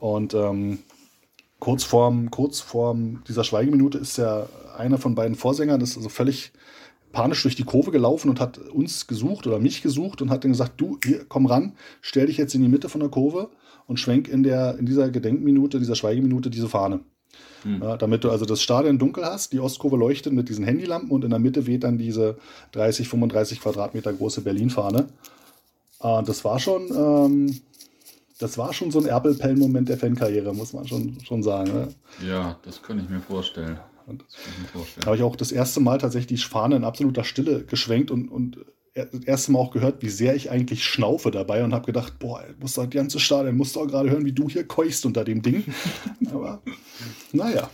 Und 0.00 0.34
ähm, 0.34 0.78
kurz 1.58 1.84
vorm, 1.84 2.30
kurz 2.30 2.60
vorm 2.60 3.22
dieser 3.26 3.44
Schweigeminute 3.44 3.98
ist 3.98 4.18
ja 4.18 4.46
einer 4.76 4.98
von 4.98 5.14
beiden 5.14 5.34
Vorsängern, 5.34 5.80
das 5.80 5.90
ist 5.90 5.96
also 5.96 6.08
völlig 6.08 6.52
panisch 7.12 7.42
durch 7.42 7.56
die 7.56 7.64
Kurve 7.64 7.90
gelaufen 7.90 8.28
und 8.28 8.40
hat 8.40 8.58
uns 8.58 9.06
gesucht 9.06 9.46
oder 9.46 9.58
mich 9.58 9.82
gesucht 9.82 10.22
und 10.22 10.30
hat 10.30 10.44
dann 10.44 10.52
gesagt, 10.52 10.80
du, 10.80 10.98
hier, 11.02 11.24
komm 11.28 11.46
ran, 11.46 11.72
stell 12.00 12.26
dich 12.26 12.36
jetzt 12.36 12.54
in 12.54 12.62
die 12.62 12.68
Mitte 12.68 12.88
von 12.88 13.00
der 13.00 13.10
Kurve 13.10 13.50
und 13.86 13.98
schwenk 13.98 14.28
in, 14.28 14.42
der, 14.42 14.78
in 14.78 14.86
dieser 14.86 15.08
Gedenkminute, 15.10 15.78
dieser 15.78 15.96
Schweigeminute 15.96 16.50
diese 16.50 16.68
Fahne. 16.68 17.00
Mhm. 17.64 17.82
Ja, 17.82 17.96
damit 17.96 18.24
du 18.24 18.30
also 18.30 18.44
das 18.44 18.62
Stadion 18.62 18.98
dunkel 18.98 19.24
hast, 19.24 19.52
die 19.52 19.60
Ostkurve 19.60 19.96
leuchtet 19.96 20.32
mit 20.32 20.48
diesen 20.48 20.64
Handylampen 20.64 21.10
und 21.10 21.24
in 21.24 21.30
der 21.30 21.38
Mitte 21.38 21.66
weht 21.66 21.84
dann 21.84 21.98
diese 21.98 22.38
30, 22.72 23.08
35 23.08 23.60
Quadratmeter 23.60 24.12
große 24.12 24.42
Berlin-Fahne. 24.42 25.08
Äh, 26.00 26.22
das 26.22 26.44
war 26.44 26.58
schon, 26.58 26.88
ähm, 26.94 27.60
das 28.38 28.58
war 28.58 28.72
schon 28.72 28.90
so 28.90 29.00
ein 29.00 29.06
Erpelpellen-Moment 29.06 29.88
der 29.88 29.98
Fankarriere, 29.98 30.54
muss 30.54 30.72
man 30.72 30.86
schon, 30.86 31.18
schon 31.24 31.42
sagen. 31.42 31.72
Ne? 31.72 31.88
Ja, 32.26 32.58
das 32.62 32.82
kann 32.82 32.98
ich 32.98 33.08
mir 33.08 33.20
vorstellen. 33.20 33.78
Da 35.00 35.06
habe 35.06 35.16
ich 35.16 35.22
auch 35.22 35.36
das 35.36 35.52
erste 35.52 35.80
Mal 35.80 35.98
tatsächlich 35.98 36.40
die 36.40 36.48
Fahne 36.48 36.76
in 36.76 36.84
absoluter 36.84 37.24
Stille 37.24 37.64
geschwenkt 37.64 38.10
und, 38.10 38.28
und 38.28 38.64
das 39.06 39.24
erste 39.24 39.52
Mal 39.52 39.58
auch 39.58 39.70
gehört, 39.70 40.02
wie 40.02 40.08
sehr 40.08 40.34
ich 40.34 40.50
eigentlich 40.50 40.84
schnaufe 40.84 41.30
dabei 41.30 41.64
und 41.64 41.74
habe 41.74 41.86
gedacht, 41.86 42.18
boah, 42.18 42.44
muss 42.60 42.74
das 42.74 42.90
ganze 42.90 43.20
Stadion, 43.20 43.56
musst 43.56 43.76
du 43.76 43.80
auch 43.80 43.86
gerade 43.86 44.10
hören, 44.10 44.24
wie 44.24 44.32
du 44.32 44.48
hier 44.48 44.66
keuchst 44.66 45.06
unter 45.06 45.24
dem 45.24 45.42
Ding. 45.42 45.64
Aber 46.30 46.62
naja. 47.32 47.70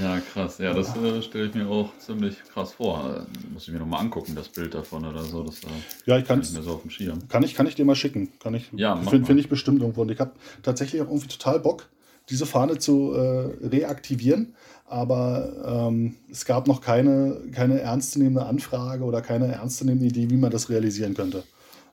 Ja, 0.00 0.20
krass. 0.20 0.58
Ja, 0.58 0.74
das 0.74 0.96
äh, 0.96 1.22
stelle 1.22 1.46
ich 1.46 1.54
mir 1.54 1.68
auch 1.68 1.96
ziemlich 1.98 2.36
krass 2.52 2.72
vor. 2.72 3.26
Muss 3.52 3.68
ich 3.68 3.72
mir 3.72 3.78
nochmal 3.78 4.00
angucken, 4.00 4.34
das 4.34 4.48
Bild 4.48 4.74
davon 4.74 5.04
oder 5.04 5.22
so. 5.22 5.42
Das, 5.42 5.62
äh, 5.62 5.68
ja, 6.06 6.18
ich 6.18 6.24
kann 6.24 6.40
es 6.40 6.52
mir 6.52 6.62
so 6.62 6.72
auf 6.72 6.82
dem 6.82 6.90
Schirm. 6.90 7.28
Kann 7.28 7.42
ich, 7.42 7.54
kann 7.54 7.66
ich 7.66 7.74
dir 7.74 7.84
mal 7.84 7.94
schicken. 7.94 8.32
Kann 8.40 8.54
ich, 8.54 8.70
ja, 8.72 8.96
Finde 8.96 9.26
find 9.26 9.40
ich 9.40 9.48
bestimmt 9.48 9.80
irgendwo. 9.80 10.02
Und 10.02 10.10
ich 10.10 10.20
habe 10.20 10.32
tatsächlich 10.62 11.00
auch 11.02 11.08
irgendwie 11.08 11.28
total 11.28 11.60
Bock, 11.60 11.88
diese 12.28 12.46
Fahne 12.46 12.78
zu 12.78 13.12
äh, 13.12 13.66
reaktivieren. 13.66 14.54
Aber 14.86 15.88
ähm, 15.88 16.16
es 16.30 16.44
gab 16.44 16.66
noch 16.66 16.80
keine, 16.80 17.40
keine 17.52 17.80
ernstzunehmende 17.80 18.44
Anfrage 18.44 19.04
oder 19.04 19.22
keine 19.22 19.52
ernstzunehmende 19.52 20.06
Idee, 20.06 20.30
wie 20.30 20.36
man 20.36 20.50
das 20.50 20.68
realisieren 20.68 21.14
könnte. 21.14 21.42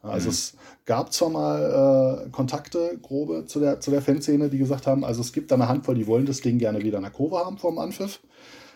Also 0.03 0.27
mhm. 0.27 0.31
es 0.31 0.53
gab 0.85 1.13
zwar 1.13 1.29
mal 1.29 2.25
äh, 2.25 2.29
Kontakte, 2.31 2.97
grobe, 3.01 3.45
zu 3.45 3.59
der, 3.59 3.79
zu 3.79 3.91
der 3.91 4.01
Fanszene, 4.01 4.49
die 4.49 4.57
gesagt 4.57 4.87
haben, 4.87 5.05
also 5.05 5.21
es 5.21 5.31
gibt 5.31 5.51
da 5.51 5.55
eine 5.55 5.67
Handvoll, 5.67 5.95
die 5.95 6.07
wollen 6.07 6.25
das 6.25 6.41
Ding 6.41 6.57
gerne 6.57 6.81
wieder 6.81 6.97
in 6.97 7.03
der 7.03 7.11
Kurve 7.11 7.37
haben 7.37 7.57
vom 7.57 7.77
Anpfiff. 7.77 8.19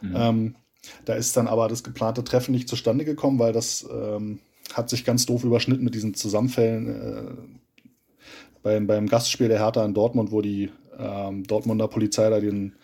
Mhm. 0.01 0.13
Ähm, 0.15 0.55
da 1.03 1.13
ist 1.13 1.35
dann 1.35 1.47
aber 1.47 1.67
das 1.67 1.83
geplante 1.83 2.23
Treffen 2.23 2.51
nicht 2.51 2.69
zustande 2.69 3.05
gekommen, 3.05 3.39
weil 3.39 3.53
das 3.53 3.87
ähm, 3.91 4.39
hat 4.73 4.89
sich 4.89 5.03
ganz 5.03 5.25
doof 5.25 5.43
überschnitten 5.43 5.83
mit 5.83 5.95
diesen 5.95 6.13
Zusammenfällen 6.13 6.87
äh, 6.87 7.31
beim, 8.61 8.87
beim 8.87 9.07
Gastspiel 9.07 9.47
der 9.47 9.59
Hertha 9.59 9.83
in 9.83 9.93
Dortmund, 9.93 10.31
wo 10.31 10.41
die 10.41 10.71
ähm, 10.97 11.43
Dortmunder 11.43 11.87
Polizei 11.87 12.29
da 12.29 12.39
den 12.39 12.75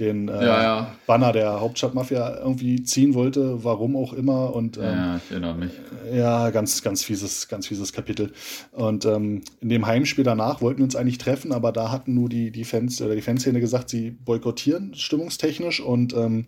den 0.00 0.28
äh, 0.28 0.32
ja, 0.32 0.62
ja. 0.62 0.96
Banner 1.06 1.32
der 1.32 1.60
Hauptstadtmafia 1.60 2.38
irgendwie 2.38 2.82
ziehen 2.82 3.14
wollte, 3.14 3.62
warum 3.62 3.96
auch 3.96 4.12
immer. 4.12 4.54
Und, 4.54 4.76
ähm, 4.76 4.82
ja, 4.82 5.16
ich 5.16 5.30
erinnere 5.30 5.54
mich. 5.54 5.70
Ja, 6.12 6.50
ganz, 6.50 6.82
ganz 6.82 7.04
fieses, 7.04 7.48
ganz 7.48 7.68
fieses 7.68 7.92
Kapitel. 7.92 8.32
Und 8.72 9.04
ähm, 9.04 9.42
in 9.60 9.68
dem 9.68 9.86
Heimspiel 9.86 10.24
danach 10.24 10.60
wollten 10.60 10.78
wir 10.78 10.84
uns 10.84 10.96
eigentlich 10.96 11.18
treffen, 11.18 11.52
aber 11.52 11.70
da 11.70 11.90
hatten 11.90 12.14
nur 12.14 12.28
die, 12.28 12.50
die 12.50 12.64
Fans 12.64 13.00
oder 13.00 13.14
die 13.14 13.22
Fanszene 13.22 13.60
gesagt, 13.60 13.88
sie 13.88 14.10
boykottieren 14.10 14.94
stimmungstechnisch 14.94 15.80
und 15.80 16.12
ähm, 16.14 16.46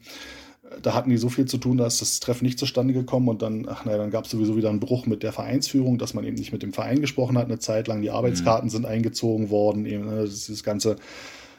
da 0.83 0.95
hatten 0.95 1.11
die 1.11 1.17
so 1.17 1.29
viel 1.29 1.45
zu 1.45 1.59
tun, 1.59 1.77
dass 1.77 1.99
das 1.99 2.21
Treffen 2.21 2.45
nicht 2.45 2.59
zustande 2.59 2.93
gekommen 2.93 3.29
und 3.29 3.43
dann, 3.43 3.67
ach 3.69 3.85
naja, 3.85 3.99
dann 3.99 4.11
gab 4.11 4.25
es 4.25 4.31
sowieso 4.31 4.57
wieder 4.57 4.71
einen 4.71 4.81
Bruch 4.81 5.07
mit 5.07 5.23
der 5.23 5.33
Vereinsführung, 5.33 5.99
dass 5.99 6.15
man 6.15 6.25
eben 6.25 6.37
nicht 6.37 6.53
mit 6.53 6.63
dem 6.63 6.73
Verein 6.73 7.01
gesprochen 7.01 7.39
hat, 7.39 7.47
eine 7.47 7.59
Zeit 7.59 7.87
lang. 7.87 8.03
Die 8.03 8.11
Arbeitskarten 8.11 8.67
mhm. 8.67 8.71
sind 8.71 8.87
eingezogen 8.87 9.51
worden, 9.51 9.87
eben 9.87 10.07
ne, 10.07 10.23
das 10.23 10.63
ganze 10.65 10.97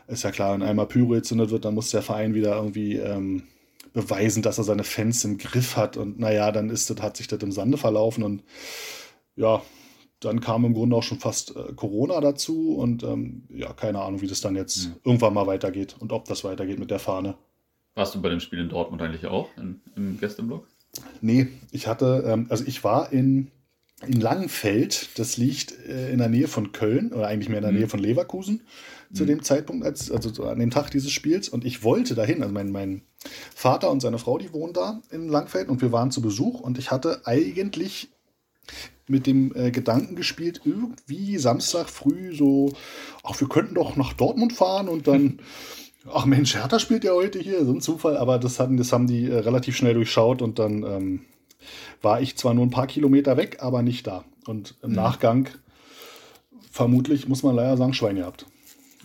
ist 0.08 0.24
ja 0.24 0.32
klar, 0.32 0.54
wenn 0.54 0.62
einmal 0.62 0.88
Pyro 0.88 1.10
gezündet 1.10 1.52
wird, 1.52 1.65
dann 1.65 1.74
muss 1.76 1.91
der 1.91 2.02
Verein 2.02 2.34
wieder 2.34 2.56
irgendwie 2.56 2.96
ähm, 2.96 3.43
beweisen, 3.93 4.41
dass 4.43 4.58
er 4.58 4.63
seine 4.63 4.84
Fans 4.84 5.24
im 5.26 5.38
Griff 5.38 5.76
hat. 5.76 5.98
Und 5.98 6.20
naja, 6.20 6.52
dann 6.52 6.70
ist 6.70 6.89
das, 6.89 7.02
hat 7.02 7.17
sich 7.17 7.28
das 7.28 7.41
im 7.41 7.52
Sande 7.52 7.78
verlaufen 7.78 8.24
und 8.24 8.43
ja, 9.36 9.62
dann 10.20 10.39
kam 10.39 10.65
im 10.65 10.74
Grunde 10.74 10.96
auch 10.96 11.04
schon 11.04 11.20
fast 11.20 11.56
äh, 11.56 11.74
Corona 11.76 12.20
dazu 12.22 12.76
und 12.76 13.04
ähm, 13.04 13.43
ja, 13.50 13.72
keine 13.74 14.02
Ahnung, 14.02 14.22
wie 14.22 14.28
das 14.28 14.41
dann 14.41 14.56
jetzt 14.56 14.86
ja. 14.86 14.91
irgendwann 15.04 15.34
mal 15.34 15.46
weitergeht 15.46 15.96
und 16.00 16.12
ob 16.12 16.26
das 16.26 16.43
weitergeht 16.43 16.80
mit 16.80 16.89
der 16.89 17.00
Fahne. 17.00 17.36
Warst 17.93 18.15
du 18.15 18.22
bei 18.22 18.30
dem 18.30 18.39
Spiel 18.39 18.60
in 18.60 18.70
Dortmund 18.70 19.02
eigentlich 19.02 19.26
auch 19.28 19.50
in, 19.58 19.82
im 19.96 20.20
Gästeblock? 20.20 20.67
Nee, 21.22 21.48
ich 21.72 21.88
hatte, 21.88 22.24
ähm, 22.28 22.48
also 22.50 22.63
ich 22.65 22.84
war 22.84 23.12
in, 23.12 23.52
in 24.06 24.20
Langenfeld, 24.20 25.10
das 25.20 25.38
liegt 25.38 25.72
äh, 25.88 26.12
in 26.12 26.17
der 26.17 26.30
Nähe 26.30 26.48
von 26.48 26.72
Köln 26.72 27.13
oder 27.13 27.28
eigentlich 27.28 27.50
mehr 27.50 27.60
in 27.60 27.63
der 27.63 27.72
mhm. 27.72 27.80
Nähe 27.80 27.89
von 27.89 28.00
Leverkusen 28.00 28.62
zu 29.13 29.24
mhm. 29.24 29.28
dem 29.28 29.43
Zeitpunkt, 29.43 29.86
als, 29.86 30.12
also 30.12 30.43
an 30.43 30.60
dem 30.60 30.72
Tag 30.72 30.91
dieses 30.91 31.12
Spiels. 31.12 31.50
Und 31.50 31.65
ich 31.65 31.84
wollte 31.84 32.15
dahin. 32.15 32.41
Also 32.41 32.54
mein, 32.54 32.72
mein 32.72 33.02
Vater 33.56 33.91
und 33.91 34.02
seine 34.02 34.17
Frau, 34.17 34.38
die 34.38 34.54
wohnen 34.54 34.74
da 34.74 35.02
in 35.12 35.30
Langfeld 35.30 35.70
und 35.70 35.82
wir 35.82 35.91
waren 35.91 36.12
zu 36.12 36.22
Besuch. 36.22 36.60
Und 36.60 36.78
ich 36.78 36.91
hatte 36.91 37.22
eigentlich 37.26 38.10
mit 39.08 39.26
dem 39.26 39.54
äh, 39.56 39.72
Gedanken 39.72 40.15
gespielt, 40.15 40.62
irgendwie 40.65 41.38
Samstag 41.38 41.89
früh 41.89 42.36
so, 42.36 42.74
ach, 43.24 43.39
wir 43.39 43.48
könnten 43.48 43.76
doch 43.76 43.96
nach 43.96 44.13
Dortmund 44.13 44.54
fahren 44.54 44.89
und 44.89 45.08
dann, 45.08 45.39
ach 46.13 46.26
Mensch, 46.26 46.56
Hertha 46.56 46.80
spielt 46.80 47.04
ja 47.04 47.13
heute 47.13 47.39
hier, 47.39 47.63
so 47.65 47.72
ein 47.72 47.82
Zufall, 47.82 48.17
aber 48.17 48.38
das, 48.39 48.60
hatten, 48.60 48.78
das 48.78 48.91
haben 48.91 49.08
die 49.08 49.30
äh, 49.30 49.38
relativ 49.38 49.78
schnell 49.78 49.93
durchschaut 49.93 50.41
und 50.41 50.60
dann 50.60 50.84
ähm, 50.84 51.22
war 52.02 52.22
ich 52.22 52.38
zwar 52.38 52.54
nur 52.54 52.65
ein 52.65 52.72
paar 52.72 52.88
Kilometer 52.88 53.38
weg, 53.38 53.58
aber 53.62 53.82
nicht 53.82 54.08
da. 54.08 54.26
Und 54.46 54.76
im 54.82 54.89
mhm. 54.89 54.96
Nachgang, 54.98 55.50
vermutlich, 56.72 57.28
muss 57.28 57.43
man 57.43 57.56
leider 57.56 57.78
sagen, 57.78 57.93
Schwein 57.93 58.17
gehabt. 58.17 58.46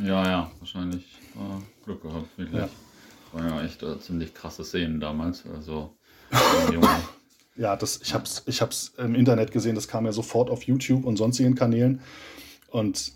Ja, 0.02 0.24
ja, 0.24 0.50
wahrscheinlich 0.58 1.04
äh, 1.34 1.84
Glück 1.84 2.02
gehabt, 2.02 2.36
wirklich. 2.36 2.60
Ja. 2.60 2.68
Waren 3.32 3.48
ja 3.48 3.64
echt 3.64 3.82
äh, 3.82 3.98
ziemlich 4.00 4.34
krasse 4.34 4.64
Szenen 4.64 5.00
damals. 5.00 5.44
Also, 5.46 5.96
ja, 7.56 7.76
das, 7.76 8.00
ich 8.02 8.14
habe 8.14 8.24
es 8.24 8.42
ich 8.46 8.60
hab's 8.60 8.92
im 8.98 9.14
Internet 9.14 9.52
gesehen, 9.52 9.74
das 9.74 9.88
kam 9.88 10.06
ja 10.06 10.12
sofort 10.12 10.50
auf 10.50 10.62
YouTube 10.64 11.04
und 11.04 11.16
sonstigen 11.16 11.54
Kanälen. 11.54 12.00
Und 12.68 13.12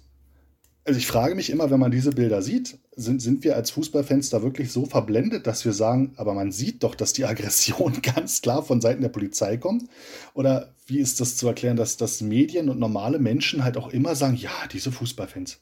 also 0.85 0.99
ich 0.99 1.07
frage 1.07 1.35
mich 1.35 1.51
immer, 1.51 1.71
wenn 1.71 1.81
man 1.81 1.91
diese 1.91 2.13
Bilder 2.13 2.43
sieht, 2.43 2.79
sind, 2.95 3.21
sind 3.21 3.43
wir 3.43 3.57
als 3.57 3.71
Fußballfans 3.73 4.31
da 4.31 4.43
wirklich 4.43 4.71
so 4.71 4.87
verblendet, 4.87 5.47
dass 5.47 5.65
wir 5.65 5.73
sagen, 5.73 6.13
aber 6.17 6.33
man 6.33 6.53
sieht 6.53 6.85
doch, 6.85 6.95
dass 6.95 7.13
die 7.13 7.25
Aggression 7.25 8.01
ganz 8.15 8.41
klar 8.41 8.63
von 8.63 8.81
Seiten 8.81 9.03
der 9.03 9.09
Polizei 9.09 9.57
kommt? 9.57 9.89
Oder 10.35 10.75
wie 10.87 11.01
ist 11.01 11.21
das 11.21 11.37
zu 11.37 11.49
erklären, 11.49 11.77
dass, 11.77 11.97
dass 11.97 12.21
Medien 12.21 12.69
und 12.69 12.79
normale 12.79 13.19
Menschen 13.19 13.65
halt 13.65 13.77
auch 13.77 13.89
immer 13.89 14.15
sagen, 14.15 14.37
ja, 14.37 14.53
diese 14.71 14.93
Fußballfans. 14.93 15.59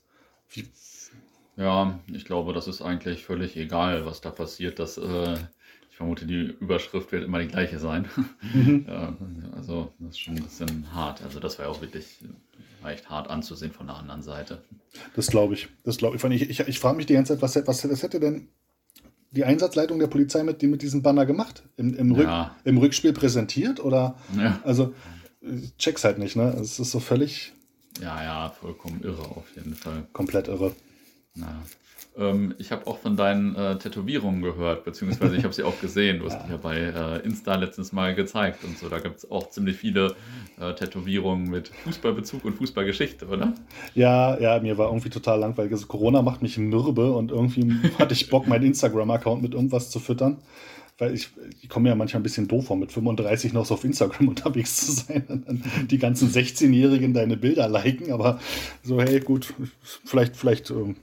Wie, 0.50 0.66
ja, 1.56 1.98
ich 2.12 2.24
glaube, 2.24 2.52
das 2.52 2.66
ist 2.66 2.82
eigentlich 2.82 3.24
völlig 3.24 3.56
egal, 3.56 4.06
was 4.06 4.20
da 4.20 4.30
passiert. 4.30 4.78
Das, 4.78 4.98
äh, 4.98 5.34
ich 5.90 5.96
vermute, 5.96 6.26
die 6.26 6.54
Überschrift 6.60 7.12
wird 7.12 7.24
immer 7.24 7.38
die 7.38 7.48
gleiche 7.48 7.78
sein. 7.78 8.08
Mhm. 8.54 8.84
ja, 8.88 9.16
also, 9.56 9.92
das 9.98 10.10
ist 10.10 10.20
schon 10.20 10.36
ein 10.36 10.42
bisschen 10.42 10.92
hart. 10.92 11.22
Also, 11.22 11.40
das 11.40 11.58
war 11.58 11.66
ja 11.66 11.70
auch 11.72 11.80
wirklich 11.80 12.18
echt 12.86 13.08
hart 13.08 13.30
anzusehen 13.30 13.72
von 13.72 13.86
der 13.86 13.96
anderen 13.96 14.22
Seite. 14.22 14.62
Das 15.16 15.28
glaube 15.28 15.54
ich. 15.54 15.68
Das 15.84 15.96
glaube 15.96 16.16
ich. 16.16 16.24
Ich, 16.24 16.50
ich, 16.50 16.68
ich 16.68 16.78
frage 16.78 16.96
mich 16.96 17.06
die 17.06 17.14
ganze 17.14 17.34
Zeit, 17.34 17.42
was, 17.42 17.66
was, 17.66 17.90
was 17.90 18.02
hätte 18.02 18.20
denn 18.20 18.48
die 19.30 19.44
Einsatzleitung 19.44 19.98
der 19.98 20.06
Polizei 20.06 20.42
mit, 20.42 20.62
mit 20.62 20.82
diesem 20.82 21.02
Banner 21.02 21.26
gemacht? 21.26 21.64
Im, 21.76 21.94
im, 21.94 22.12
Rück, 22.12 22.26
ja. 22.26 22.54
im 22.64 22.78
Rückspiel 22.78 23.12
präsentiert? 23.12 23.82
Oder? 23.82 24.16
Ja. 24.36 24.60
Also, 24.64 24.94
check's 25.78 26.04
halt 26.04 26.18
nicht, 26.18 26.36
ne? 26.36 26.56
Es 26.60 26.78
ist 26.78 26.90
so 26.90 27.00
völlig. 27.00 27.52
Ja, 28.00 28.22
ja, 28.22 28.50
vollkommen 28.50 29.02
irre 29.02 29.22
auf 29.22 29.46
jeden 29.56 29.74
Fall. 29.74 30.06
Komplett 30.12 30.48
irre. 30.48 30.74
Ähm, 32.16 32.54
ich 32.58 32.70
habe 32.70 32.86
auch 32.86 32.98
von 32.98 33.16
deinen 33.16 33.56
äh, 33.56 33.76
Tätowierungen 33.76 34.40
gehört, 34.42 34.84
beziehungsweise 34.84 35.36
ich 35.36 35.42
habe 35.44 35.52
sie 35.52 35.64
auch 35.64 35.80
gesehen. 35.80 36.20
Du 36.20 36.26
hast 36.26 36.40
dich 36.42 36.50
ja 36.50 36.56
bei 36.56 36.76
äh, 36.76 37.24
Insta 37.24 37.56
letztens 37.56 37.92
mal 37.92 38.14
gezeigt 38.14 38.62
und 38.64 38.78
so. 38.78 38.88
Da 38.88 39.00
gibt 39.00 39.18
es 39.18 39.30
auch 39.30 39.50
ziemlich 39.50 39.76
viele 39.76 40.14
äh, 40.60 40.74
Tätowierungen 40.74 41.50
mit 41.50 41.68
Fußballbezug 41.68 42.44
und 42.44 42.54
Fußballgeschichte, 42.56 43.26
oder? 43.26 43.52
Ja, 43.94 44.38
ja, 44.38 44.60
mir 44.60 44.78
war 44.78 44.88
irgendwie 44.88 45.10
total 45.10 45.40
langweilig. 45.40 45.72
Also 45.72 45.86
Corona 45.86 46.22
macht 46.22 46.42
mich 46.42 46.56
mürbe 46.56 47.12
und 47.12 47.32
irgendwie 47.32 47.74
hatte 47.98 48.14
ich 48.14 48.30
Bock, 48.30 48.46
meinen 48.46 48.66
Instagram-Account 48.66 49.42
mit 49.42 49.54
irgendwas 49.54 49.90
zu 49.90 49.98
füttern. 49.98 50.38
weil 50.98 51.14
ich, 51.14 51.30
ich 51.62 51.68
komme 51.68 51.88
ja 51.88 51.96
manchmal 51.96 52.20
ein 52.20 52.22
bisschen 52.22 52.46
doof 52.46 52.66
vor, 52.66 52.76
mit 52.76 52.92
35 52.92 53.52
noch 53.52 53.66
so 53.66 53.74
auf 53.74 53.82
Instagram 53.82 54.28
unterwegs 54.28 54.86
zu 54.86 54.92
sein 54.92 55.24
und 55.26 55.48
dann 55.48 55.64
die 55.90 55.98
ganzen 55.98 56.30
16-Jährigen 56.30 57.12
deine 57.12 57.36
Bilder 57.36 57.68
liken, 57.68 58.12
aber 58.12 58.38
so, 58.84 59.00
hey, 59.00 59.18
gut, 59.18 59.52
vielleicht, 60.04 60.36
vielleicht, 60.36 60.70
ähm, 60.70 60.94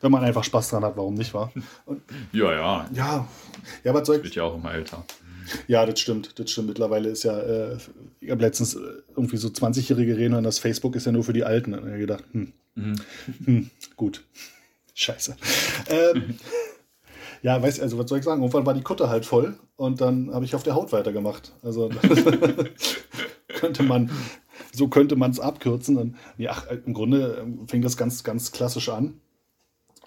wenn 0.00 0.10
man 0.10 0.24
einfach 0.24 0.44
Spaß 0.44 0.70
dran 0.70 0.84
hat, 0.84 0.96
warum 0.96 1.14
nicht, 1.14 1.34
war? 1.34 1.52
Ja, 2.32 2.52
ja. 2.52 2.88
Ja, 2.92 3.28
ja, 3.84 4.04
soll 4.04 4.16
ich. 4.16 4.24
Wird 4.24 4.34
ja 4.34 4.44
auch 4.44 4.54
immer 4.56 4.72
älter. 4.72 5.04
Ja, 5.66 5.84
das 5.84 6.00
stimmt, 6.00 6.38
das 6.38 6.50
stimmt. 6.50 6.68
Mittlerweile 6.68 7.08
ist 7.08 7.24
ja, 7.24 7.38
äh, 7.38 7.76
ich 8.20 8.30
habe 8.30 8.40
letztens 8.42 8.74
äh, 8.74 8.80
irgendwie 9.16 9.36
so 9.36 9.48
20-Jährige 9.48 10.16
reden 10.16 10.34
und 10.34 10.44
das 10.44 10.58
Facebook 10.58 10.94
ist 10.96 11.06
ja 11.06 11.12
nur 11.12 11.24
für 11.24 11.32
die 11.32 11.44
Alten. 11.44 11.74
Und 11.74 11.80
ich 11.80 11.90
habe 11.90 11.98
gedacht, 11.98 12.24
hm, 12.32 12.52
Mhm. 12.74 12.94
hm, 13.44 13.70
gut. 13.96 14.22
Scheiße. 14.94 15.36
Ähm, 15.88 16.34
ja, 17.42 17.60
weiß 17.62 17.80
also 17.80 17.98
was 17.98 18.08
soll 18.08 18.18
ich 18.18 18.24
sagen? 18.24 18.42
Irgendwann 18.42 18.66
war 18.66 18.74
die 18.74 18.82
Kutte 18.82 19.08
halt 19.08 19.26
voll 19.26 19.58
und 19.76 20.00
dann 20.00 20.32
habe 20.32 20.44
ich 20.44 20.54
auf 20.54 20.62
der 20.62 20.74
Haut 20.74 20.92
weitergemacht. 20.92 21.52
Also 21.62 21.90
könnte 23.48 23.82
man, 23.82 24.10
so 24.72 24.88
könnte 24.88 25.16
man 25.16 25.30
es 25.30 25.40
abkürzen. 25.40 25.96
Und, 25.96 26.16
ja, 26.38 26.56
im 26.86 26.94
Grunde 26.94 27.38
ähm, 27.42 27.66
fing 27.68 27.82
das 27.82 27.96
ganz, 27.96 28.24
ganz 28.24 28.52
klassisch 28.52 28.88
an. 28.88 29.20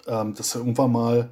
Ähm, 0.06 0.34
das 0.34 0.54
irgendwann 0.54 0.92
mal 0.92 1.30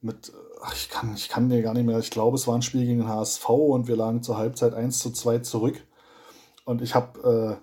mit, 0.00 0.32
ach, 0.62 0.74
ich 0.74 0.90
kann, 0.90 1.14
ich 1.14 1.28
kann 1.28 1.48
dir 1.48 1.62
gar 1.62 1.74
nicht 1.74 1.86
mehr, 1.86 1.98
ich 1.98 2.10
glaube, 2.10 2.36
es 2.36 2.46
war 2.46 2.54
ein 2.54 2.62
Spiel 2.62 2.84
gegen 2.84 3.00
den 3.00 3.08
HSV 3.08 3.48
und 3.48 3.88
wir 3.88 3.96
lagen 3.96 4.22
zur 4.22 4.36
Halbzeit 4.36 4.74
1 4.74 4.98
zu 4.98 5.10
2 5.10 5.38
zurück. 5.38 5.82
Und 6.64 6.82
ich 6.82 6.94
habe 6.94 7.60
äh, 7.60 7.62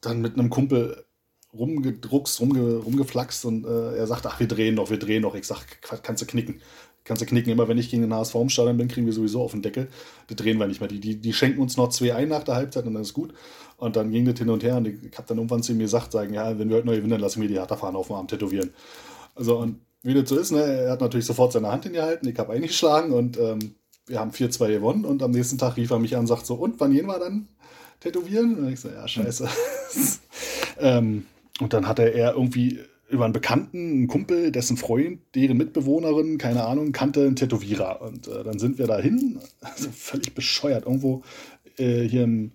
dann 0.00 0.20
mit 0.20 0.38
einem 0.38 0.50
Kumpel 0.50 1.04
rumgedruckst, 1.52 2.40
rumge, 2.40 2.76
rumgeflaxt 2.76 3.44
und 3.44 3.64
äh, 3.64 3.96
er 3.96 4.06
sagt, 4.06 4.26
ach, 4.26 4.38
wir 4.38 4.48
drehen 4.48 4.74
noch, 4.74 4.90
wir 4.90 4.98
drehen 4.98 5.22
noch. 5.22 5.34
Ich 5.34 5.46
sag, 5.46 5.64
kannst 6.02 6.22
du 6.22 6.26
knicken. 6.26 6.60
Kannst 7.04 7.22
du 7.22 7.26
knicken. 7.26 7.50
Immer 7.50 7.68
wenn 7.68 7.78
ich 7.78 7.90
gegen 7.90 8.02
den 8.02 8.12
HSV 8.12 8.34
im 8.34 8.48
Stadion 8.50 8.76
bin, 8.76 8.88
kriegen 8.88 9.06
wir 9.06 9.14
sowieso 9.14 9.42
auf 9.42 9.52
den 9.52 9.62
Deckel. 9.62 9.88
Die 10.28 10.36
drehen 10.36 10.58
wir 10.58 10.66
nicht 10.66 10.80
mehr. 10.80 10.88
Die, 10.88 11.00
die, 11.00 11.16
die 11.16 11.32
schenken 11.32 11.60
uns 11.62 11.78
noch 11.78 11.88
zwei 11.88 12.14
ein 12.14 12.28
nach 12.28 12.44
der 12.44 12.54
Halbzeit 12.54 12.86
und 12.86 12.94
dann 12.94 13.02
ist 13.02 13.14
gut. 13.14 13.32
Und 13.78 13.96
dann 13.96 14.10
ging 14.10 14.26
das 14.26 14.38
hin 14.38 14.50
und 14.50 14.62
her 14.62 14.76
und 14.76 14.88
ich 14.88 15.16
habe 15.16 15.26
dann 15.26 15.38
irgendwann 15.38 15.62
zu 15.62 15.72
ihm 15.72 15.78
gesagt, 15.78 16.12
sagen, 16.12 16.34
ja, 16.34 16.58
wenn 16.58 16.68
wir 16.68 16.76
heute 16.76 16.86
noch 16.86 16.94
gewinnen, 16.94 17.20
lassen 17.20 17.40
wir 17.40 17.48
die 17.48 17.54
Hertha 17.54 17.76
auf 17.76 18.08
dem 18.08 18.16
Arm 18.16 18.28
tätowieren. 18.28 18.70
Also 19.38 19.58
und 19.58 19.80
wie 20.02 20.14
das 20.14 20.28
so 20.28 20.36
ist, 20.36 20.52
ne, 20.52 20.62
er 20.62 20.90
hat 20.92 21.00
natürlich 21.00 21.26
sofort 21.26 21.52
seine 21.52 21.70
Hand 21.70 21.84
hingehalten, 21.84 22.28
ich 22.28 22.38
habe 22.38 22.52
eingeschlagen 22.52 23.12
und 23.12 23.38
ähm, 23.38 23.74
wir 24.06 24.20
haben 24.20 24.30
4-2 24.30 24.68
gewonnen 24.68 25.04
und 25.04 25.22
am 25.22 25.30
nächsten 25.30 25.58
Tag 25.58 25.76
rief 25.76 25.90
er 25.90 25.98
mich 25.98 26.14
an 26.14 26.20
und 26.20 26.26
sagt 26.26 26.46
so, 26.46 26.54
und 26.54 26.80
wann 26.80 26.92
gehen 26.92 27.06
wir 27.06 27.18
dann 27.18 27.48
tätowieren? 28.00 28.56
Und 28.56 28.72
ich 28.72 28.80
so, 28.80 28.88
ja, 28.88 29.06
scheiße. 29.06 29.48
ähm, 30.80 31.26
und 31.60 31.72
dann 31.72 31.86
hatte 31.86 32.02
er 32.02 32.34
irgendwie 32.34 32.80
über 33.10 33.24
einen 33.24 33.32
Bekannten, 33.32 33.90
einen 33.90 34.08
Kumpel, 34.08 34.52
dessen 34.52 34.76
Freund, 34.76 35.20
deren 35.34 35.56
Mitbewohnerin, 35.56 36.38
keine 36.38 36.64
Ahnung, 36.64 36.92
kannte 36.92 37.22
einen 37.22 37.36
Tätowierer. 37.36 38.02
Und 38.02 38.28
äh, 38.28 38.44
dann 38.44 38.58
sind 38.58 38.78
wir 38.78 38.86
dahin, 38.86 39.38
also 39.60 39.88
völlig 39.90 40.34
bescheuert, 40.34 40.84
irgendwo 40.86 41.22
äh, 41.78 42.02
hier 42.02 42.24
im, 42.24 42.52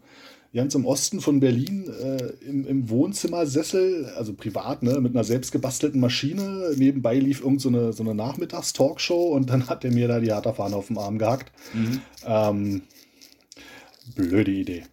ganz 0.53 0.75
im 0.75 0.85
Osten 0.85 1.19
von 1.19 1.39
Berlin 1.39 1.89
äh, 1.89 2.47
im, 2.47 2.67
im 2.67 2.89
Wohnzimmersessel, 2.89 4.05
also 4.15 4.33
privat, 4.33 4.83
ne, 4.83 4.99
mit 5.01 5.15
einer 5.15 5.23
selbstgebastelten 5.23 5.99
Maschine. 5.99 6.73
Nebenbei 6.75 7.17
lief 7.17 7.41
irgend 7.41 7.61
so 7.61 7.69
eine, 7.69 7.91
so 7.91 8.03
eine 8.03 8.13
Nachmittagstalkshow 8.13 9.29
und 9.29 9.49
dann 9.49 9.67
hat 9.67 9.83
er 9.83 9.91
mir 9.91 10.07
da 10.07 10.19
die 10.19 10.31
Hertha-Fahne 10.31 10.75
auf 10.75 10.87
den 10.87 10.97
Arm 10.97 11.17
gehackt. 11.17 11.51
Mhm. 11.73 12.01
Ähm, 12.25 12.81
blöde 14.15 14.51
Idee. 14.51 14.83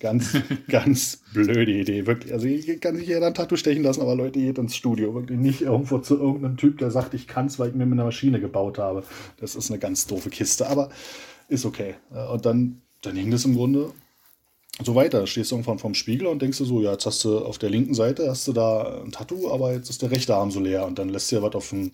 Ganz, 0.00 0.36
ganz 0.68 1.22
blöde 1.32 1.72
Idee. 1.72 2.06
Wirklich. 2.06 2.34
Also 2.34 2.46
ich 2.46 2.78
kann 2.82 2.96
sich 2.96 3.08
jeder 3.08 3.26
ein 3.26 3.34
Tattoo 3.34 3.56
stechen 3.56 3.84
lassen, 3.84 4.02
aber 4.02 4.14
Leute, 4.14 4.38
geht 4.38 4.58
ins 4.58 4.76
Studio. 4.76 5.14
Wirklich 5.14 5.38
nicht 5.38 5.62
irgendwo 5.62 5.98
zu 5.98 6.18
irgendeinem 6.18 6.58
Typ, 6.58 6.76
der 6.76 6.90
sagt, 6.90 7.14
ich 7.14 7.26
kann 7.26 7.46
es, 7.46 7.58
weil 7.58 7.70
ich 7.70 7.74
mir 7.74 7.86
mit 7.86 7.94
einer 7.94 8.04
Maschine 8.04 8.38
gebaut 8.38 8.78
habe. 8.78 9.02
Das 9.40 9.56
ist 9.56 9.70
eine 9.70 9.78
ganz 9.78 10.06
doofe 10.06 10.28
Kiste, 10.28 10.66
aber 10.68 10.90
ist 11.48 11.64
okay. 11.64 11.94
Äh, 12.14 12.26
Und 12.26 12.44
dann, 12.44 12.82
dann 13.00 13.14
ging 13.14 13.30
das 13.30 13.46
im 13.46 13.54
Grunde 13.54 13.92
so 14.82 14.94
weiter. 14.94 15.26
Stehst 15.26 15.50
du 15.50 15.56
irgendwann 15.56 15.78
vorm 15.78 15.94
Spiegel 15.94 16.26
und 16.26 16.42
denkst 16.42 16.58
du 16.58 16.64
so, 16.64 16.80
ja, 16.80 16.92
jetzt 16.92 17.06
hast 17.06 17.24
du 17.24 17.38
auf 17.38 17.58
der 17.58 17.70
linken 17.70 17.94
Seite 17.94 18.28
hast 18.28 18.46
du 18.46 18.52
da 18.52 19.02
ein 19.02 19.12
Tattoo, 19.12 19.50
aber 19.50 19.72
jetzt 19.72 19.90
ist 19.90 20.02
der 20.02 20.10
rechte 20.10 20.34
Arm 20.34 20.50
so 20.50 20.60
leer. 20.60 20.86
Und 20.86 20.98
dann 20.98 21.08
lässt 21.08 21.30
du 21.30 21.36
ja 21.36 21.42
was 21.42 21.54
auf 21.54 21.70
den 21.70 21.92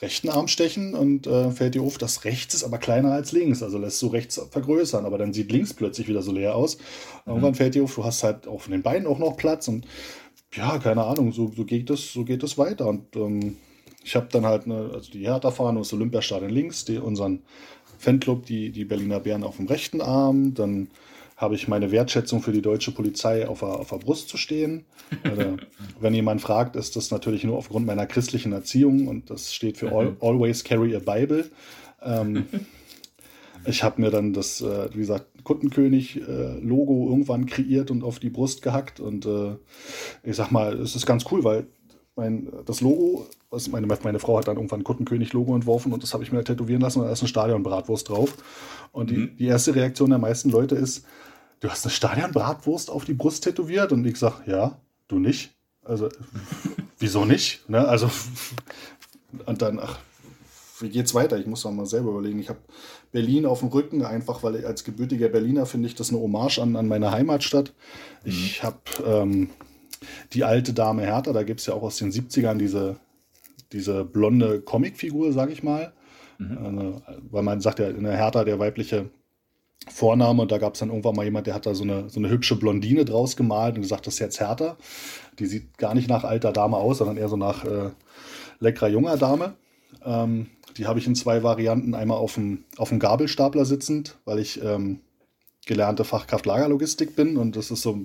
rechten 0.00 0.28
Arm 0.28 0.48
stechen 0.48 0.94
und 0.94 1.26
äh, 1.26 1.50
fällt 1.52 1.74
dir 1.76 1.82
auf, 1.82 1.98
dass 1.98 2.24
rechts 2.24 2.54
ist 2.54 2.64
aber 2.64 2.78
kleiner 2.78 3.12
als 3.12 3.32
links. 3.32 3.62
Also 3.62 3.78
lässt 3.78 4.00
du 4.02 4.08
rechts 4.08 4.40
vergrößern, 4.50 5.04
aber 5.04 5.18
dann 5.18 5.32
sieht 5.32 5.52
links 5.52 5.72
plötzlich 5.72 6.08
wieder 6.08 6.22
so 6.22 6.32
leer 6.32 6.56
aus. 6.56 6.78
Irgendwann 7.26 7.54
fällt 7.54 7.74
dir 7.74 7.84
auf, 7.84 7.94
du 7.94 8.04
hast 8.04 8.22
halt 8.22 8.46
auf 8.46 8.66
den 8.66 8.82
Beinen 8.82 9.06
auch 9.06 9.18
noch 9.18 9.36
Platz 9.36 9.68
und 9.68 9.86
ja, 10.52 10.78
keine 10.78 11.04
Ahnung, 11.04 11.32
so, 11.32 11.50
so 11.54 11.64
geht 11.64 11.90
das, 11.90 12.12
so 12.12 12.24
geht 12.24 12.42
das 12.42 12.58
weiter. 12.58 12.86
Und 12.86 13.16
ähm, 13.16 13.56
ich 14.04 14.16
habe 14.16 14.28
dann 14.30 14.46
halt 14.46 14.66
eine, 14.66 14.90
also 14.92 15.10
die 15.10 15.26
Hertha-Fahne 15.26 15.78
das 15.78 15.92
Olympiastadion 15.92 16.50
links, 16.50 16.84
die, 16.84 16.98
unseren 16.98 17.42
Fanclub, 17.98 18.46
die, 18.46 18.70
die 18.70 18.84
Berliner 18.84 19.20
Bären 19.20 19.44
auf 19.44 19.56
dem 19.56 19.66
rechten 19.66 20.00
Arm, 20.00 20.54
dann 20.54 20.88
habe 21.36 21.54
ich 21.54 21.68
meine 21.68 21.90
Wertschätzung 21.90 22.42
für 22.42 22.52
die 22.52 22.62
deutsche 22.62 22.92
Polizei 22.92 23.48
auf 23.48 23.60
der, 23.60 23.68
auf 23.68 23.90
der 23.90 23.96
Brust 23.96 24.28
zu 24.28 24.36
stehen. 24.36 24.84
Wenn 26.00 26.14
jemand 26.14 26.40
fragt, 26.40 26.76
ist 26.76 26.96
das 26.96 27.10
natürlich 27.10 27.44
nur 27.44 27.58
aufgrund 27.58 27.86
meiner 27.86 28.06
christlichen 28.06 28.52
Erziehung 28.52 29.08
und 29.08 29.30
das 29.30 29.52
steht 29.52 29.76
für 29.76 29.92
Al 29.92 30.16
Always 30.20 30.62
Carry 30.64 30.94
a 30.94 31.00
Bible. 31.00 31.50
Ähm, 32.02 32.46
ich 33.66 33.82
habe 33.82 34.00
mir 34.00 34.10
dann 34.10 34.32
das, 34.32 34.60
äh, 34.60 34.88
wie 34.94 34.98
gesagt, 34.98 35.26
Kuttenkönig-Logo 35.44 37.08
irgendwann 37.08 37.46
kreiert 37.46 37.90
und 37.90 38.02
auf 38.02 38.18
die 38.18 38.30
Brust 38.30 38.62
gehackt. 38.62 39.00
Und 39.00 39.26
äh, 39.26 39.56
ich 40.22 40.36
sag 40.36 40.50
mal, 40.50 40.78
es 40.80 40.96
ist 40.96 41.04
ganz 41.06 41.24
cool, 41.30 41.44
weil 41.44 41.66
mein, 42.16 42.52
das 42.66 42.80
Logo, 42.80 43.26
was 43.50 43.68
meine, 43.68 43.86
meine 43.86 44.18
Frau 44.18 44.38
hat 44.38 44.48
dann 44.48 44.56
irgendwann 44.56 44.80
ein 44.80 44.84
Kuttenkönig-Logo 44.84 45.54
entworfen 45.54 45.92
und 45.92 46.02
das 46.02 46.14
habe 46.14 46.22
ich 46.22 46.32
mir 46.32 46.44
tätowieren 46.44 46.80
lassen 46.80 47.00
und 47.00 47.06
da 47.06 47.12
ist 47.12 47.20
eine 47.20 47.28
Stadionbratwurst 47.28 48.08
drauf. 48.08 48.34
Und 48.92 49.10
die, 49.10 49.16
Mhm. 49.16 49.36
die 49.36 49.46
erste 49.46 49.74
Reaktion 49.74 50.10
der 50.10 50.18
meisten 50.18 50.50
Leute 50.50 50.76
ist, 50.76 51.04
du 51.60 51.68
hast 51.68 51.84
eine 51.84 51.92
Stadionbratwurst 51.92 52.90
auf 52.90 53.04
die 53.04 53.14
Brust 53.14 53.44
tätowiert? 53.44 53.90
Und 53.92 54.06
ich 54.06 54.16
sage, 54.18 54.48
ja, 54.50 54.78
du 55.08 55.18
nicht. 55.18 55.54
Also, 55.82 56.08
wieso 56.98 57.24
nicht? 57.24 57.68
Ne? 57.68 57.86
Also, 57.86 58.08
und 59.46 59.60
dann, 59.62 59.80
ach, 59.80 59.98
wie 60.80 60.88
geht's 60.90 61.14
weiter? 61.14 61.38
Ich 61.38 61.46
muss 61.46 61.62
doch 61.62 61.70
mal 61.72 61.86
selber 61.86 62.10
überlegen. 62.10 62.38
Ich 62.38 62.48
habe 62.48 62.58
Berlin 63.12 63.46
auf 63.46 63.60
dem 63.60 63.68
Rücken, 63.68 64.04
einfach 64.04 64.42
weil 64.42 64.56
ich 64.56 64.66
als 64.66 64.84
gebürtiger 64.84 65.28
Berliner 65.28 65.66
finde 65.66 65.88
ich 65.88 65.94
das 65.94 66.10
eine 66.10 66.18
Hommage 66.20 66.58
an, 66.58 66.76
an 66.76 66.88
meine 66.88 67.10
Heimatstadt. 67.10 67.72
Ich 68.24 68.62
habe 68.62 68.78
ähm, 69.06 69.50
die 70.32 70.44
alte 70.44 70.72
Dame 70.72 71.02
Hertha, 71.02 71.32
da 71.32 71.42
gibt 71.42 71.60
es 71.60 71.66
ja 71.66 71.74
auch 71.74 71.82
aus 71.82 71.96
den 71.96 72.10
70ern 72.10 72.56
diese, 72.56 72.96
diese 73.72 74.04
blonde 74.04 74.60
Comicfigur, 74.60 75.32
sage 75.32 75.52
ich 75.52 75.62
mal. 75.62 75.92
Äh, 76.40 77.00
weil 77.30 77.42
man 77.42 77.60
sagt 77.60 77.78
ja 77.78 77.88
in 77.88 78.04
der 78.04 78.16
Hertha 78.16 78.44
der 78.44 78.58
weibliche 78.58 79.10
Vorname 79.88 80.42
und 80.42 80.50
da 80.50 80.58
gab 80.58 80.74
es 80.74 80.80
dann 80.80 80.88
irgendwann 80.88 81.14
mal 81.14 81.24
jemand, 81.24 81.46
der 81.46 81.54
hat 81.54 81.66
da 81.66 81.74
so 81.74 81.84
eine, 81.84 82.08
so 82.08 82.18
eine 82.18 82.30
hübsche 82.30 82.56
Blondine 82.56 83.04
draus 83.04 83.36
gemalt 83.36 83.76
und 83.76 83.82
gesagt, 83.82 84.06
das 84.06 84.14
ist 84.14 84.20
jetzt 84.20 84.40
Hertha. 84.40 84.76
Die 85.38 85.46
sieht 85.46 85.76
gar 85.78 85.94
nicht 85.94 86.08
nach 86.08 86.24
alter 86.24 86.52
Dame 86.52 86.76
aus, 86.76 86.98
sondern 86.98 87.16
eher 87.16 87.28
so 87.28 87.36
nach 87.36 87.64
äh, 87.64 87.90
leckerer 88.60 88.88
junger 88.88 89.16
Dame. 89.16 89.54
Ähm, 90.04 90.46
die 90.76 90.86
habe 90.86 90.98
ich 90.98 91.06
in 91.06 91.14
zwei 91.14 91.42
Varianten. 91.42 91.94
Einmal 91.94 92.18
auf 92.18 92.34
dem, 92.34 92.64
auf 92.78 92.88
dem 92.88 92.98
Gabelstapler 92.98 93.64
sitzend, 93.64 94.16
weil 94.24 94.38
ich 94.38 94.62
ähm, 94.62 95.00
gelernte 95.66 96.04
Fachkraft 96.04 96.46
Lagerlogistik 96.46 97.14
bin 97.16 97.36
und 97.36 97.56
das 97.56 97.70
ist 97.70 97.82
so 97.82 97.98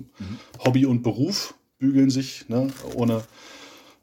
Hobby 0.64 0.86
und 0.86 1.02
Beruf 1.02 1.54
bügeln 1.80 2.10
sich. 2.10 2.48
Ne? 2.48 2.68
Ohne, 2.94 3.22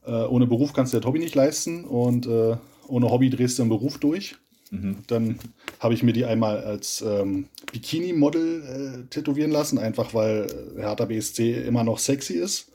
äh, 0.05 0.11
ohne 0.11 0.47
Beruf 0.47 0.73
kannst 0.73 0.93
du 0.93 0.97
das 0.99 1.07
Hobby 1.07 1.19
nicht 1.19 1.35
leisten 1.35 1.85
und 1.85 2.27
äh, 2.27 2.57
ohne 2.87 3.09
Hobby 3.09 3.29
drehst 3.29 3.57
du 3.57 3.63
im 3.63 3.69
Beruf 3.69 3.97
durch. 3.97 4.35
Mhm. 4.71 4.97
Dann 5.07 5.39
habe 5.79 5.93
ich 5.93 6.03
mir 6.03 6.11
die 6.11 6.25
einmal 6.25 6.59
als 6.59 7.01
ähm, 7.01 7.47
Bikini-Model 7.71 9.05
äh, 9.05 9.09
tätowieren 9.09 9.51
lassen, 9.51 9.77
einfach 9.77 10.13
weil 10.13 10.47
Hertha 10.75 11.05
BSC 11.05 11.53
immer 11.65 11.85
noch 11.85 11.99
sexy 11.99 12.33
ist. 12.33 12.71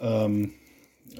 Ähm, 0.00 0.52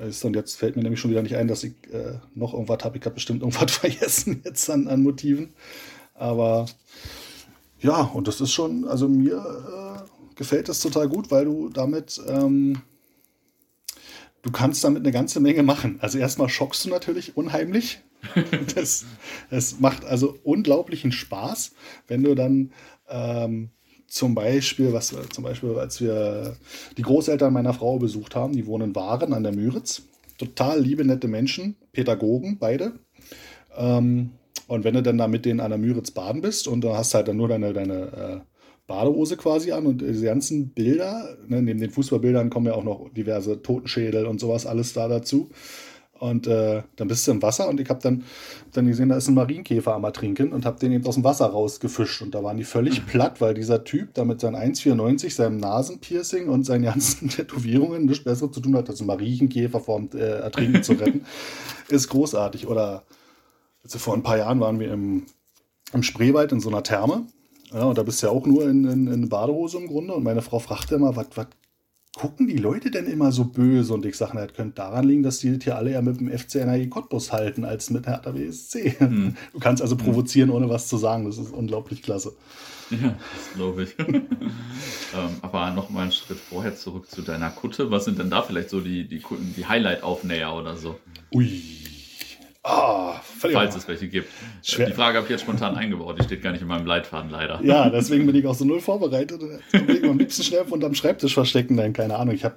ist 0.09 0.25
und 0.25 0.35
jetzt 0.35 0.57
fällt 0.57 0.75
mir 0.75 0.83
nämlich 0.83 0.99
schon 0.99 1.12
wieder 1.12 1.23
nicht 1.23 1.37
ein, 1.37 1.47
dass 1.47 1.62
ich 1.62 1.75
äh, 1.93 2.19
noch 2.35 2.55
irgendwas 2.55 2.83
habe. 2.83 2.99
Ich 2.99 3.05
habe 3.05 3.14
bestimmt 3.14 3.43
irgendwas 3.43 3.71
vergessen 3.79 4.43
jetzt 4.45 4.69
an, 4.69 4.88
an 4.88 5.03
Motiven. 5.03 5.53
Aber 6.14 6.67
ja, 7.81 8.03
und 8.03 8.27
das 8.29 8.40
ist 8.40 8.53
schon, 8.53 8.85
also 8.87 9.09
mir 9.09 9.37
äh, 9.37 10.35
gefällt 10.37 10.69
das 10.69 10.81
total 10.81 11.09
gut, 11.09 11.31
weil 11.31 11.45
du 11.45 11.69
damit, 11.69 12.21
ähm, 12.27 12.81
du 14.45 14.53
kannst 14.53 14.85
damit 14.85 15.03
eine 15.03 15.13
ganze 15.13 15.41
Menge 15.41 15.63
machen. 15.63 15.99
Also 16.01 16.19
erstmal 16.19 16.49
schockst 16.49 16.85
du 16.85 16.91
natürlich 16.91 17.37
unheimlich. 17.37 18.01
Das, 18.75 19.05
das 19.51 19.81
macht 19.81 20.07
also 20.07 20.39
unglaublichen 20.45 21.13
Spaß, 21.13 21.73
wenn 22.09 22.23
du 22.23 22.35
dann 22.35 22.73
ähm, 23.07 23.69
zum 24.07 24.35
Beispiel, 24.35 24.95
was 24.95 25.15
zum 25.31 25.45
Beispiel, 25.45 25.77
als 25.77 26.01
wir 26.01 26.57
die 26.97 27.03
Großeltern 27.03 27.53
meiner 27.53 27.75
Frau 27.75 27.99
besucht 27.99 28.35
haben, 28.35 28.55
die 28.55 28.67
wohnen 28.67 28.91
in 28.91 28.95
Waren 28.95 29.35
an 29.35 29.43
der 29.43 29.53
Müritz. 29.53 30.05
Total 30.39 30.81
liebe, 30.81 31.05
nette 31.05 31.29
Menschen, 31.29 31.77
Pädagogen, 31.92 32.59
beide. 32.59 32.92
Ähm, 33.77 34.31
und 34.69 34.85
wenn 34.85 34.95
du 34.95 35.03
dann 35.03 35.19
da 35.19 35.29
mit 35.29 35.45
denen 35.45 35.61
an 35.61 35.71
der 35.71 35.79
Müritz 35.79 36.11
baden 36.11 36.40
bist 36.40 36.67
und 36.67 36.83
da 36.83 36.97
hast 36.97 37.13
halt 37.15 37.29
dann 37.29 37.37
nur 37.37 37.49
deine, 37.49 37.75
deine 37.75 37.95
äh, 37.95 38.40
Badehose 38.87 39.37
quasi 39.37 39.73
an 39.73 39.87
und 39.87 40.03
diese 40.03 40.27
ganzen 40.27 40.71
Bilder, 40.71 41.37
ne, 41.47 41.63
neben 41.63 41.81
den 41.81 41.91
Fußballbildern 41.91 42.51
kommen 42.51 42.67
ja 42.67 42.75
auch 42.75 42.85
noch 42.85 43.09
diverse 43.15 43.63
Totenschädel 43.63 44.27
und 44.27 44.41
sowas 44.41 44.67
alles 44.67 44.93
da 44.93 45.09
dazu. 45.09 45.51
Und 46.21 46.47
äh, 46.47 46.83
dann 46.97 47.09
bist 47.09 47.27
du 47.27 47.33
im 47.33 47.43
Wasser 47.43 47.69
und 47.69 47.81
ich 47.81 47.91
habe 47.91 48.01
dann, 48.01 48.25
dann 48.73 48.87
gesehen, 48.87 49.09
da 49.09 49.17
ist 49.17 49.29
ein 49.29 49.35
Marienkäfer 49.35 49.95
am 49.95 50.05
Ertrinken 50.05 50.53
und 50.53 50.65
habe 50.65 50.79
den 50.79 50.93
eben 50.93 51.05
aus 51.07 51.17
dem 51.17 51.25
Wasser 51.25 51.47
rausgefischt. 51.47 52.23
Und 52.23 52.35
da 52.35 52.43
waren 52.43 52.57
die 52.57 52.65
völlig 52.65 53.05
platt, 53.07 53.41
weil 53.41 53.53
dieser 53.53 53.85
Typ 53.85 54.15
da 54.15 54.25
mit 54.25 54.41
seinem 54.41 54.55
1,94, 54.55 55.31
seinem 55.35 55.57
Nasenpiercing 55.57 56.49
und 56.49 56.65
seinen 56.65 56.85
ganzen 56.85 57.29
Tätowierungen 57.31 58.07
nichts 58.07 58.25
Besseres 58.25 58.53
zu 58.53 58.61
tun 58.61 58.77
hat, 58.77 58.89
als 58.89 59.01
einen 59.01 59.09
Marienkäfer 59.09 59.81
vom 59.81 60.09
äh, 60.15 60.19
Ertrinken 60.19 60.83
zu 60.83 60.93
retten. 60.93 61.27
Ist 61.89 62.09
großartig. 62.09 62.69
Oder 62.69 63.03
also 63.83 63.99
vor 63.99 64.15
ein 64.15 64.23
paar 64.23 64.39
Jahren 64.39 64.61
waren 64.61 64.79
wir 64.79 64.93
im, 64.93 65.27
im 65.93 66.03
Spreewald 66.03 66.53
in 66.53 66.61
so 66.61 66.71
einer 66.71 66.85
Therme. 66.85 67.27
Ja, 67.75 67.85
und 67.85 67.98
da 67.98 68.04
bist 68.04 68.22
du 68.22 68.29
ja 68.29 68.33
auch 68.33 68.46
nur 68.46 68.68
in, 68.68 68.85
in, 68.85 69.06
in 69.08 69.29
Badehose 69.29 69.79
im 69.79 69.88
Grunde. 69.88 70.14
Und 70.14 70.22
meine 70.22 70.42
Frau 70.42 70.60
fragte 70.60 70.94
immer, 70.94 71.16
was 71.16 71.27
gucken 72.16 72.46
die 72.46 72.56
Leute 72.56 72.92
denn 72.92 73.06
immer 73.06 73.33
so 73.33 73.46
böse? 73.46 73.92
Und 73.92 74.06
ich 74.06 74.16
sage, 74.16 74.38
das 74.38 74.54
könnte 74.54 74.77
daran 74.77 75.08
liegen, 75.08 75.25
dass 75.25 75.38
die 75.38 75.58
hier 75.60 75.77
alle 75.77 75.90
ja 75.90 76.00
mit 76.00 76.20
dem 76.20 76.31
FC 76.31 76.56
NRI 76.56 76.88
Cottbus 76.88 77.33
halten, 77.33 77.64
als 77.64 77.90
mit 77.90 78.06
Hertha 78.06 78.31
BSC. 78.31 78.94
Hm. 78.98 79.37
Du 79.52 79.58
kannst 79.58 79.83
also 79.83 79.96
provozieren, 79.96 80.50
ohne 80.50 80.68
was 80.68 80.87
zu 80.87 80.96
sagen. 80.96 81.25
Das 81.25 81.37
ist 81.37 81.52
unglaublich 81.52 82.02
klasse. 82.02 82.37
Ja, 82.90 83.16
das 83.35 83.54
glaube 83.56 83.83
ich. 83.85 83.98
ähm, 83.98 84.31
aber 85.42 85.72
noch 85.72 85.92
einen 85.92 86.12
Schritt 86.12 86.38
vorher 86.38 86.77
zurück 86.77 87.10
zu 87.10 87.22
deiner 87.22 87.50
Kutte. 87.50 87.90
Was 87.90 88.04
sind 88.04 88.20
denn 88.20 88.31
da 88.31 88.42
vielleicht 88.42 88.70
so 88.70 88.81
die, 88.81 89.08
die, 89.08 89.20
die 89.56 89.66
Highlight-Aufnäher 89.66 90.54
oder 90.54 90.77
so? 90.77 90.96
Ui. 91.33 91.84
Ah, 92.67 93.21
Falls 93.23 93.77
es 93.77 93.87
welche 93.87 94.08
gibt. 94.08 94.29
Schwer. 94.62 94.87
Die 94.87 94.94
Frage 94.94 95.19
habe 95.19 95.27
ich 95.27 95.31
jetzt 95.31 95.42
spontan 95.42 95.77
eingebaut. 95.77 96.19
Die 96.19 96.25
steht 96.25 96.42
gar 96.42 96.50
nicht 96.50 96.62
in 96.62 96.67
meinem 96.69 96.87
Leitfaden 96.87 97.31
leider. 97.31 97.60
Ja, 97.62 97.90
deswegen 97.90 98.25
bin 98.25 98.35
ich 98.35 98.46
auch 98.46 98.54
so 98.54 98.65
null 98.65 98.81
vorbereitet. 98.81 99.42
Ich 99.71 100.04
am 100.04 100.19
liebsten 100.19 100.42
schnell 100.42 100.62
unterm 100.71 100.94
Schreibtisch 100.94 101.35
verstecken. 101.35 101.75
Nein, 101.75 101.92
keine 101.92 102.17
Ahnung. 102.17 102.35
Ich 102.35 102.42
habe, 102.42 102.56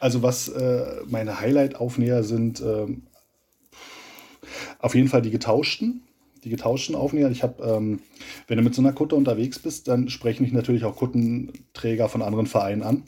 also 0.00 0.22
was 0.22 0.48
äh, 0.48 1.02
meine 1.06 1.38
Highlight-Aufnäher 1.38 2.22
sind, 2.22 2.62
ähm, 2.62 3.02
auf 4.78 4.94
jeden 4.94 5.08
Fall 5.08 5.20
die 5.20 5.30
getauschten. 5.30 6.02
Die 6.44 6.50
getauschten 6.50 6.94
Aufnäher. 6.94 7.30
Ich 7.30 7.42
habe, 7.42 7.62
ähm, 7.62 8.00
wenn 8.48 8.56
du 8.56 8.64
mit 8.64 8.74
so 8.74 8.80
einer 8.80 8.94
Kutte 8.94 9.16
unterwegs 9.16 9.58
bist, 9.58 9.86
dann 9.86 10.08
sprechen 10.08 10.44
mich 10.44 10.52
natürlich 10.52 10.84
auch 10.84 10.96
Kuttenträger 10.96 12.08
von 12.08 12.22
anderen 12.22 12.46
Vereinen 12.46 12.82
an. 12.82 13.02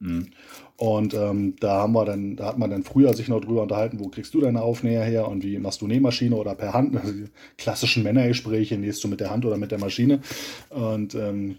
Mhm. 0.00 0.32
Und 0.78 1.12
ähm, 1.12 1.56
da 1.58 1.80
haben 1.80 1.92
wir 1.92 2.04
dann, 2.04 2.36
da 2.36 2.46
hat 2.46 2.58
man 2.58 2.70
dann 2.70 2.84
früher 2.84 3.12
sich 3.12 3.26
noch 3.26 3.40
drüber 3.40 3.62
unterhalten, 3.62 3.98
wo 3.98 4.08
kriegst 4.10 4.32
du 4.32 4.40
deine 4.40 4.62
Aufnäher 4.62 5.02
her 5.02 5.26
und 5.26 5.42
wie 5.42 5.58
machst 5.58 5.80
du 5.80 5.88
Nähmaschine 5.88 6.36
oder 6.36 6.54
per 6.54 6.72
Hand. 6.72 6.96
Also 6.96 7.12
die 7.12 7.24
klassischen 7.56 8.04
Männergespräche, 8.04 8.78
nähst 8.78 9.02
du 9.02 9.08
mit 9.08 9.18
der 9.18 9.30
Hand 9.30 9.44
oder 9.44 9.56
mit 9.56 9.72
der 9.72 9.80
Maschine. 9.80 10.20
Und 10.70 11.16
ähm, 11.16 11.56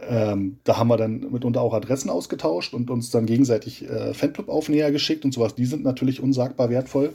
ähm, 0.00 0.58
da 0.64 0.76
haben 0.76 0.88
wir 0.88 0.96
dann 0.96 1.30
mitunter 1.30 1.60
auch 1.60 1.72
Adressen 1.72 2.10
ausgetauscht 2.10 2.74
und 2.74 2.90
uns 2.90 3.10
dann 3.10 3.26
gegenseitig 3.26 3.88
äh, 3.88 4.12
Fanclub-Aufnäher 4.12 4.90
geschickt 4.90 5.24
und 5.24 5.32
sowas. 5.32 5.54
Die 5.54 5.66
sind 5.66 5.84
natürlich 5.84 6.20
unsagbar 6.20 6.70
wertvoll. 6.70 7.14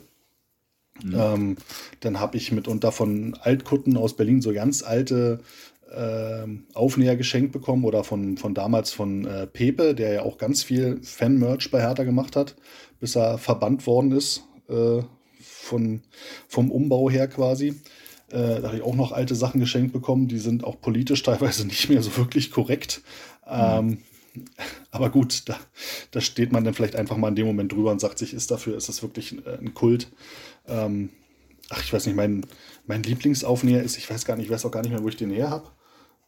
Mhm. 1.03 1.15
Ähm, 1.17 1.57
dann 1.99 2.21
habe 2.21 2.37
ich 2.37 2.53
mitunter 2.53 2.93
von 2.93 3.35
Altkutten 3.41 3.97
aus 3.97 4.15
Berlin 4.15 4.41
so 4.41 4.53
ganz 4.53 4.81
alte 4.81 5.41
Aufnäher 6.73 7.15
geschenkt 7.15 7.51
bekommen 7.51 7.85
oder 7.85 8.03
von, 8.03 8.37
von 8.37 8.53
damals 8.53 8.91
von 8.91 9.25
äh, 9.25 9.47
Pepe, 9.47 9.93
der 9.93 10.13
ja 10.13 10.21
auch 10.23 10.37
ganz 10.37 10.63
viel 10.63 10.99
Fan-Merch 11.03 11.71
bei 11.71 11.81
Hertha 11.81 12.03
gemacht 12.03 12.35
hat, 12.35 12.55
bis 12.99 13.15
er 13.15 13.37
verbannt 13.37 13.85
worden 13.85 14.11
ist 14.11 14.43
äh, 14.69 15.01
von, 15.39 16.01
vom 16.47 16.71
Umbau 16.71 17.09
her 17.09 17.27
quasi. 17.27 17.75
Äh, 18.29 18.61
da 18.61 18.63
habe 18.63 18.77
ich 18.77 18.83
auch 18.83 18.95
noch 18.95 19.11
alte 19.11 19.35
Sachen 19.35 19.59
geschenkt 19.59 19.93
bekommen, 19.93 20.27
die 20.27 20.39
sind 20.39 20.63
auch 20.63 20.79
politisch 20.81 21.21
teilweise 21.23 21.67
nicht 21.67 21.89
mehr 21.89 22.01
so 22.01 22.17
wirklich 22.17 22.51
korrekt. 22.51 23.01
Ähm, 23.47 23.99
aber 24.91 25.09
gut, 25.09 25.43
da, 25.47 25.57
da 26.11 26.21
steht 26.21 26.51
man 26.51 26.63
dann 26.63 26.73
vielleicht 26.73 26.95
einfach 26.95 27.17
mal 27.17 27.29
in 27.29 27.35
dem 27.35 27.47
Moment 27.47 27.71
drüber 27.71 27.91
und 27.91 28.01
sagt 28.01 28.17
sich, 28.17 28.33
ist 28.33 28.49
dafür, 28.51 28.75
ist 28.75 28.89
das 28.89 29.03
wirklich 29.03 29.33
ein, 29.33 29.43
ein 29.45 29.73
Kult? 29.73 30.11
Ähm, 30.67 31.09
ach, 31.69 31.83
ich 31.83 31.93
weiß 31.93 32.05
nicht, 32.07 32.15
mein, 32.15 32.45
mein 32.87 33.03
Lieblingsaufnäher 33.03 33.83
ist, 33.83 33.97
ich 33.97 34.09
weiß 34.09 34.25
gar 34.25 34.35
nicht, 34.35 34.45
ich 34.45 34.51
weiß 34.51 34.65
auch 34.65 34.71
gar 34.71 34.81
nicht 34.81 34.91
mehr, 34.91 35.03
wo 35.03 35.09
ich 35.09 35.17
den 35.17 35.31
her 35.31 35.49
habe. 35.49 35.69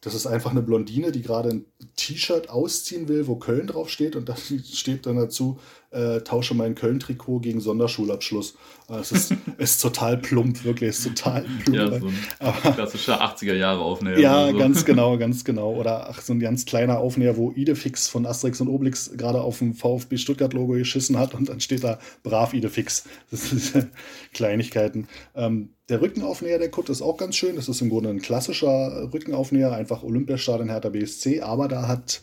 Das 0.02 0.14
ist 0.14 0.26
einfach 0.26 0.50
eine 0.50 0.62
Blondine, 0.62 1.10
die 1.10 1.22
gerade 1.22 1.48
ein 1.48 1.64
T-Shirt 1.96 2.48
ausziehen 2.50 3.08
will, 3.08 3.26
wo 3.26 3.36
Köln 3.36 3.66
draufsteht 3.66 4.14
und 4.14 4.28
da 4.28 4.36
steht 4.72 5.06
dann 5.06 5.16
dazu, 5.16 5.58
äh, 5.90 6.20
tausche 6.20 6.54
mein 6.54 6.74
Köln-Trikot 6.74 7.40
gegen 7.40 7.60
Sonderschulabschluss. 7.60 8.56
Äh, 8.88 8.96
es 8.96 9.12
ist, 9.12 9.34
ist 9.58 9.80
total 9.80 10.18
plump, 10.18 10.64
wirklich, 10.64 10.90
ist 10.90 11.04
total 11.04 11.44
plump. 11.64 11.76
Ja, 11.76 12.00
so 12.00 12.06
ein 12.06 12.18
Aber, 12.38 12.72
klassischer 12.72 13.22
80er-Jahre-Aufnäher. 13.22 14.18
Ja, 14.26 14.50
so. 14.50 14.58
ganz 14.58 14.84
genau, 14.84 15.16
ganz 15.18 15.44
genau. 15.44 15.74
Oder 15.74 16.10
ach, 16.10 16.20
so 16.20 16.32
ein 16.32 16.40
ganz 16.40 16.66
kleiner 16.66 16.98
Aufnäher, 16.98 17.36
wo 17.36 17.52
Idefix 17.52 18.08
von 18.08 18.26
Asterix 18.26 18.60
und 18.60 18.68
Obelix 18.68 19.10
gerade 19.16 19.40
auf 19.40 19.58
dem 19.58 19.74
VfB 19.74 20.18
Stuttgart-Logo 20.18 20.74
geschissen 20.74 21.18
hat 21.18 21.34
und 21.34 21.48
dann 21.48 21.60
steht 21.60 21.84
da 21.84 21.98
brav 22.22 22.54
Idefix. 22.54 23.04
Das 23.30 23.50
sind 23.50 23.88
Kleinigkeiten. 24.32 25.08
Ähm, 25.34 25.70
der 25.88 26.00
Rückenaufnäher 26.00 26.58
der 26.58 26.70
Kutte 26.70 26.92
ist 26.92 27.02
auch 27.02 27.16
ganz 27.16 27.36
schön. 27.36 27.56
Das 27.56 27.68
ist 27.68 27.80
im 27.80 27.90
Grunde 27.90 28.10
ein 28.10 28.20
klassischer 28.20 29.12
Rückenaufnäher, 29.12 29.72
einfach 29.72 30.02
Olympiastadion 30.02 30.68
Hertha 30.68 30.88
BSC. 30.88 31.42
Aber 31.42 31.68
da 31.68 31.86
hat 31.86 32.20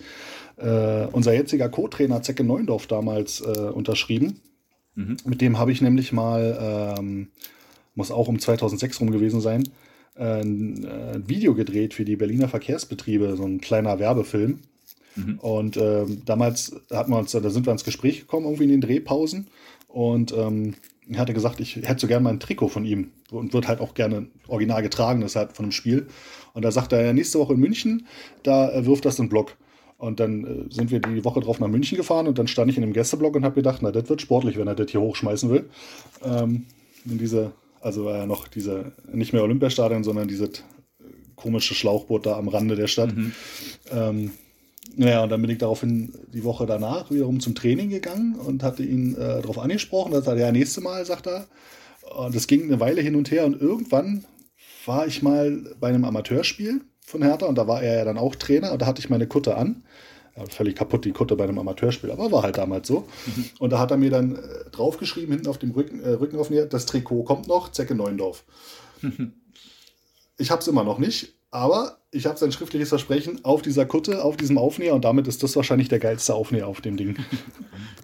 äh, 0.57 1.05
unser 1.11 1.34
jetziger 1.34 1.70
Co-Trainer 1.70 2.22
Zecke 2.22 2.43
Neundorf 2.43 2.88
damals 2.88 3.41
äh, 3.41 3.70
unterschrieben. 3.70 4.41
Mhm. 4.95 5.18
Mit 5.26 5.41
dem 5.41 5.57
habe 5.57 5.72
ich 5.72 5.82
nämlich 5.82 6.11
mal, 6.11 6.95
ähm, 6.99 7.30
muss 7.95 8.11
auch 8.11 8.28
um 8.28 8.39
2006 8.39 8.99
rum 8.99 9.11
gewesen 9.11 9.39
sein, 9.39 9.64
äh, 10.16 10.41
ein, 10.41 10.84
äh, 10.84 11.16
ein, 11.16 11.30
Video 11.30 11.55
gedreht 11.55 11.93
für 11.93 12.05
die 12.05 12.18
Berliner 12.18 12.49
Verkehrsbetriebe, 12.49 13.36
so 13.38 13.45
ein 13.45 13.61
kleiner 13.61 13.97
Werbefilm. 13.97 14.59
Mhm. 15.16 15.39
Und 15.39 15.78
ähm, 15.78 16.22
damals 16.26 16.76
hatten 16.91 17.11
wir 17.11 17.18
uns, 17.18 17.32
da 17.32 17.49
sind 17.49 17.66
wir 17.66 17.72
ins 17.72 17.86
Gespräch 17.86 18.22
gekommen, 18.22 18.45
irgendwie 18.45 18.66
in 18.66 18.72
den 18.72 18.82
Drehpausen. 18.82 19.47
Und 19.88 20.34
ähm, 20.34 20.76
er 21.09 21.20
hatte 21.20 21.34
gesagt, 21.34 21.59
ich 21.59 21.78
hätte 21.78 21.99
so 21.99 22.07
gerne 22.07 22.24
mal 22.24 22.32
ein 22.32 22.39
Trikot 22.39 22.68
von 22.68 22.86
ihm 22.86 23.11
und 23.34 23.53
wird 23.53 23.67
halt 23.67 23.79
auch 23.79 23.93
gerne 23.93 24.27
original 24.47 24.81
getragen, 24.81 25.21
das 25.21 25.31
ist 25.31 25.36
halt 25.36 25.53
von 25.53 25.65
einem 25.65 25.71
Spiel. 25.71 26.07
Und 26.53 26.63
da 26.63 26.71
sagt 26.71 26.93
er, 26.93 27.13
nächste 27.13 27.39
Woche 27.39 27.53
in 27.53 27.59
München, 27.59 28.07
da 28.43 28.71
äh, 28.71 28.86
wirft 28.86 29.05
das 29.05 29.19
in 29.19 29.25
den 29.25 29.29
Block. 29.29 29.55
Und 29.97 30.19
dann 30.19 30.67
äh, 30.69 30.73
sind 30.73 30.91
wir 30.91 30.99
die 30.99 31.23
Woche 31.23 31.39
drauf 31.39 31.59
nach 31.59 31.67
München 31.67 31.97
gefahren 31.97 32.27
und 32.27 32.38
dann 32.38 32.47
stand 32.47 32.69
ich 32.69 32.77
in 32.77 32.81
dem 32.81 32.93
Gästeblock 32.93 33.36
und 33.36 33.45
habe 33.45 33.55
gedacht, 33.55 33.79
na, 33.81 33.91
das 33.91 34.09
wird 34.09 34.21
sportlich, 34.21 34.57
wenn 34.57 34.67
er 34.67 34.75
das 34.75 34.91
hier 34.91 35.01
hochschmeißen 35.01 35.49
will. 35.49 35.69
Ähm, 36.23 36.65
in 37.05 37.17
diese, 37.17 37.51
also 37.81 38.05
war 38.05 38.17
ja 38.17 38.25
noch 38.25 38.47
diese, 38.47 38.91
nicht 39.11 39.34
mehr 39.34 39.43
Olympiastadion, 39.43 40.03
sondern 40.03 40.27
dieses 40.27 40.49
äh, 40.49 40.63
komische 41.36 41.73
Schlauchboot 41.73 42.25
da 42.25 42.38
am 42.38 42.47
Rande 42.49 42.75
der 42.75 42.88
Stadt. 42.88 43.15
Mhm. 43.15 43.31
Ähm, 43.91 44.31
naja, 44.95 45.23
und 45.23 45.29
dann 45.29 45.41
bin 45.41 45.49
ich 45.49 45.57
daraufhin 45.57 46.13
die 46.34 46.43
Woche 46.43 46.65
danach 46.65 47.09
wiederum 47.09 47.39
zum 47.39 47.55
Training 47.55 47.89
gegangen 47.89 48.36
und 48.36 48.61
hatte 48.61 48.84
ihn 48.84 49.15
äh, 49.15 49.41
darauf 49.41 49.57
angesprochen. 49.57 50.11
Da 50.11 50.21
sagt 50.21 50.38
er, 50.38 50.47
ja, 50.47 50.51
nächste 50.51 50.81
Mal, 50.81 51.05
sagt 51.05 51.27
er. 51.27 51.47
Und 52.16 52.36
das 52.36 52.47
ging 52.47 52.64
eine 52.64 52.80
Weile 52.80 53.01
hin 53.01 53.16
und 53.16 53.32
her 53.32 53.45
und 53.45 53.60
irgendwann 53.60 54.26
war 54.86 55.08
ich 55.08 55.22
mal 55.22 55.76
bei 55.80 55.89
einem 55.89 56.06
Amateurspiel 56.06 56.82
von 57.06 57.24
Hertha 57.24 57.45
und 57.45 57.58
da 57.58 57.68
war 57.68 57.82
er 57.82 57.99
ja 57.99 58.06
dann 58.06 58.18
auch 58.18 58.36
Trainer 58.36 58.72
und 58.72 58.82
da 58.82 58.86
hatte 58.86 58.99
ich 58.99 59.10
meine 59.10 59.28
Kutte 59.28 59.56
an. 59.56 59.84
Ja, 60.36 60.45
völlig 60.47 60.76
kaputt 60.76 61.06
die 61.06 61.12
Kutte 61.12 61.36
bei 61.36 61.43
einem 61.43 61.60
Amateurspiel, 61.60 62.12
aber 62.12 62.32
war 62.32 62.41
halt 62.41 62.58
damals 62.58 62.88
so. 62.88 63.08
Mhm. 63.26 63.45
Und 63.60 63.70
da 63.72 63.80
hat 63.80 63.91
er 63.91 63.97
mir 63.97 64.10
dann 64.10 64.36
äh, 64.36 64.70
draufgeschrieben, 64.72 65.32
hinten 65.32 65.47
auf 65.47 65.60
dem 65.60 65.72
Rücken, 65.72 66.01
äh, 66.01 66.10
Rücken 66.10 66.38
auf 66.38 66.49
mir, 66.49 66.66
das 66.66 66.88
Trikot 66.88 67.24
kommt 67.24 67.47
noch, 67.47 67.72
Zecke 67.72 67.93
Neuendorf. 67.93 68.43
ich 70.38 70.49
habe 70.49 70.62
es 70.62 70.68
immer 70.68 70.84
noch 70.84 70.97
nicht, 70.97 71.36
aber 71.54 71.99
ich 72.10 72.26
habe 72.26 72.38
sein 72.38 72.51
schriftliches 72.51 72.89
Versprechen 72.89 73.45
auf 73.45 73.62
dieser 73.62 73.86
Kutte, 73.86 74.24
auf 74.24 74.38
diesem 74.38 74.58
Aufnäher 74.58 74.95
und 74.95 75.06
damit 75.06 75.28
ist 75.28 75.43
das 75.43 75.56
wahrscheinlich 75.56 75.88
der 75.88 75.99
geilste 75.99 76.34
Aufnäher 76.34 76.68
auf 76.68 76.82
dem 76.82 76.97
Ding. 76.97 77.18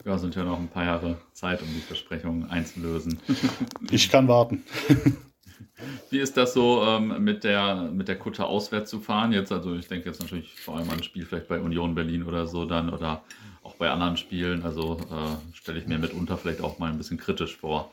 Ja, 0.05 0.17
sind 0.17 0.33
ja 0.33 0.43
noch 0.43 0.57
ein 0.57 0.69
paar 0.69 0.85
Jahre 0.85 1.17
Zeit, 1.33 1.61
um 1.61 1.67
die 1.67 1.81
Versprechungen 1.81 2.49
einzulösen. 2.49 3.19
ich 3.91 4.09
kann 4.09 4.29
warten. 4.29 4.63
Wie 6.09 6.19
ist 6.19 6.37
das 6.37 6.53
so 6.53 6.81
ähm, 6.83 7.21
mit, 7.23 7.43
der, 7.43 7.91
mit 7.93 8.07
der 8.07 8.17
Kutte 8.17 8.45
auswärts 8.45 8.89
zu 8.89 9.01
fahren? 9.01 9.33
Jetzt, 9.33 9.51
also 9.51 9.75
ich 9.75 9.87
denke 9.87 10.07
jetzt 10.09 10.21
natürlich 10.21 10.55
vor 10.61 10.77
allem 10.77 10.89
an 10.89 10.97
ein 10.97 11.03
Spiel 11.03 11.25
vielleicht 11.25 11.49
bei 11.49 11.59
Union 11.59 11.95
Berlin 11.95 12.23
oder 12.23 12.47
so 12.47 12.65
dann 12.65 12.91
oder 12.91 13.23
auch 13.61 13.75
bei 13.75 13.89
anderen 13.89 14.15
Spielen. 14.17 14.63
Also 14.63 14.97
äh, 15.11 15.55
stelle 15.55 15.79
ich 15.79 15.85
mir 15.85 15.99
mitunter 15.99 16.37
vielleicht 16.37 16.61
auch 16.61 16.79
mal 16.79 16.89
ein 16.89 16.97
bisschen 16.97 17.17
kritisch 17.17 17.57
vor. 17.57 17.91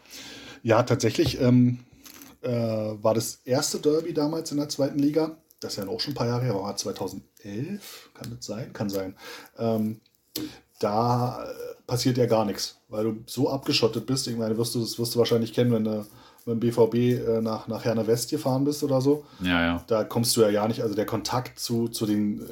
Ja, 0.62 0.84
tatsächlich 0.84 1.40
ähm, 1.40 1.80
äh, 2.40 2.48
war 2.50 3.14
das 3.14 3.40
erste 3.44 3.78
Derby 3.78 4.14
damals 4.14 4.52
in 4.52 4.58
der 4.58 4.68
zweiten 4.68 5.00
Liga. 5.00 5.36
Das 5.60 5.72
ist 5.72 5.84
ja 5.84 5.88
auch 5.88 6.00
schon 6.00 6.12
ein 6.12 6.16
paar 6.16 6.26
Jahre 6.26 6.44
her, 6.44 6.54
war 6.54 6.76
2011, 6.76 8.10
kann 8.14 8.36
das 8.36 8.46
sein? 8.46 8.72
Kann 8.72 8.90
sein. 8.90 9.16
Ähm, 9.58 10.00
da 10.78 11.44
äh, 11.44 11.54
passiert 11.86 12.18
ja 12.18 12.26
gar 12.26 12.44
nichts, 12.44 12.78
weil 12.88 13.04
du 13.04 13.16
so 13.26 13.48
abgeschottet 13.48 14.06
bist. 14.06 14.26
Ich 14.26 14.36
meine, 14.36 14.58
wirst 14.58 14.74
du, 14.74 14.80
das 14.80 14.98
wirst 14.98 15.14
du 15.14 15.18
wahrscheinlich 15.18 15.54
kennen, 15.54 15.72
wenn 15.72 15.84
du 15.84 16.06
mit 16.44 16.54
dem 16.54 16.60
BVB 16.60 16.94
äh, 16.94 17.40
nach, 17.40 17.66
nach 17.68 17.84
Herne 17.84 18.06
West 18.06 18.30
gefahren 18.30 18.64
bist 18.64 18.82
oder 18.84 19.00
so. 19.00 19.24
Ja, 19.40 19.62
ja. 19.62 19.84
Da 19.86 20.04
kommst 20.04 20.36
du 20.36 20.42
ja 20.42 20.50
gar 20.50 20.68
nicht, 20.68 20.82
also 20.82 20.94
der 20.94 21.06
Kontakt 21.06 21.58
zu, 21.58 21.88
zu 21.88 22.06
den 22.06 22.42
äh, 22.42 22.44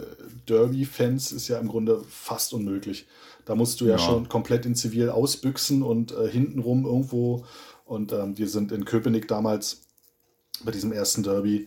Derby-Fans 0.48 1.32
ist 1.32 1.48
ja 1.48 1.58
im 1.58 1.68
Grunde 1.68 2.02
fast 2.08 2.54
unmöglich. 2.54 3.06
Da 3.44 3.54
musst 3.54 3.80
du 3.80 3.84
ja, 3.84 3.92
ja. 3.92 3.98
schon 3.98 4.28
komplett 4.28 4.66
in 4.66 4.74
Zivil 4.74 5.10
ausbüchsen 5.10 5.82
und 5.82 6.12
äh, 6.12 6.28
hintenrum 6.28 6.86
irgendwo. 6.86 7.44
Und 7.84 8.12
ähm, 8.12 8.36
wir 8.38 8.48
sind 8.48 8.72
in 8.72 8.84
Köpenick 8.84 9.28
damals 9.28 9.82
bei 10.64 10.70
diesem 10.70 10.92
ersten 10.92 11.22
Derby 11.22 11.66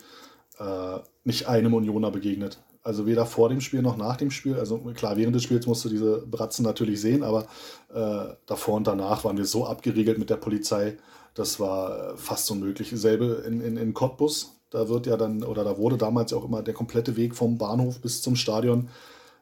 äh, 0.59 0.99
nicht 1.23 1.47
einem 1.47 1.73
Unioner 1.73 2.11
begegnet. 2.11 2.59
Also 2.83 3.05
weder 3.05 3.25
vor 3.25 3.49
dem 3.49 3.59
Spiel 3.59 3.81
noch 3.81 3.97
nach 3.97 4.15
dem 4.15 4.31
Spiel. 4.31 4.55
Also 4.55 4.77
klar, 4.95 5.17
während 5.17 5.35
des 5.35 5.43
Spiels 5.43 5.67
musst 5.67 5.83
du 5.83 5.89
diese 5.89 6.25
Bratzen 6.25 6.63
natürlich 6.63 7.01
sehen, 7.01 7.23
aber 7.23 7.47
äh, 7.93 8.33
davor 8.45 8.75
und 8.75 8.87
danach 8.87 9.25
waren 9.25 9.37
wir 9.37 9.45
so 9.45 9.65
abgeriegelt 9.65 10.17
mit 10.17 10.29
der 10.29 10.37
Polizei, 10.37 10.97
das 11.33 11.59
war 11.59 12.13
äh, 12.13 12.17
fast 12.17 12.49
unmöglich. 12.49 12.91
Selbe 12.95 13.43
in, 13.45 13.61
in, 13.61 13.77
in 13.77 13.93
Cottbus, 13.93 14.57
da 14.69 14.89
wird 14.89 15.05
ja 15.05 15.17
dann, 15.17 15.43
oder 15.43 15.63
da 15.63 15.77
wurde 15.77 15.97
damals 15.97 16.33
auch 16.33 16.45
immer 16.45 16.63
der 16.63 16.73
komplette 16.73 17.15
Weg 17.15 17.35
vom 17.35 17.57
Bahnhof 17.57 17.99
bis 17.99 18.21
zum 18.21 18.35
Stadion 18.35 18.89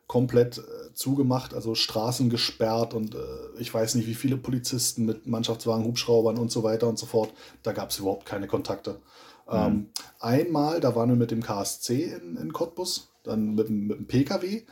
komplett 0.07 0.59
äh, 0.59 0.93
zugemacht, 0.93 1.53
also 1.53 1.73
Straßen 1.73 2.29
gesperrt 2.29 2.93
und 2.93 3.15
äh, 3.15 3.17
ich 3.59 3.73
weiß 3.73 3.95
nicht, 3.95 4.07
wie 4.07 4.13
viele 4.13 4.37
Polizisten 4.37 5.05
mit 5.05 5.25
Mannschaftswagen, 5.25 5.85
Hubschraubern 5.85 6.37
und 6.37 6.51
so 6.51 6.63
weiter 6.63 6.87
und 6.87 6.99
so 6.99 7.05
fort. 7.05 7.31
Da 7.63 7.71
gab 7.71 7.89
es 7.89 7.99
überhaupt 7.99 8.25
keine 8.25 8.47
Kontakte. 8.47 8.99
Mhm. 9.47 9.53
Ähm, 9.53 9.89
einmal, 10.19 10.79
da 10.79 10.95
waren 10.95 11.09
wir 11.09 11.15
mit 11.15 11.31
dem 11.31 11.43
KSC 11.43 12.03
in, 12.03 12.37
in 12.37 12.53
Cottbus, 12.53 13.09
dann 13.23 13.55
mit, 13.55 13.69
mit 13.69 13.97
dem 13.97 14.07
Pkw. 14.07 14.63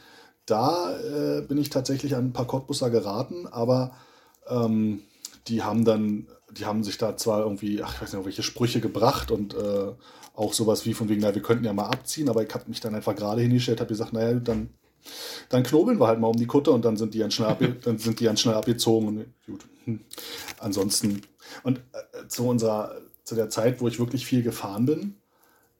Da 0.45 0.97
äh, 0.99 1.41
bin 1.41 1.57
ich 1.57 1.69
tatsächlich 1.69 2.15
an 2.15 2.26
ein 2.26 2.34
paar 2.34 2.47
Cottbusser 2.47 2.89
geraten, 2.89 3.47
aber 3.47 3.95
ähm, 4.47 5.03
die 5.47 5.63
haben 5.63 5.86
dann, 5.86 6.28
die 6.51 6.65
haben 6.65 6.84
sich 6.84 6.97
da 6.97 7.15
zwar 7.17 7.41
irgendwie, 7.41 7.82
ach, 7.82 7.95
ich 7.95 8.01
weiß 8.01 8.13
nicht, 8.13 8.26
welche 8.26 8.43
Sprüche 8.43 8.82
gebracht 8.82 9.32
und 9.32 9.53
äh, 9.53 9.93
auch 10.36 10.53
sowas 10.53 10.86
wie 10.86 10.93
von 10.93 11.09
wegen, 11.09 11.21
na, 11.21 11.36
wir 11.36 11.41
könnten 11.41 11.65
ja 11.65 11.74
mal 11.74 11.88
abziehen, 11.88 12.30
aber 12.30 12.43
ich 12.43 12.53
habe 12.53 12.65
mich 12.67 12.80
dann 12.80 12.95
einfach 12.95 13.15
gerade 13.15 13.41
hingestellt, 13.41 13.80
habe 13.80 13.89
gesagt, 13.89 14.13
naja, 14.13 14.34
dann, 14.34 14.69
dann 15.49 15.63
knobeln 15.63 15.99
wir 15.99 16.07
halt 16.07 16.19
mal 16.19 16.28
um 16.28 16.38
die 16.38 16.47
Kutte 16.47 16.71
und 16.71 16.84
dann 16.84 16.97
sind 16.97 17.13
die 17.13 17.19
ganz 17.19 17.36
schnell, 17.36 17.49
abge 17.49 17.74
dann 17.84 17.97
sind 17.99 18.19
die 18.19 18.26
ganz 18.26 18.41
schnell 18.41 18.55
abgezogen. 18.55 19.07
Und, 19.07 19.26
gut. 19.45 19.65
Hm. 19.86 19.99
Ansonsten, 20.59 21.21
und 21.63 21.78
äh, 21.78 22.28
zu 22.28 22.47
unserer, 22.47 22.95
zu 23.24 23.36
der 23.36 23.49
Zeit, 23.49 23.82
wo 23.82 23.88
ich 23.88 23.99
wirklich 23.99 24.26
viel 24.26 24.43
gefahren 24.43 24.86
bin, 24.86 25.15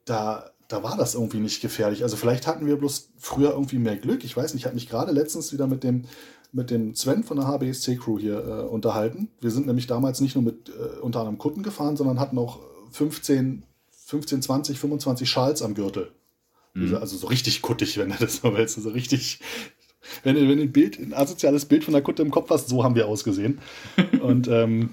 da 0.06 0.54
da 0.68 0.82
war 0.82 0.98
das 0.98 1.14
irgendwie 1.14 1.39
nicht 1.39 1.62
gefährlich. 1.62 2.04
Also 2.04 2.16
vielleicht 2.16 2.48
hatten 2.48 2.66
wir 2.66 2.78
bloß 2.78 3.10
früher 3.18 3.52
irgendwie 3.52 3.78
mehr 3.78 3.96
Glück. 3.96 4.24
Ich 4.24 4.36
weiß 4.36 4.54
nicht, 4.54 4.62
ich 4.62 4.66
habe 4.66 4.76
mich 4.76 4.89
gerade 4.89 5.12
letztens 5.12 5.54
wieder 5.54 5.68
mit 5.68 5.84
dem, 5.84 6.06
mit 6.52 6.72
dem 6.72 6.96
Sven 6.96 7.24
von 7.24 7.38
der 7.38 7.48
HBSC-Crew 7.48 8.18
hier 8.18 8.39
äh, 8.39 8.62
unterhalten. 8.64 9.30
Wir 9.39 9.52
sind 9.52 9.68
nämlich 9.68 9.88
damals 9.88 10.20
nicht 10.20 10.36
nur 10.36 10.44
mit 10.44 10.70
äh, 10.70 11.00
unter 11.02 11.20
anderem 11.20 11.38
Kunden 11.38 11.64
gefahren, 11.64 11.96
sondern 11.96 12.20
hatten 12.20 12.38
auch 12.39 12.60
15, 12.91 13.64
15 13.91 14.41
20, 14.41 14.80
25 14.80 15.30
Schals 15.30 15.62
am 15.62 15.76
Gürtel. 15.76 16.12
Mhm. 16.74 16.96
Also 16.96 17.18
so 17.18 17.28
richtig 17.28 17.62
kuttig, 17.62 17.98
wenn 17.98 18.10
du 18.10 18.16
das 18.20 18.38
so 18.38 18.56
willst. 18.56 18.82
So 18.82 18.89
richtig, 18.89 19.41
wenn 20.24 20.36
du, 20.36 20.41
wenn 20.48 20.58
du 20.58 20.64
ein 20.64 20.72
Bild, 20.72 20.98
ein 20.98 21.14
asoziales 21.14 21.66
Bild 21.66 21.84
von 21.84 21.94
der 21.94 22.02
Kutte 22.02 22.24
im 22.24 22.32
Kopf 22.32 22.50
hast, 22.50 22.68
so 22.68 22.84
haben 22.84 22.96
wir 22.96 23.08
ausgesehen. 23.08 23.60
Und 24.22 24.48
ähm, 24.48 24.91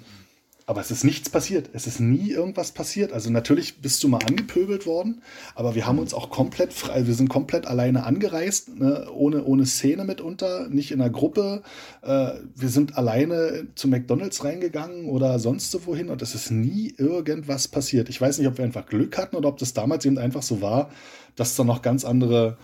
aber 0.71 0.81
es 0.81 0.93
ist 0.93 1.03
nichts 1.03 1.29
passiert. 1.29 1.71
Es 1.73 1.89
ist 1.89 1.99
nie 1.99 2.31
irgendwas 2.31 2.71
passiert. 2.71 3.13
Also 3.13 3.29
natürlich 3.29 3.81
bist 3.83 4.05
du 4.05 4.09
mal 4.09 4.21
angepöbelt 4.25 4.87
worden, 4.87 5.21
aber 5.57 5.75
wir 5.75 5.85
haben 5.85 5.99
uns 5.99 6.15
auch 6.15 6.31
komplett 6.31 6.73
frei, 6.73 7.09
wir 7.09 7.15
sind 7.15 7.29
komplett 7.29 7.67
alleine 7.67 8.05
angereist, 8.05 8.79
ne? 8.79 9.09
ohne, 9.13 9.43
ohne 9.43 9.67
Szene 9.67 10.05
mitunter, 10.05 10.69
nicht 10.69 10.93
in 10.93 11.01
einer 11.01 11.11
Gruppe. 11.11 11.65
Äh, 12.03 12.35
wir 12.55 12.69
sind 12.69 12.97
alleine 12.97 13.67
zu 13.75 13.89
McDonalds 13.89 14.45
reingegangen 14.45 15.07
oder 15.07 15.41
sonst 15.41 15.73
so 15.73 15.85
wohin 15.87 16.09
und 16.09 16.23
es 16.23 16.37
ist 16.37 16.53
nie 16.53 16.95
irgendwas 16.97 17.67
passiert. 17.67 18.09
Ich 18.09 18.21
weiß 18.21 18.39
nicht, 18.39 18.47
ob 18.47 18.57
wir 18.57 18.65
einfach 18.65 18.87
Glück 18.87 19.19
hatten 19.19 19.35
oder 19.35 19.49
ob 19.49 19.59
das 19.59 19.75
damals 19.75 20.07
eben 20.07 20.19
einfach 20.19 20.43
so 20.43 20.63
war, 20.63 20.91
dass 21.35 21.57
da 21.57 21.65
noch 21.65 21.83
ganz 21.83 22.05
andere 22.05 22.59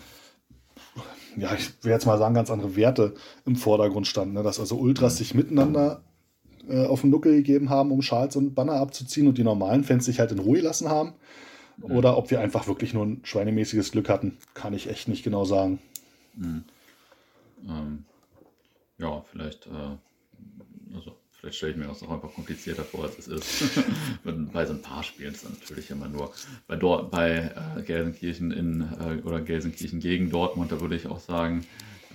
ja, 1.36 1.52
ich 1.54 1.72
will 1.82 1.90
jetzt 1.90 2.06
mal 2.06 2.18
sagen, 2.18 2.34
ganz 2.34 2.50
andere 2.50 2.76
Werte 2.76 3.14
im 3.44 3.56
Vordergrund 3.56 4.06
standen. 4.06 4.34
Ne? 4.34 4.42
Dass 4.42 4.58
also 4.58 4.76
Ultras 4.76 5.18
sich 5.18 5.34
miteinander 5.34 6.00
äh, 6.68 6.86
auf 6.86 7.02
den 7.02 7.10
Nuckel 7.10 7.36
gegeben 7.36 7.70
haben, 7.70 7.90
um 7.90 8.02
Schals 8.02 8.36
und 8.36 8.54
Banner 8.54 8.74
abzuziehen 8.74 9.28
und 9.28 9.38
die 9.38 9.44
normalen 9.44 9.84
Fans 9.84 10.04
sich 10.04 10.20
halt 10.20 10.32
in 10.32 10.38
Ruhe 10.38 10.60
lassen 10.60 10.88
haben. 10.88 11.14
Mhm. 11.76 11.96
Oder 11.96 12.16
ob 12.16 12.30
wir 12.30 12.40
einfach 12.40 12.66
wirklich 12.66 12.94
nur 12.94 13.04
ein 13.04 13.20
schweinemäßiges 13.22 13.92
Glück 13.92 14.08
hatten, 14.08 14.36
kann 14.54 14.74
ich 14.74 14.88
echt 14.88 15.08
nicht 15.08 15.22
genau 15.22 15.44
sagen. 15.44 15.78
Mhm. 16.34 16.64
Ähm, 17.68 18.04
ja, 18.98 19.24
vielleicht, 19.30 19.66
äh, 19.66 20.94
also 20.94 21.16
vielleicht 21.32 21.56
stelle 21.56 21.72
ich 21.72 21.78
mir 21.78 21.86
das 21.86 22.02
auch 22.02 22.10
einfach 22.10 22.32
komplizierter 22.32 22.84
vor, 22.84 23.04
als 23.04 23.18
es 23.18 23.28
ist. 23.28 23.84
bei 24.52 24.66
so 24.66 24.72
ein 24.72 24.82
paar 24.82 25.02
Spielen 25.02 25.34
ist 25.34 25.44
es 25.44 25.50
natürlich 25.50 25.90
immer 25.90 26.08
nur. 26.08 26.32
Bei, 26.66 26.76
Dort, 26.76 27.10
bei 27.10 27.52
äh, 27.76 27.82
Gelsenkirchen 27.82 28.50
in, 28.52 28.80
äh, 29.00 29.22
oder 29.22 29.40
Gelsenkirchen 29.40 30.00
gegen 30.00 30.30
Dortmund, 30.30 30.72
da 30.72 30.80
würde 30.80 30.96
ich 30.96 31.06
auch 31.06 31.20
sagen, 31.20 31.66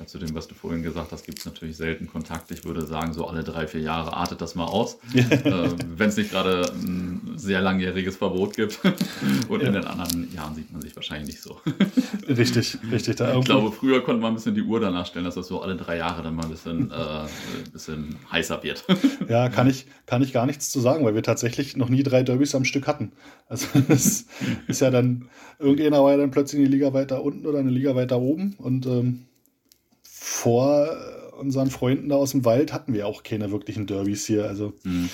zu 0.07 0.17
dem, 0.17 0.33
was 0.33 0.47
du 0.47 0.55
vorhin 0.55 0.83
gesagt 0.83 1.11
hast, 1.11 1.25
gibt 1.25 1.39
es 1.39 1.45
natürlich 1.45 1.77
selten 1.77 2.07
Kontakt. 2.07 2.51
Ich 2.51 2.65
würde 2.65 2.85
sagen, 2.85 3.13
so 3.13 3.27
alle 3.27 3.43
drei, 3.43 3.67
vier 3.67 3.81
Jahre 3.81 4.13
artet 4.13 4.41
das 4.41 4.55
mal 4.55 4.65
aus. 4.65 4.97
äh, 5.13 5.69
Wenn 5.95 6.09
es 6.09 6.17
nicht 6.17 6.31
gerade 6.31 6.71
ein 6.73 7.33
sehr 7.35 7.61
langjähriges 7.61 8.17
Verbot 8.17 8.55
gibt. 8.55 8.79
Und 9.49 9.61
ja. 9.61 9.67
in 9.67 9.73
den 9.73 9.85
anderen 9.85 10.33
Jahren 10.33 10.55
sieht 10.55 10.71
man 10.71 10.81
sich 10.81 10.95
wahrscheinlich 10.95 11.35
nicht 11.35 11.41
so. 11.41 11.59
richtig, 12.27 12.77
richtig. 12.91 13.17
Da 13.17 13.35
ich 13.35 13.45
glaube, 13.45 13.71
früher 13.71 14.03
konnte 14.03 14.21
man 14.21 14.33
ein 14.33 14.35
bisschen 14.35 14.55
die 14.55 14.63
Uhr 14.63 14.79
danach 14.79 15.05
stellen, 15.05 15.25
dass 15.25 15.35
das 15.35 15.47
so 15.47 15.61
alle 15.61 15.75
drei 15.75 15.97
Jahre 15.97 16.23
dann 16.23 16.35
mal 16.35 16.43
ein 16.43 16.51
bisschen, 16.51 16.91
äh, 16.91 16.93
ein 16.93 17.71
bisschen 17.71 18.15
heißer 18.31 18.63
wird. 18.63 18.85
ja, 19.27 19.49
kann 19.49 19.69
ich, 19.69 19.87
kann 20.05 20.21
ich 20.21 20.33
gar 20.33 20.45
nichts 20.45 20.69
zu 20.69 20.79
sagen, 20.79 21.05
weil 21.05 21.15
wir 21.15 21.23
tatsächlich 21.23 21.75
noch 21.77 21.89
nie 21.89 22.03
drei 22.03 22.23
Derbys 22.23 22.55
am 22.55 22.65
Stück 22.65 22.87
hatten. 22.87 23.11
Also 23.47 23.67
es 23.89 24.25
ist 24.67 24.81
ja 24.81 24.91
dann, 24.91 25.29
irgendjemand 25.59 26.03
war 26.03 26.11
ja 26.11 26.17
dann 26.17 26.31
plötzlich 26.31 26.59
eine 26.61 26.69
Liga 26.69 26.93
weiter 26.93 27.23
unten 27.23 27.45
oder 27.45 27.59
eine 27.59 27.71
Liga 27.71 27.95
weiter 27.95 28.19
oben 28.19 28.55
und 28.57 28.85
ähm, 28.85 29.25
vor 30.31 30.87
unseren 31.37 31.69
Freunden 31.69 32.09
da 32.09 32.15
aus 32.15 32.31
dem 32.31 32.45
Wald 32.45 32.71
hatten 32.71 32.93
wir 32.93 33.05
auch 33.05 33.23
keine 33.23 33.51
wirklichen 33.51 33.85
Derbys 33.85 34.25
hier. 34.25 34.45
Also 34.45 34.73
mhm. 34.83 35.09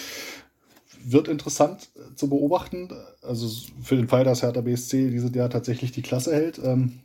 wird 1.04 1.28
interessant 1.28 1.90
zu 2.16 2.30
beobachten. 2.30 2.90
Also 3.24 3.50
für 3.82 3.96
den 3.96 4.08
Fall, 4.08 4.24
dass 4.24 4.44
Hertha 4.44 4.62
BSC 4.62 5.10
dieses 5.10 5.34
Jahr 5.34 5.50
tatsächlich 5.50 5.92
die 5.92 6.04
Klasse 6.04 6.36
hält, 6.36 6.60
ähm, 6.64 7.00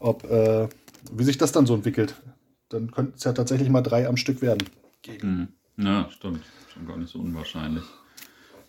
ob 0.00 0.24
äh, 0.24 0.68
wie 1.12 1.24
sich 1.24 1.36
das 1.36 1.52
dann 1.52 1.66
so 1.66 1.74
entwickelt. 1.74 2.14
Dann 2.70 2.90
könnte 2.90 3.12
es 3.16 3.24
ja 3.24 3.32
tatsächlich 3.32 3.68
mal 3.68 3.82
drei 3.82 4.08
am 4.08 4.16
Stück 4.16 4.40
werden. 4.40 4.66
Mhm. 5.22 5.48
Ja, 5.76 6.08
stimmt. 6.10 6.40
Schon 6.72 6.86
gar 6.86 6.96
nicht 6.96 7.10
so 7.10 7.18
unwahrscheinlich. 7.18 7.84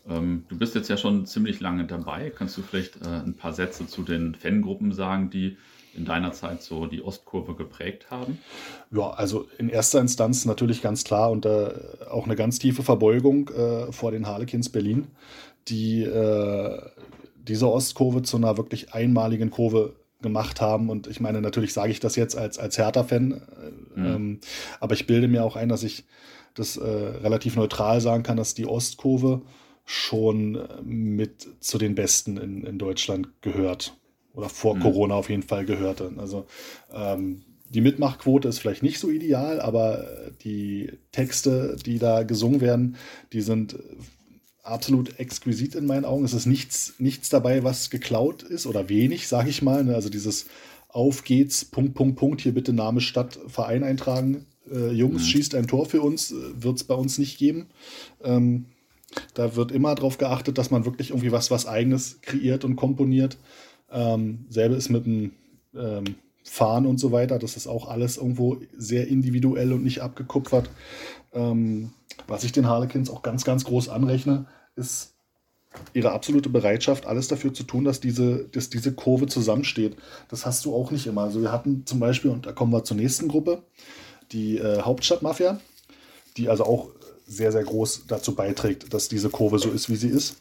Ähm, 0.07 0.43
du 0.49 0.57
bist 0.57 0.75
jetzt 0.75 0.89
ja 0.89 0.97
schon 0.97 1.25
ziemlich 1.25 1.59
lange 1.59 1.85
dabei. 1.85 2.29
Kannst 2.29 2.57
du 2.57 2.61
vielleicht 2.61 3.01
äh, 3.01 3.07
ein 3.07 3.35
paar 3.35 3.53
Sätze 3.53 3.87
zu 3.87 4.03
den 4.03 4.35
Fangruppen 4.35 4.91
sagen, 4.91 5.29
die 5.29 5.57
in 5.99 6.05
deiner 6.05 6.31
Zeit 6.31 6.63
so 6.63 6.87
die 6.87 7.03
Ostkurve 7.03 7.53
geprägt 7.53 8.09
haben? 8.09 8.39
Ja, 8.89 9.11
also 9.11 9.47
in 9.57 9.69
erster 9.69 9.99
Instanz 9.99 10.45
natürlich 10.45 10.81
ganz 10.81 11.03
klar 11.03 11.29
und 11.29 11.45
äh, 11.45 11.69
auch 12.09 12.25
eine 12.25 12.35
ganz 12.35 12.57
tiefe 12.57 12.81
Verbeugung 12.81 13.49
äh, 13.49 13.91
vor 13.91 14.11
den 14.11 14.25
Harlequins 14.25 14.69
Berlin, 14.69 15.07
die 15.67 16.03
äh, 16.03 16.81
diese 17.35 17.69
Ostkurve 17.69 18.23
zu 18.23 18.37
einer 18.37 18.57
wirklich 18.57 18.93
einmaligen 18.93 19.51
Kurve 19.51 19.95
gemacht 20.21 20.61
haben. 20.61 20.89
Und 20.89 21.07
ich 21.07 21.19
meine, 21.19 21.41
natürlich 21.41 21.73
sage 21.73 21.91
ich 21.91 21.99
das 21.99 22.15
jetzt 22.15 22.37
als, 22.37 22.57
als 22.57 22.77
Hertha-Fan, 22.77 23.31
äh, 23.31 23.99
mhm. 23.99 24.05
ähm, 24.05 24.39
aber 24.79 24.93
ich 24.93 25.05
bilde 25.05 25.27
mir 25.27 25.43
auch 25.43 25.55
ein, 25.55 25.69
dass 25.69 25.83
ich 25.83 26.05
das 26.55 26.77
äh, 26.77 26.83
relativ 26.87 27.55
neutral 27.55 28.01
sagen 28.01 28.23
kann, 28.23 28.37
dass 28.37 28.53
die 28.53 28.65
Ostkurve 28.65 29.41
schon 29.85 30.55
äh, 30.55 30.81
mit 30.81 31.47
zu 31.59 31.77
den 31.77 31.95
Besten 31.95 32.37
in, 32.37 32.63
in 32.63 32.79
Deutschland 32.79 33.29
gehört 33.41 33.98
oder 34.33 34.49
vor 34.49 34.75
mhm. 34.75 34.81
Corona 34.81 35.15
auf 35.15 35.29
jeden 35.29 35.43
Fall 35.43 35.65
gehörte. 35.65 36.11
Also 36.17 36.45
ähm, 36.93 37.43
die 37.69 37.81
Mitmachquote 37.81 38.47
ist 38.47 38.59
vielleicht 38.59 38.83
nicht 38.83 38.99
so 38.99 39.09
ideal, 39.09 39.61
aber 39.61 40.31
die 40.43 40.91
Texte, 41.11 41.77
die 41.85 41.99
da 41.99 42.23
gesungen 42.23 42.61
werden, 42.61 42.97
die 43.31 43.41
sind 43.41 43.75
absolut 44.63 45.19
exquisit 45.19 45.75
in 45.75 45.85
meinen 45.85 46.05
Augen. 46.05 46.25
Es 46.25 46.33
ist 46.33 46.45
nichts, 46.45 46.95
nichts 46.99 47.29
dabei, 47.29 47.63
was 47.63 47.89
geklaut 47.89 48.43
ist 48.43 48.65
oder 48.65 48.89
wenig, 48.89 49.27
sage 49.27 49.49
ich 49.49 49.61
mal. 49.61 49.83
Ne? 49.83 49.95
Also 49.95 50.09
dieses 50.09 50.47
Auf 50.87 51.23
geht's, 51.23 51.65
Punkt, 51.65 51.93
Punkt, 51.95 52.17
Punkt, 52.17 52.41
hier 52.41 52.53
bitte 52.53 52.73
Name, 52.73 53.01
Stadt, 53.01 53.39
Verein 53.47 53.83
eintragen. 53.83 54.45
Äh, 54.71 54.91
Jungs, 54.91 55.23
mhm. 55.23 55.27
schießt 55.27 55.55
ein 55.55 55.67
Tor 55.67 55.85
für 55.85 56.01
uns, 56.01 56.31
äh, 56.31 56.35
wird 56.63 56.77
es 56.77 56.83
bei 56.83 56.95
uns 56.95 57.17
nicht 57.17 57.37
geben. 57.37 57.67
Ähm, 58.23 58.65
da 59.33 59.55
wird 59.55 59.71
immer 59.71 59.95
darauf 59.95 60.17
geachtet, 60.17 60.57
dass 60.57 60.69
man 60.69 60.85
wirklich 60.85 61.09
irgendwie 61.09 61.31
was, 61.31 61.49
was 61.49 61.65
Eigenes 61.65 62.21
kreiert 62.21 62.63
und 62.63 62.75
komponiert. 62.75 63.37
Ähm, 63.91 64.45
selbe 64.49 64.75
ist 64.75 64.89
mit 64.89 65.05
dem 65.05 65.31
ähm, 65.75 66.15
Fahren 66.43 66.85
und 66.85 66.99
so 66.99 67.11
weiter. 67.11 67.39
Das 67.39 67.55
ist 67.55 67.67
auch 67.67 67.87
alles 67.87 68.17
irgendwo 68.17 68.57
sehr 68.77 69.07
individuell 69.07 69.73
und 69.73 69.83
nicht 69.83 70.01
abgekupfert. 70.01 70.69
Ähm, 71.33 71.91
was 72.27 72.43
ich 72.43 72.51
den 72.51 72.67
Harlequins 72.67 73.09
auch 73.09 73.21
ganz, 73.21 73.45
ganz 73.45 73.65
groß 73.65 73.89
anrechne, 73.89 74.45
ist 74.75 75.13
ihre 75.93 76.11
absolute 76.11 76.49
Bereitschaft, 76.49 77.05
alles 77.05 77.27
dafür 77.27 77.53
zu 77.53 77.63
tun, 77.63 77.83
dass 77.83 77.99
diese, 77.99 78.45
dass 78.49 78.69
diese 78.69 78.93
Kurve 78.93 79.27
zusammensteht. 79.27 79.95
Das 80.29 80.45
hast 80.45 80.65
du 80.65 80.73
auch 80.73 80.91
nicht 80.91 81.05
immer. 81.05 81.23
Also 81.23 81.41
wir 81.41 81.51
hatten 81.51 81.85
zum 81.85 81.99
Beispiel, 81.99 82.31
und 82.31 82.45
da 82.45 82.51
kommen 82.51 82.73
wir 82.73 82.83
zur 82.83 82.97
nächsten 82.97 83.27
Gruppe, 83.27 83.63
die 84.31 84.57
äh, 84.57 84.81
Hauptstadtmafia, 84.81 85.59
die 86.37 86.49
also 86.49 86.63
auch 86.63 86.89
sehr, 87.27 87.51
sehr 87.51 87.63
groß 87.63 88.05
dazu 88.07 88.33
beiträgt, 88.33 88.93
dass 88.93 89.07
diese 89.07 89.29
Kurve 89.29 89.59
so 89.59 89.69
ist, 89.69 89.89
wie 89.89 89.95
sie 89.95 90.09
ist. 90.09 90.37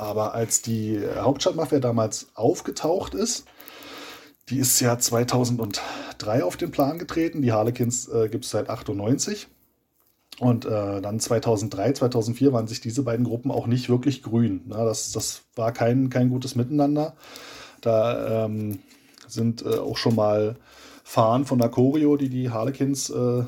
Aber 0.00 0.34
als 0.34 0.62
die 0.62 0.98
Hauptstadtmafia 1.16 1.78
damals 1.78 2.28
aufgetaucht 2.34 3.14
ist, 3.14 3.44
die 4.48 4.58
ist 4.58 4.80
ja 4.80 4.98
2003 4.98 6.42
auf 6.42 6.56
den 6.56 6.70
Plan 6.70 6.98
getreten. 6.98 7.42
Die 7.42 7.52
Harlequins 7.52 8.08
äh, 8.08 8.28
gibt 8.28 8.44
es 8.46 8.50
seit 8.50 8.70
98. 8.70 9.48
Und 10.38 10.64
äh, 10.64 11.02
dann 11.02 11.20
2003, 11.20 11.92
2004 11.92 12.52
waren 12.52 12.66
sich 12.66 12.80
diese 12.80 13.02
beiden 13.02 13.26
Gruppen 13.26 13.50
auch 13.50 13.66
nicht 13.66 13.90
wirklich 13.90 14.22
grün. 14.22 14.62
Na, 14.66 14.84
das, 14.84 15.12
das 15.12 15.42
war 15.54 15.70
kein, 15.72 16.08
kein 16.08 16.30
gutes 16.30 16.54
Miteinander. 16.54 17.14
Da 17.82 18.46
ähm, 18.46 18.78
sind 19.28 19.62
äh, 19.62 19.76
auch 19.76 19.98
schon 19.98 20.14
mal 20.14 20.56
Fahnen 21.04 21.44
von 21.44 21.58
der 21.58 21.68
Choreo, 21.68 22.16
die 22.16 22.30
die 22.30 22.50
Harlequins 22.50 23.10
äh, 23.10 23.44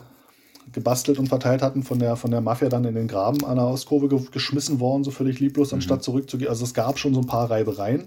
gebastelt 0.72 1.18
und 1.18 1.28
verteilt 1.28 1.62
hatten, 1.62 1.82
von 1.82 1.98
der, 1.98 2.16
von 2.16 2.30
der 2.30 2.40
Mafia 2.40 2.68
dann 2.68 2.84
in 2.84 2.94
den 2.94 3.08
Graben 3.08 3.44
an 3.44 3.56
der 3.56 3.66
Ostkurve 3.66 4.08
ge 4.08 4.20
geschmissen 4.30 4.80
worden, 4.80 5.04
so 5.04 5.10
völlig 5.10 5.40
lieblos, 5.40 5.72
mhm. 5.72 5.76
anstatt 5.76 6.02
zurückzugehen. 6.02 6.50
Also 6.50 6.64
es 6.64 6.74
gab 6.74 6.98
schon 6.98 7.14
so 7.14 7.20
ein 7.20 7.26
paar 7.26 7.50
Reibereien. 7.50 8.04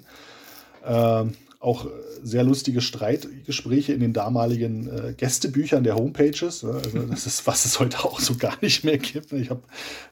Ähm, 0.85 1.33
auch 1.59 1.87
sehr 2.23 2.43
lustige 2.43 2.79
Streitgespräche 2.79 3.93
in 3.93 3.99
den 3.99 4.13
damaligen 4.13 4.87
äh, 4.87 5.13
Gästebüchern 5.13 5.83
der 5.83 5.95
Homepages. 5.95 6.63
Ne? 6.63 6.73
Also 6.73 6.99
das 6.99 7.25
ist, 7.25 7.47
was 7.47 7.65
es 7.65 7.79
heute 7.79 8.03
auch 8.03 8.19
so 8.19 8.35
gar 8.35 8.55
nicht 8.61 8.83
mehr 8.83 8.97
gibt. 8.97 9.31
Ich 9.33 9.49
hab, 9.49 9.63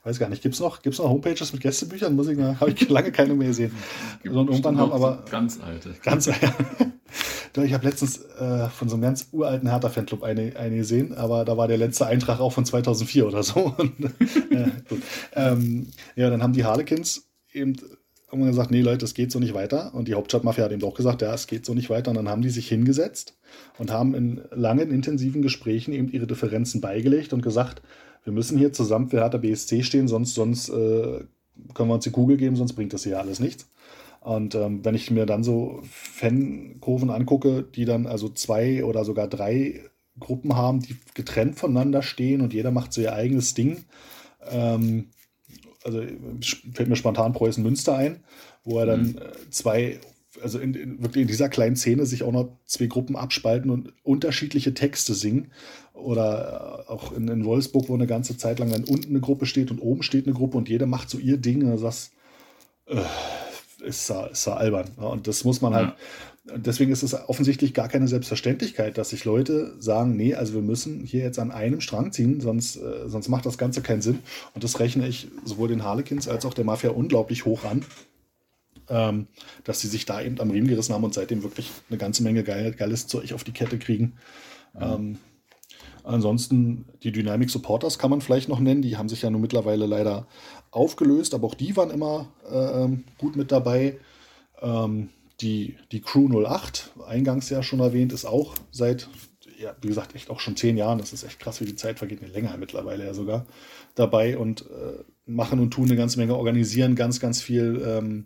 weiß 0.03 0.19
gar 0.19 0.29
nicht, 0.29 0.41
gibt 0.41 0.55
es 0.55 0.61
noch, 0.61 0.81
gibt's 0.81 0.99
noch 0.99 1.09
Homepages 1.09 1.53
mit 1.53 1.61
Gästebüchern? 1.61 2.15
Muss 2.15 2.27
ich 2.27 2.39
habe 2.39 2.71
ich 2.71 2.89
lange 2.89 3.11
keine 3.11 3.35
mehr 3.35 3.49
gesehen. 3.49 3.71
Und 4.23 4.49
irgendwann 4.49 4.77
haben 4.77 4.91
aber. 4.91 5.23
Ganz 5.29 5.59
alte. 5.61 5.95
Ganz 6.01 6.27
alte. 6.27 6.55
Ich 7.61 7.73
habe 7.73 7.85
letztens 7.85 8.17
äh, 8.39 8.67
von 8.69 8.89
so 8.89 8.95
einem 8.95 9.03
ganz 9.03 9.27
uralten 9.31 9.69
Hertha-Fanclub 9.69 10.23
eine, 10.23 10.55
eine 10.55 10.77
gesehen, 10.77 11.13
aber 11.13 11.45
da 11.45 11.55
war 11.55 11.67
der 11.67 11.77
letzte 11.77 12.07
Eintrag 12.07 12.39
auch 12.39 12.51
von 12.51 12.65
2004 12.65 13.27
oder 13.27 13.43
so. 13.43 13.59
Und, 13.77 13.93
äh, 14.51 14.71
ähm, 15.35 15.87
ja, 16.15 16.29
dann 16.29 16.41
haben 16.41 16.53
die 16.53 16.65
Harlequins 16.65 17.27
eben 17.51 17.75
irgendwann 18.33 18.51
gesagt, 18.51 18.71
nee 18.71 18.81
Leute, 18.81 19.05
es 19.05 19.13
geht 19.13 19.31
so 19.31 19.39
nicht 19.39 19.53
weiter. 19.53 19.93
Und 19.93 20.07
die 20.07 20.15
Hauptstadtmafia 20.15 20.65
hat 20.65 20.71
eben 20.71 20.83
auch 20.83 20.95
gesagt, 20.95 21.21
ja, 21.21 21.33
es 21.33 21.45
geht 21.45 21.65
so 21.65 21.75
nicht 21.75 21.91
weiter. 21.91 22.09
Und 22.09 22.17
dann 22.17 22.29
haben 22.29 22.41
die 22.41 22.49
sich 22.49 22.67
hingesetzt 22.67 23.37
und 23.77 23.91
haben 23.91 24.15
in 24.15 24.41
langen, 24.51 24.89
intensiven 24.91 25.43
Gesprächen 25.43 25.93
eben 25.93 26.11
ihre 26.11 26.25
Differenzen 26.25 26.81
beigelegt 26.81 27.33
und 27.33 27.43
gesagt, 27.43 27.83
wir 28.23 28.33
müssen 28.33 28.57
hier 28.57 28.73
zusammen 28.73 29.09
für 29.09 29.17
Hertha 29.17 29.37
BSC 29.37 29.83
stehen, 29.83 30.07
sonst, 30.07 30.33
sonst 30.33 30.69
äh, 30.69 31.23
können 31.73 31.89
wir 31.89 31.93
uns 31.93 32.05
die 32.05 32.11
Kugel 32.11 32.37
geben, 32.37 32.55
sonst 32.55 32.73
bringt 32.73 32.93
das 32.93 33.03
hier 33.03 33.19
alles 33.19 33.39
nichts. 33.39 33.67
Und 34.23 34.55
ähm, 34.55 34.85
wenn 34.85 34.95
ich 34.95 35.11
mir 35.11 35.25
dann 35.25 35.43
so 35.43 35.81
Fankurven 35.83 37.09
angucke, 37.09 37.61
die 37.61 37.83
dann 37.83 38.07
also 38.07 38.29
zwei 38.29 38.85
oder 38.85 39.03
sogar 39.03 39.27
drei 39.27 39.81
Gruppen 40.17 40.55
haben, 40.55 40.79
die 40.79 40.95
getrennt 41.13 41.59
voneinander 41.59 42.01
stehen 42.01 42.39
und 42.39 42.53
jeder 42.53 42.71
macht 42.71 42.93
so 42.93 43.01
ihr 43.01 43.13
eigenes 43.13 43.53
Ding, 43.53 43.83
ähm, 44.49 45.09
also 45.83 46.01
fällt 46.73 46.87
mir 46.87 46.95
spontan 46.95 47.33
Preußen 47.33 47.61
Münster 47.61 47.97
ein, 47.97 48.23
wo 48.63 48.79
er 48.79 48.85
dann 48.85 49.01
mhm. 49.07 49.17
Äh, 49.17 49.49
zwei, 49.49 49.99
also 50.41 50.57
in, 50.57 50.73
in, 50.73 51.03
wirklich 51.03 51.23
in 51.23 51.27
dieser 51.27 51.49
kleinen 51.49 51.75
Szene 51.75 52.05
sich 52.05 52.23
auch 52.23 52.31
noch 52.31 52.57
zwei 52.65 52.85
Gruppen 52.85 53.17
abspalten 53.17 53.69
und 53.69 53.91
unterschiedliche 54.03 54.73
Texte 54.73 55.15
singen. 55.15 55.51
Oder 55.93 56.85
äh, 56.87 56.91
auch 56.91 57.11
in, 57.11 57.27
in 57.27 57.43
Wolfsburg, 57.43 57.89
wo 57.89 57.95
eine 57.95 58.07
ganze 58.07 58.37
Zeit 58.37 58.59
lang 58.59 58.71
dann 58.71 58.85
unten 58.85 59.09
eine 59.09 59.19
Gruppe 59.19 59.45
steht 59.45 59.69
und 59.69 59.79
oben 59.79 60.01
steht 60.01 60.27
eine 60.27 60.33
Gruppe 60.33 60.57
und 60.57 60.69
jeder 60.69 60.85
macht 60.85 61.09
so 61.09 61.17
ihr 61.17 61.35
Ding 61.35 61.61
und 61.65 61.71
du 61.71 61.77
sagst, 61.77 62.13
äh, 62.85 63.01
ist 63.83 64.09
ja, 64.09 64.27
ist 64.27 64.45
ja 64.45 64.55
albern. 64.55 64.89
Und 64.95 65.27
das 65.27 65.43
muss 65.43 65.61
man 65.61 65.73
halt, 65.73 65.93
deswegen 66.45 66.91
ist 66.91 67.03
es 67.03 67.13
offensichtlich 67.13 67.73
gar 67.73 67.87
keine 67.87 68.07
Selbstverständlichkeit, 68.07 68.97
dass 68.97 69.09
sich 69.09 69.25
Leute 69.25 69.75
sagen, 69.79 70.15
nee, 70.15 70.35
also 70.35 70.53
wir 70.53 70.61
müssen 70.61 71.03
hier 71.03 71.21
jetzt 71.21 71.39
an 71.39 71.51
einem 71.51 71.81
Strang 71.81 72.11
ziehen, 72.11 72.41
sonst, 72.41 72.77
äh, 72.77 73.07
sonst 73.07 73.29
macht 73.29 73.45
das 73.45 73.57
Ganze 73.57 73.81
keinen 73.81 74.01
Sinn. 74.01 74.19
Und 74.53 74.63
das 74.63 74.79
rechne 74.79 75.07
ich 75.07 75.27
sowohl 75.45 75.69
den 75.69 75.83
Harlequins 75.83 76.27
als 76.27 76.45
auch 76.45 76.53
der 76.53 76.65
Mafia 76.65 76.91
unglaublich 76.91 77.45
hoch 77.45 77.63
an, 77.63 77.85
ähm, 78.89 79.27
dass 79.63 79.79
sie 79.79 79.87
sich 79.87 80.05
da 80.05 80.21
eben 80.21 80.39
am 80.39 80.51
Riemen 80.51 80.67
gerissen 80.67 80.93
haben 80.93 81.03
und 81.03 81.13
seitdem 81.13 81.43
wirklich 81.43 81.71
eine 81.89 81.97
ganze 81.97 82.23
Menge 82.23 82.43
geil, 82.43 82.73
geiles 82.73 83.07
Zeug 83.07 83.33
auf 83.33 83.43
die 83.43 83.53
Kette 83.53 83.77
kriegen. 83.77 84.13
Ja. 84.79 84.95
Ähm, 84.95 85.17
ansonsten 86.03 86.85
die 87.03 87.11
Dynamic 87.11 87.49
Supporters 87.49 87.97
kann 87.97 88.09
man 88.09 88.19
vielleicht 88.19 88.49
noch 88.49 88.59
nennen, 88.59 88.81
die 88.81 88.97
haben 88.97 89.07
sich 89.07 89.21
ja 89.21 89.29
nun 89.29 89.41
mittlerweile 89.41 89.85
leider 89.85 90.27
aufgelöst, 90.73 91.33
aber 91.33 91.47
auch 91.47 91.55
die 91.55 91.75
waren 91.77 91.91
immer 91.91 92.31
äh, 92.49 92.83
ähm, 92.83 93.03
gut 93.17 93.35
mit 93.35 93.51
dabei. 93.51 93.99
Ähm, 94.61 95.09
die, 95.41 95.77
die 95.91 96.01
Crew 96.01 96.29
08, 96.29 96.91
eingangs 97.07 97.49
ja 97.49 97.63
schon 97.63 97.79
erwähnt, 97.79 98.13
ist 98.13 98.25
auch 98.25 98.55
seit, 98.71 99.09
ja, 99.59 99.75
wie 99.81 99.87
gesagt, 99.87 100.15
echt 100.15 100.29
auch 100.29 100.39
schon 100.39 100.55
zehn 100.55 100.77
Jahren, 100.77 100.99
das 100.99 101.13
ist 101.13 101.23
echt 101.23 101.39
krass, 101.39 101.61
wie 101.61 101.65
die 101.65 101.75
Zeit 101.75 101.99
vergeht, 101.99 102.21
länger 102.33 102.55
mittlerweile 102.57 103.05
ja 103.05 103.13
sogar, 103.13 103.45
dabei 103.95 104.37
und 104.37 104.61
äh, 104.61 105.03
machen 105.25 105.59
und 105.59 105.71
tun 105.71 105.85
eine 105.85 105.95
ganze 105.95 106.19
Menge, 106.19 106.35
organisieren 106.35 106.95
ganz, 106.95 107.19
ganz 107.19 107.41
viel 107.41 107.81
ähm, 107.85 108.25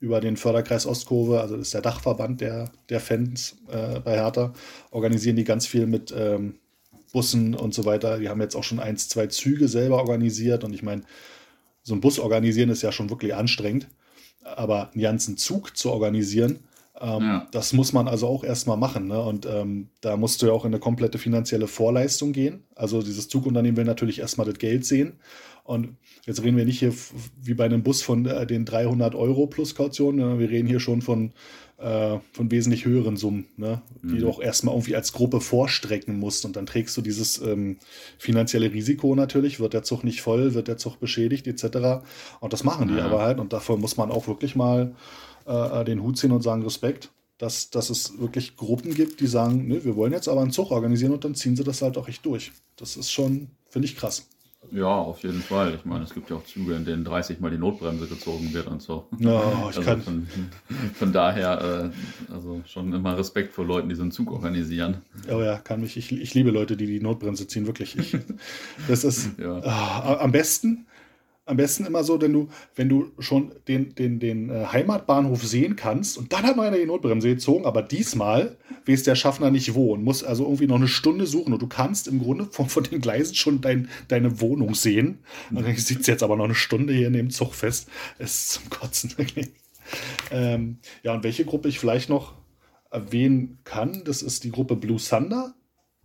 über 0.00 0.20
den 0.20 0.36
Förderkreis 0.36 0.86
Ostkurve, 0.86 1.40
also 1.40 1.56
ist 1.56 1.74
der 1.74 1.82
Dachverband 1.82 2.40
der, 2.40 2.70
der 2.88 3.00
Fans 3.00 3.56
äh, 3.68 4.00
bei 4.00 4.14
Hertha, 4.14 4.52
organisieren 4.90 5.36
die 5.36 5.44
ganz 5.44 5.66
viel 5.66 5.86
mit 5.86 6.14
ähm, 6.16 6.54
Bussen 7.12 7.54
und 7.54 7.74
so 7.74 7.84
weiter. 7.84 8.18
Die 8.18 8.28
haben 8.28 8.40
jetzt 8.40 8.54
auch 8.54 8.64
schon 8.64 8.80
eins, 8.80 9.08
zwei 9.08 9.26
Züge 9.26 9.68
selber 9.68 9.96
organisiert 9.96 10.64
und 10.64 10.72
ich 10.72 10.82
meine, 10.82 11.02
so 11.88 11.94
ein 11.94 12.00
Bus 12.00 12.18
organisieren 12.18 12.68
ist 12.68 12.82
ja 12.82 12.92
schon 12.92 13.10
wirklich 13.10 13.34
anstrengend. 13.34 13.88
Aber 14.44 14.90
einen 14.92 15.02
ganzen 15.02 15.36
Zug 15.36 15.76
zu 15.76 15.90
organisieren, 15.90 16.60
ähm, 17.00 17.22
ja. 17.22 17.46
das 17.52 17.72
muss 17.72 17.92
man 17.92 18.08
also 18.08 18.26
auch 18.26 18.44
erstmal 18.44 18.76
machen. 18.76 19.08
Ne? 19.08 19.20
Und 19.20 19.46
ähm, 19.46 19.88
da 20.00 20.16
musst 20.16 20.42
du 20.42 20.46
ja 20.46 20.52
auch 20.52 20.64
in 20.64 20.72
eine 20.72 20.80
komplette 20.80 21.18
finanzielle 21.18 21.66
Vorleistung 21.66 22.32
gehen. 22.32 22.64
Also 22.74 23.02
dieses 23.02 23.28
Zugunternehmen 23.28 23.76
will 23.76 23.84
natürlich 23.84 24.18
erstmal 24.18 24.46
das 24.46 24.58
Geld 24.58 24.84
sehen. 24.84 25.18
Und 25.64 25.96
jetzt 26.24 26.42
reden 26.42 26.56
wir 26.56 26.64
nicht 26.64 26.78
hier 26.78 26.94
wie 27.42 27.54
bei 27.54 27.66
einem 27.66 27.82
Bus 27.82 28.02
von 28.02 28.24
äh, 28.26 28.46
den 28.46 28.64
300 28.64 29.14
Euro 29.14 29.46
plus 29.46 29.74
Kaution, 29.74 30.16
ne? 30.16 30.38
wir 30.38 30.48
reden 30.48 30.66
hier 30.66 30.80
schon 30.80 31.02
von 31.02 31.32
äh, 31.78 32.18
von 32.32 32.50
wesentlich 32.50 32.84
höheren 32.86 33.16
Summen, 33.16 33.46
ne? 33.56 33.82
die 34.02 34.14
mhm. 34.14 34.18
du 34.18 34.28
auch 34.28 34.40
erstmal 34.40 34.74
irgendwie 34.74 34.96
als 34.96 35.12
Gruppe 35.12 35.40
vorstrecken 35.40 36.18
musst. 36.18 36.44
Und 36.44 36.56
dann 36.56 36.66
trägst 36.66 36.96
du 36.96 37.02
dieses 37.02 37.40
ähm, 37.40 37.76
finanzielle 38.18 38.72
Risiko 38.72 39.14
natürlich, 39.14 39.60
wird 39.60 39.74
der 39.74 39.84
Zug 39.84 40.02
nicht 40.02 40.20
voll, 40.20 40.54
wird 40.54 40.66
der 40.66 40.76
Zug 40.76 40.98
beschädigt, 40.98 41.46
etc. 41.46 42.02
Und 42.40 42.52
das 42.52 42.64
machen 42.64 42.88
die 42.88 42.94
ja. 42.94 43.04
aber 43.04 43.22
halt. 43.22 43.38
Und 43.38 43.52
davor 43.52 43.78
muss 43.78 43.96
man 43.96 44.10
auch 44.10 44.26
wirklich 44.26 44.56
mal 44.56 44.94
äh, 45.48 45.84
den 45.84 46.02
Hut 46.02 46.18
ziehen 46.18 46.32
und 46.32 46.42
sagen, 46.42 46.62
Respekt. 46.62 47.10
Dass, 47.38 47.70
dass 47.70 47.88
es 47.88 48.18
wirklich 48.18 48.56
Gruppen 48.56 48.94
gibt, 48.94 49.20
die 49.20 49.28
sagen, 49.28 49.68
ne, 49.68 49.84
wir 49.84 49.94
wollen 49.94 50.12
jetzt 50.12 50.28
aber 50.28 50.40
einen 50.40 50.50
Zug 50.50 50.72
organisieren 50.72 51.12
und 51.12 51.22
dann 51.24 51.36
ziehen 51.36 51.54
sie 51.54 51.62
das 51.62 51.82
halt 51.82 51.96
auch 51.96 52.08
echt 52.08 52.26
durch. 52.26 52.50
Das 52.74 52.96
ist 52.96 53.12
schon, 53.12 53.46
finde 53.68 53.86
ich, 53.86 53.94
krass. 53.94 54.26
Ja, 54.72 54.86
auf 54.86 55.22
jeden 55.22 55.40
Fall. 55.40 55.74
Ich 55.74 55.84
meine, 55.84 56.04
es 56.04 56.12
gibt 56.12 56.30
ja 56.30 56.36
auch 56.36 56.44
Züge, 56.44 56.74
in 56.74 56.84
denen 56.84 57.04
30 57.04 57.40
Mal 57.40 57.50
die 57.50 57.58
Notbremse 57.58 58.06
gezogen 58.06 58.52
wird 58.52 58.66
und 58.66 58.82
so. 58.82 59.06
Ja, 59.18 59.40
ich 59.70 59.76
also 59.76 59.82
kann. 59.82 60.02
Von, 60.02 60.26
von 60.94 61.12
daher, 61.12 61.92
äh, 62.28 62.32
also 62.32 62.60
schon 62.66 62.92
immer 62.92 63.16
Respekt 63.16 63.54
vor 63.54 63.64
Leuten, 63.64 63.88
die 63.88 63.94
so 63.94 64.02
einen 64.02 64.10
Zug 64.10 64.30
organisieren. 64.30 64.98
Oh 65.30 65.40
ja, 65.40 65.58
kann 65.58 65.80
mich. 65.80 65.96
Ich, 65.96 66.12
ich 66.12 66.34
liebe 66.34 66.50
Leute, 66.50 66.76
die 66.76 66.86
die 66.86 67.00
Notbremse 67.00 67.46
ziehen, 67.46 67.66
wirklich. 67.66 67.96
Ich, 67.96 68.16
das 68.88 69.04
ist 69.04 69.38
ja. 69.38 69.58
äh, 69.60 70.18
am 70.18 70.32
besten 70.32 70.86
am 71.48 71.56
besten 71.56 71.86
immer 71.86 72.04
so, 72.04 72.20
wenn 72.20 72.32
du, 72.32 72.48
wenn 72.74 72.88
du 72.88 73.10
schon 73.18 73.52
den, 73.68 73.94
den, 73.94 74.20
den 74.20 74.50
äh, 74.50 74.66
Heimatbahnhof 74.66 75.42
sehen 75.42 75.76
kannst 75.76 76.18
und 76.18 76.32
dann 76.32 76.42
hat 76.42 76.58
einer 76.58 76.76
die 76.76 76.84
Notbremse 76.84 77.28
gezogen, 77.28 77.64
aber 77.64 77.82
diesmal 77.82 78.58
weiß 78.86 79.04
der 79.04 79.14
Schaffner 79.14 79.50
nicht 79.50 79.74
wo 79.74 79.94
und 79.94 80.04
muss 80.04 80.22
also 80.22 80.44
irgendwie 80.44 80.66
noch 80.66 80.76
eine 80.76 80.88
Stunde 80.88 81.26
suchen 81.26 81.54
und 81.54 81.62
du 81.62 81.66
kannst 81.66 82.06
im 82.06 82.20
Grunde 82.20 82.46
von, 82.46 82.68
von 82.68 82.84
den 82.84 83.00
Gleisen 83.00 83.34
schon 83.34 83.60
dein, 83.62 83.88
deine 84.08 84.40
Wohnung 84.40 84.74
sehen. 84.74 85.20
Und 85.50 85.66
dann 85.66 85.76
sitzt 85.76 86.06
jetzt 86.06 86.22
aber 86.22 86.36
noch 86.36 86.44
eine 86.44 86.54
Stunde 86.54 86.92
hier 86.92 87.06
in 87.06 87.14
dem 87.14 87.30
Zug 87.30 87.54
fest. 87.54 87.88
Es 88.18 88.34
ist 88.34 88.50
zum 88.50 88.70
Kotzen. 88.70 89.14
ähm, 90.30 90.78
ja, 91.02 91.14
und 91.14 91.24
welche 91.24 91.44
Gruppe 91.46 91.68
ich 91.68 91.78
vielleicht 91.78 92.10
noch 92.10 92.34
erwähnen 92.90 93.58
kann, 93.64 94.02
das 94.04 94.22
ist 94.22 94.44
die 94.44 94.50
Gruppe 94.52 94.76
Blue 94.76 94.98
Thunder. 94.98 95.54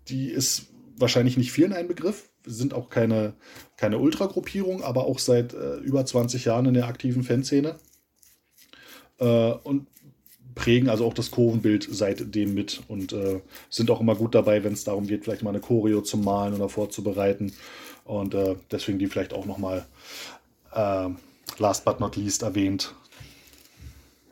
Die 0.08 0.30
ist 0.30 0.68
wahrscheinlich 0.98 1.38
nicht 1.38 1.52
vielen 1.52 1.74
ein 1.74 1.88
Begriff 1.88 2.30
sind 2.46 2.74
auch 2.74 2.90
keine, 2.90 3.34
keine 3.78 4.00
Ultragruppierung, 4.00 4.84
aber 4.84 5.06
auch 5.06 5.20
seit 5.20 5.54
äh, 5.54 5.78
über 5.78 6.06
20 6.06 6.46
Jahren 6.46 6.66
in 6.66 6.74
der 6.74 6.88
aktiven 6.88 7.24
Fanszene. 7.24 7.76
Äh, 9.20 9.52
und 9.64 9.88
prägen 10.56 10.90
also 10.90 11.06
auch 11.06 11.14
das 11.14 11.32
Kurvenbild 11.32 11.88
seitdem 11.90 12.54
mit 12.54 12.84
und 12.88 13.14
äh, 13.14 13.42
sind 13.70 13.90
auch 13.90 14.02
immer 14.02 14.16
gut 14.16 14.36
dabei, 14.36 14.64
wenn 14.64 14.74
es 14.74 14.84
darum 14.84 15.08
geht, 15.08 15.24
vielleicht 15.24 15.44
mal 15.44 15.50
eine 15.50 15.62
Choreo 15.62 16.02
zu 16.02 16.18
malen 16.18 16.54
oder 16.54 16.70
vorzubereiten. 16.70 17.54
Und 18.06 18.34
äh, 18.34 18.56
deswegen 18.72 19.00
die 19.00 19.08
vielleicht 19.08 19.34
auch 19.34 19.46
nochmal 19.46 19.86
äh, 20.74 21.10
last 21.58 21.86
but 21.86 22.00
not 22.00 22.16
least 22.16 22.44
erwähnt. 22.44 22.94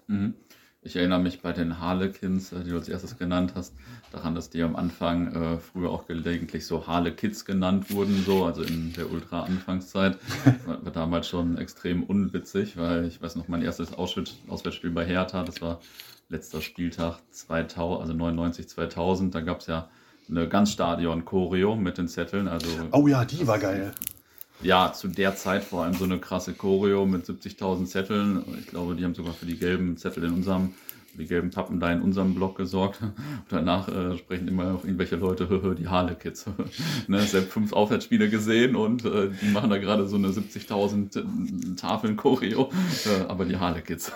Mhm. 0.08 0.36
Ich 0.84 0.96
erinnere 0.96 1.20
mich 1.20 1.42
bei 1.42 1.54
den 1.54 1.80
Harlequins, 1.80 2.52
äh, 2.52 2.64
die 2.64 2.72
du 2.72 2.78
als 2.78 2.90
erstes 2.90 3.16
genannt 3.18 3.54
hast, 3.54 3.76
daran, 4.12 4.34
dass 4.34 4.50
die 4.50 4.64
am 4.64 4.76
Anfang 4.76 5.28
äh, 5.28 5.58
früher 5.60 5.92
auch 5.92 6.08
gelegentlich 6.08 6.66
so 6.66 6.88
Harlekids 6.88 7.46
genannt 7.46 7.92
wurden, 7.92 8.24
so, 8.26 8.46
also 8.46 8.64
in 8.64 8.92
der 8.94 9.12
Ultra-Anfangszeit. 9.12 10.18
war, 10.66 10.84
war 10.84 10.92
damals 10.92 11.28
schon 11.28 11.60
extrem 11.60 12.02
unwitzig, 12.02 12.78
weil 12.78 13.06
ich 13.06 13.22
weiß 13.22 13.36
noch, 13.36 13.48
mein 13.48 13.62
erstes 13.62 13.94
Auswärtsspiel 13.94 14.90
bei 14.90 15.06
Hertha, 15.06 15.44
das 15.44 15.62
war 15.62 15.82
letzter 16.30 16.62
Spieltag 16.62 17.20
2000, 17.30 18.02
also 18.02 18.14
99, 18.14 18.68
2000, 18.68 19.36
da 19.36 19.42
gab 19.42 19.60
es 19.60 19.68
ja 19.68 19.88
eine 20.28 20.48
ganz 20.48 20.72
Stadion-Choreo 20.72 21.76
mit 21.76 22.00
den 22.00 22.08
Zetteln. 22.08 22.48
Also, 22.48 22.68
oh 22.92 23.08
ja, 23.08 23.24
die 23.24 23.46
war 23.46 23.60
geil 23.60 23.94
ja, 24.64 24.94
zu 24.94 25.08
der 25.08 25.36
Zeit 25.36 25.64
vor 25.64 25.84
allem 25.84 25.94
so 25.94 26.04
eine 26.04 26.20
krasse 26.20 26.54
Choreo 26.54 27.06
mit 27.06 27.26
70.000 27.26 27.86
Zetteln. 27.86 28.44
Ich 28.60 28.68
glaube, 28.68 28.96
die 28.96 29.04
haben 29.04 29.16
sogar 29.16 29.34
für 29.34 29.46
die 29.46 29.58
gelben 29.58 29.98
Zettel 29.98 30.24
in 30.24 30.34
unserem 30.34 30.74
die 31.18 31.26
gelben 31.26 31.50
Pappen 31.50 31.80
da 31.80 31.92
in 31.92 32.02
unserem 32.02 32.36
Blog 32.36 32.58
gesorgt. 32.58 33.02
Und 33.02 33.14
danach 33.50 33.88
äh, 33.88 34.18
sprechen 34.18 34.48
immer 34.48 34.66
noch 34.66 34.84
irgendwelche 34.84 35.16
Leute, 35.16 35.76
die 35.80 35.88
Harle-Kids. 35.88 36.46
ne, 37.08 37.22
selbst 37.22 37.52
fünf 37.52 37.74
Aufwärtsspiele 37.74 38.30
gesehen 38.30 38.76
und 38.76 39.06
äh, 39.06 39.30
die 39.42 39.50
machen 39.50 39.70
da 39.70 39.78
gerade 39.78 40.08
so 40.08 40.16
eine 40.16 40.30
70.000 40.30 41.18
äh, 41.18 41.76
Tafeln 41.76 42.16
Choreo, 42.16 42.72
äh, 43.06 43.24
aber 43.28 43.46
die 43.46 43.58
Harle-Kids. 43.58 44.14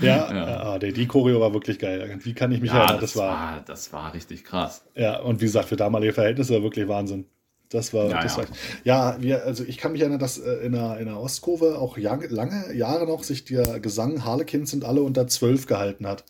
ja, 0.00 0.32
ja. 0.32 0.76
Äh, 0.76 0.92
die 0.92 1.06
Choreo 1.06 1.40
war 1.40 1.52
wirklich 1.52 1.78
geil. 1.78 2.18
Wie 2.22 2.34
kann 2.34 2.52
ich 2.52 2.60
mich 2.60 2.70
ja, 2.70 2.80
erinnern? 2.80 3.00
Das, 3.00 3.12
das 3.12 3.22
war, 3.22 3.28
war, 3.28 3.64
das 3.66 3.92
war 3.92 4.14
richtig 4.14 4.44
krass. 4.44 4.84
Ja, 4.94 5.20
und 5.20 5.40
wie 5.40 5.46
gesagt, 5.46 5.68
für 5.68 5.76
damalige 5.76 6.12
Verhältnisse 6.12 6.62
wirklich 6.62 6.88
Wahnsinn. 6.88 7.26
Das 7.74 7.92
war, 7.92 8.08
ja, 8.08 8.22
das 8.22 8.36
ja. 8.36 8.42
War, 8.42 8.46
ja, 8.84 9.16
wir, 9.20 9.44
also 9.44 9.64
ich 9.64 9.78
kann 9.78 9.90
mich 9.92 10.00
erinnern, 10.00 10.20
dass 10.20 10.38
äh, 10.38 10.64
in 10.64 10.72
der, 10.72 10.98
in 10.98 11.06
der 11.06 11.18
Ostkurve 11.18 11.76
auch 11.78 11.98
lange, 11.98 12.28
lange 12.28 12.72
Jahre 12.72 13.04
noch 13.04 13.24
sich 13.24 13.44
der 13.44 13.80
Gesang 13.80 14.24
Harlequins 14.24 14.70
sind 14.70 14.84
alle 14.84 15.02
unter 15.02 15.26
zwölf 15.26 15.66
gehalten 15.66 16.06
hat. 16.06 16.24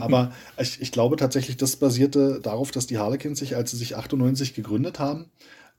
Aber 0.00 0.32
ich, 0.58 0.80
ich 0.80 0.90
glaube 0.90 1.16
tatsächlich, 1.16 1.58
das 1.58 1.76
basierte 1.76 2.40
darauf, 2.40 2.70
dass 2.70 2.86
die 2.86 2.96
Harlequins 2.96 3.38
sich, 3.38 3.54
als 3.54 3.70
sie 3.70 3.76
sich 3.76 3.96
98 3.96 4.54
gegründet 4.54 4.98
haben, 4.98 5.26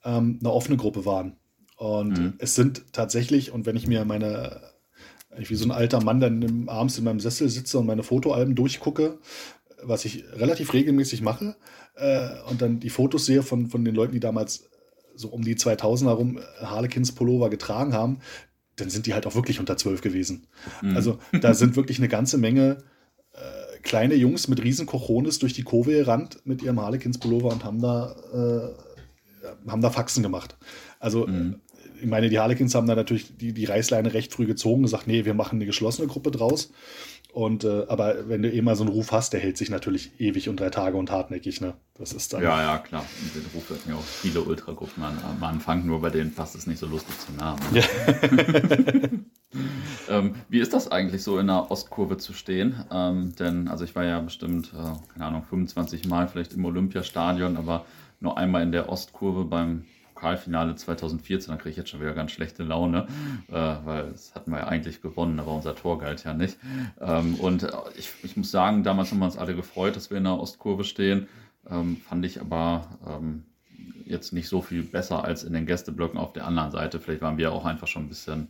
ähm, 0.06 0.38
eine 0.42 0.52
offene 0.52 0.78
Gruppe 0.78 1.06
waren. 1.06 1.38
Und 1.76 2.20
mhm. 2.20 2.34
es 2.38 2.54
sind 2.54 2.94
tatsächlich, 2.94 3.52
und 3.52 3.66
wenn 3.66 3.76
ich 3.76 3.88
mir 3.88 4.06
meine, 4.06 4.62
ich 5.40 5.50
wie 5.50 5.56
so 5.56 5.66
ein 5.66 5.72
alter 5.72 6.04
Mann 6.04 6.20
dann 6.20 6.70
abends 6.70 7.00
in 7.00 7.04
meinem 7.04 7.20
Sessel 7.20 7.50
sitze 7.50 7.80
und 7.80 7.88
meine 7.88 8.04
Fotoalben 8.04 8.54
durchgucke, 8.54 9.18
was 9.82 10.06
ich 10.06 10.24
relativ 10.34 10.74
regelmäßig 10.74 11.22
mache, 11.24 11.56
äh, 11.96 12.30
und 12.50 12.62
dann 12.62 12.80
die 12.80 12.90
Fotos 12.90 13.26
sehe 13.26 13.44
von, 13.44 13.68
von 13.68 13.84
den 13.84 13.96
Leuten, 13.96 14.14
die 14.14 14.20
damals 14.20 14.69
so 15.20 15.28
um 15.28 15.44
die 15.44 15.56
2000 15.56 16.10
herum 16.10 16.38
äh, 16.38 16.66
Harlequins 16.66 17.12
Pullover 17.12 17.50
getragen 17.50 17.94
haben, 17.94 18.20
dann 18.78 18.90
sind 18.90 19.06
die 19.06 19.14
halt 19.14 19.28
auch 19.28 19.36
wirklich 19.36 19.60
unter 19.60 19.76
12 19.76 20.02
gewesen. 20.02 20.48
Mhm. 20.82 20.96
Also 20.96 21.20
da 21.42 21.54
sind 21.54 21.76
wirklich 21.76 21.98
eine 22.00 22.08
ganze 22.08 22.38
Menge 22.38 22.78
äh, 23.34 23.80
kleine 23.84 24.16
Jungs 24.16 24.48
mit 24.48 24.64
riesen 24.64 24.86
Cochones 24.86 25.40
durch 25.40 25.54
die 25.54 25.64
Kurve 25.64 25.92
gerannt 25.92 26.40
mit 26.46 26.62
ihrem 26.62 26.80
Harlequins 26.80 27.18
Pullover 27.18 27.50
und 27.50 27.66
haben 27.66 27.82
da, 27.82 28.16
äh, 28.34 29.70
haben 29.70 29.82
da 29.82 29.90
Faxen 29.90 30.24
gemacht. 30.24 30.58
Also 31.00 31.28
mhm. 31.28 31.60
ich 32.02 32.08
meine, 32.08 32.30
die 32.30 32.40
Harlequins 32.40 32.74
haben 32.74 32.88
da 32.88 32.96
natürlich 32.96 33.36
die, 33.36 33.54
die 33.54 33.66
Reißleine 33.66 34.14
recht 34.14 34.34
früh 34.34 34.46
gezogen 34.46 34.78
und 34.78 34.84
gesagt, 34.84 35.08
nee, 35.08 35.26
wir 35.26 35.34
machen 35.34 35.58
eine 35.58 35.66
geschlossene 35.66 36.08
Gruppe 36.08 36.32
draus. 36.32 36.72
Und 37.32 37.64
äh, 37.64 37.86
aber 37.88 38.28
wenn 38.28 38.42
du 38.42 38.52
eh 38.52 38.62
mal 38.62 38.76
so 38.76 38.84
einen 38.84 38.92
Ruf 38.92 39.12
hast, 39.12 39.34
der 39.34 39.40
hält 39.40 39.58
sich 39.58 39.70
natürlich 39.70 40.20
ewig 40.20 40.50
und 40.50 40.60
drei 40.60 40.72
Tage 40.72 40.98
und 40.98 41.12
hartnäckig, 41.12 41.62
ne? 41.62 41.76
Das 41.94 42.12
ist 42.12 42.34
dann. 42.34 42.42
Ja, 42.42 42.62
ja, 42.62 42.78
klar. 42.80 43.06
Und 43.22 43.36
den 43.36 43.46
Ruf 43.54 43.70
hatten 43.70 43.90
ja 43.90 43.96
auch 43.96 44.04
viele 44.04 44.42
Ultragruppen 44.42 45.04
an, 45.04 45.18
am 45.24 45.44
Anfang, 45.44 45.86
nur 45.86 46.02
bei 46.02 46.10
denen 46.10 46.34
passt 46.34 46.56
es 46.56 46.66
nicht 46.66 46.80
so 46.80 46.88
lustig 46.88 47.16
zum 47.20 47.36
Namen. 47.36 47.62
Ja. 47.72 47.84
ähm, 50.18 50.36
wie 50.50 50.60
ist 50.60 50.74
das 50.74 50.92
eigentlich 50.92 51.22
so 51.22 51.38
in 51.38 51.48
der 51.48 51.70
Ostkurve 51.70 52.18
zu 52.18 52.34
stehen? 52.34 52.84
Ähm, 52.92 53.36
denn, 53.38 53.68
also 53.68 53.84
ich 53.84 53.96
war 53.96 54.06
ja 54.06 54.20
bestimmt, 54.20 54.74
äh, 54.74 54.94
keine 55.14 55.26
Ahnung, 55.26 55.44
25 55.48 56.08
Mal 56.08 56.28
vielleicht 56.28 56.54
im 56.54 56.66
Olympiastadion, 56.66 57.58
aber 57.58 57.86
nur 58.22 58.38
einmal 58.40 58.64
in 58.64 58.72
der 58.72 58.90
Ostkurve 58.90 59.46
beim 59.46 59.86
Pokalfinale 60.20 60.76
2014, 60.76 61.52
da 61.52 61.58
kriege 61.58 61.72
ich 61.72 61.78
jetzt 61.78 61.90
schon 61.90 62.02
wieder 62.02 62.14
ganz 62.14 62.32
schlechte 62.32 62.64
Laune, 62.64 63.08
äh, 63.48 63.54
weil 63.54 64.12
das 64.12 64.36
hatten 64.36 64.52
wir 64.52 64.60
ja 64.60 64.68
eigentlich 64.68 65.02
gewonnen, 65.02 65.40
aber 65.40 65.54
unser 65.54 65.76
Tor 65.76 66.00
galt 66.00 66.24
ja 66.26 66.34
nicht. 66.34 66.58
Ähm, 67.00 67.36
und 67.36 67.64
äh, 67.64 67.72
ich, 67.98 68.12
ich 68.24 68.36
muss 68.36 68.52
sagen, 68.52 68.84
damals 68.84 69.12
haben 69.12 69.20
wir 69.20 69.26
uns 69.26 69.38
alle 69.38 69.56
gefreut, 69.56 69.96
dass 69.96 70.10
wir 70.10 70.18
in 70.18 70.26
der 70.26 70.38
Ostkurve 70.38 70.84
stehen. 70.84 71.28
Ähm, 71.70 71.98
fand 71.98 72.26
ich 72.26 72.42
aber 72.42 72.88
ähm, 73.08 73.44
jetzt 74.06 74.34
nicht 74.34 74.50
so 74.50 74.62
viel 74.62 74.84
besser 74.84 75.24
als 75.24 75.44
in 75.44 75.54
den 75.54 75.66
Gästeblöcken 75.66 76.20
auf 76.20 76.34
der 76.34 76.46
anderen 76.46 76.72
Seite. 76.72 77.00
Vielleicht 77.00 77.22
waren 77.22 77.38
wir 77.38 77.54
auch 77.54 77.66
einfach 77.66 77.88
schon 77.88 78.04
ein 78.04 78.10
bisschen, 78.10 78.50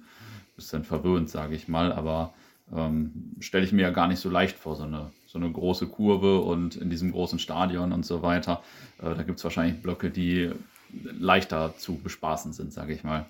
bisschen 0.55 0.83
verwöhnt, 0.83 1.29
sage 1.29 1.55
ich 1.55 1.67
mal, 1.67 1.91
aber 1.91 2.33
ähm, 2.75 3.35
stelle 3.39 3.65
ich 3.65 3.71
mir 3.71 3.83
ja 3.83 3.91
gar 3.91 4.07
nicht 4.07 4.19
so 4.19 4.29
leicht 4.29 4.57
vor, 4.57 4.75
so 4.75 4.83
eine, 4.83 5.11
so 5.27 5.37
eine 5.37 5.51
große 5.51 5.87
Kurve 5.87 6.39
und 6.39 6.75
in 6.75 6.89
diesem 6.89 7.11
großen 7.11 7.37
Stadion 7.37 7.91
und 7.91 8.05
so 8.05 8.23
weiter. 8.23 8.63
Äh, 8.99 9.15
da 9.15 9.23
gibt 9.23 9.37
es 9.37 9.43
wahrscheinlich 9.43 9.81
Blöcke, 9.81 10.09
die 10.09 10.51
leichter 11.03 11.73
zu 11.77 11.95
bespaßen 11.95 12.53
sind, 12.53 12.73
sage 12.73 12.93
ich 12.93 13.03
mal. 13.03 13.25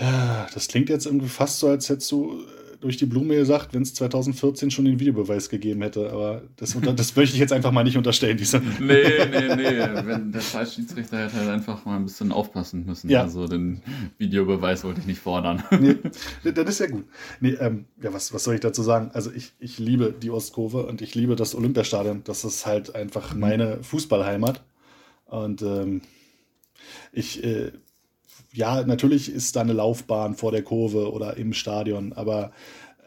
Ja, 0.00 0.46
das 0.54 0.68
klingt 0.68 0.88
jetzt 0.88 1.06
irgendwie 1.06 1.28
fast 1.28 1.58
so, 1.58 1.68
als 1.68 1.88
hättest 1.88 2.10
du 2.12 2.40
äh, 2.40 2.76
durch 2.80 2.96
die 2.96 3.06
Blume 3.06 3.36
gesagt, 3.36 3.74
wenn 3.74 3.82
es 3.82 3.94
2014 3.94 4.70
schon 4.70 4.86
den 4.86 4.98
Videobeweis 4.98 5.48
gegeben 5.48 5.82
hätte. 5.82 6.10
Aber 6.10 6.42
das, 6.56 6.76
das 6.96 7.14
möchte 7.14 7.34
ich 7.34 7.40
jetzt 7.40 7.52
einfach 7.52 7.70
mal 7.70 7.84
nicht 7.84 7.96
unterstellen. 7.96 8.36
Diese 8.36 8.58
nee, 8.80 9.24
nee, 9.30 9.54
nee. 9.54 9.78
Wenn 10.04 10.32
der 10.32 10.40
scheiß 10.40 10.74
Schiedsrichter 10.74 11.18
hätte 11.18 11.36
halt 11.36 11.48
einfach 11.50 11.84
mal 11.84 11.96
ein 11.96 12.04
bisschen 12.04 12.32
aufpassen 12.32 12.84
müssen. 12.86 13.10
Ja. 13.10 13.22
Also 13.22 13.46
den 13.46 13.82
Videobeweis 14.18 14.82
wollte 14.82 15.00
ich 15.00 15.06
nicht 15.06 15.20
fordern. 15.20 15.62
Nee, 15.80 16.52
das 16.52 16.68
ist 16.68 16.78
ja 16.80 16.86
gut. 16.86 17.04
Nee, 17.40 17.56
ähm, 17.60 17.86
ja, 18.02 18.12
was, 18.12 18.32
was 18.32 18.44
soll 18.44 18.54
ich 18.54 18.60
dazu 18.60 18.82
sagen? 18.82 19.10
Also 19.14 19.30
ich, 19.32 19.52
ich 19.58 19.78
liebe 19.78 20.12
die 20.12 20.30
Ostkurve 20.30 20.86
und 20.86 21.02
ich 21.02 21.14
liebe 21.14 21.36
das 21.36 21.54
Olympiastadion. 21.54 22.22
Das 22.24 22.44
ist 22.44 22.66
halt 22.66 22.94
einfach 22.94 23.34
meine 23.34 23.82
Fußballheimat. 23.82 24.62
Und 25.26 25.62
ähm, 25.62 26.02
ich, 27.12 27.42
äh, 27.44 27.72
ja, 28.52 28.84
natürlich 28.84 29.30
ist 29.30 29.56
da 29.56 29.60
eine 29.62 29.72
Laufbahn 29.72 30.34
vor 30.34 30.52
der 30.52 30.62
Kurve 30.62 31.12
oder 31.12 31.36
im 31.36 31.52
Stadion, 31.52 32.12
aber 32.12 32.52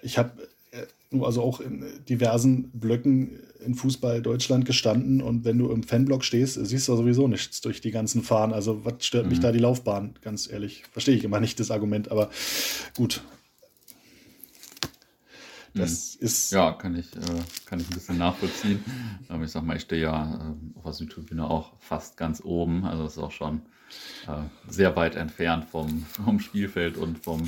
ich 0.01 0.17
habe 0.17 0.31
äh, 0.71 1.19
also 1.21 1.41
auch 1.41 1.59
in 1.59 1.85
diversen 2.07 2.69
Blöcken 2.71 3.39
in 3.65 3.75
Fußball 3.75 4.21
Deutschland 4.21 4.65
gestanden 4.65 5.21
und 5.21 5.43
wenn 5.43 5.57
du 5.57 5.71
im 5.71 5.83
Fanblock 5.83 6.23
stehst, 6.23 6.53
siehst 6.63 6.87
du 6.87 6.95
sowieso 6.95 7.27
nichts 7.27 7.61
durch 7.61 7.81
die 7.81 7.91
ganzen 7.91 8.21
Fahnen. 8.21 8.53
Also 8.53 8.85
was 8.85 9.05
stört 9.05 9.25
mhm. 9.25 9.31
mich 9.31 9.39
da 9.39 9.51
die 9.51 9.59
Laufbahn? 9.59 10.15
Ganz 10.21 10.49
ehrlich, 10.49 10.83
verstehe 10.91 11.15
ich 11.15 11.23
immer 11.23 11.39
nicht 11.39 11.59
das 11.59 11.71
Argument, 11.71 12.11
aber 12.11 12.29
gut. 12.95 13.23
Das 15.75 16.17
mhm. 16.19 16.25
ist. 16.25 16.51
Ja, 16.51 16.71
kann 16.71 16.95
ich, 16.95 17.15
äh, 17.15 17.19
kann 17.65 17.79
ich 17.79 17.87
ein 17.87 17.93
bisschen 17.93 18.17
nachvollziehen. 18.17 18.83
Aber 19.27 19.43
ich 19.43 19.51
sag 19.51 19.63
mal, 19.63 19.75
ich 19.75 19.83
stehe 19.83 20.03
ja 20.03 20.33
äh, 20.35 20.77
auf 20.77 20.83
der 20.83 20.93
Südtribüne 20.93 21.49
auch 21.49 21.73
fast 21.79 22.17
ganz 22.17 22.41
oben. 22.43 22.85
Also 22.85 23.03
das 23.03 23.17
ist 23.17 23.23
auch 23.23 23.31
schon 23.31 23.61
äh, 24.27 24.71
sehr 24.71 24.95
weit 24.95 25.15
entfernt 25.15 25.65
vom, 25.65 26.03
vom 26.03 26.39
Spielfeld 26.39 26.97
und 26.97 27.23
vom, 27.23 27.43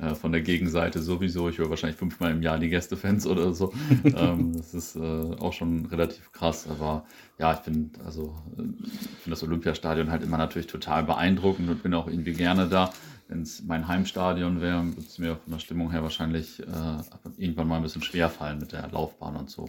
äh, 0.00 0.14
von 0.14 0.32
der 0.32 0.40
Gegenseite 0.40 1.00
sowieso. 1.00 1.48
Ich 1.48 1.58
höre 1.58 1.70
wahrscheinlich 1.70 1.98
fünfmal 1.98 2.32
im 2.32 2.42
Jahr 2.42 2.58
die 2.58 2.68
Gästefans 2.70 3.26
oder 3.26 3.52
so. 3.52 3.72
ähm, 4.04 4.56
das 4.56 4.74
ist 4.74 4.96
äh, 4.96 5.00
auch 5.00 5.52
schon 5.52 5.86
relativ 5.86 6.32
krass. 6.32 6.66
Aber 6.68 7.04
ja, 7.38 7.52
ich 7.52 7.60
finde 7.60 8.00
also, 8.04 8.34
äh, 8.58 8.62
find 8.62 9.32
das 9.32 9.42
Olympiastadion 9.42 10.10
halt 10.10 10.22
immer 10.22 10.38
natürlich 10.38 10.66
total 10.66 11.04
beeindruckend 11.04 11.68
und 11.68 11.82
bin 11.82 11.94
auch 11.94 12.08
irgendwie 12.08 12.32
gerne 12.32 12.68
da. 12.68 12.92
Wenn 13.28 13.42
es 13.42 13.62
mein 13.64 13.88
Heimstadion 13.88 14.60
wäre, 14.60 14.84
würde 14.84 15.00
es 15.00 15.18
mir 15.18 15.36
von 15.36 15.52
der 15.52 15.58
Stimmung 15.58 15.90
her 15.90 16.02
wahrscheinlich 16.02 16.60
äh, 16.60 17.02
irgendwann 17.36 17.66
mal 17.66 17.76
ein 17.76 17.82
bisschen 17.82 18.02
schwer 18.02 18.30
fallen 18.30 18.58
mit 18.58 18.72
der 18.72 18.88
Laufbahn 18.88 19.36
und 19.36 19.50
so. 19.50 19.68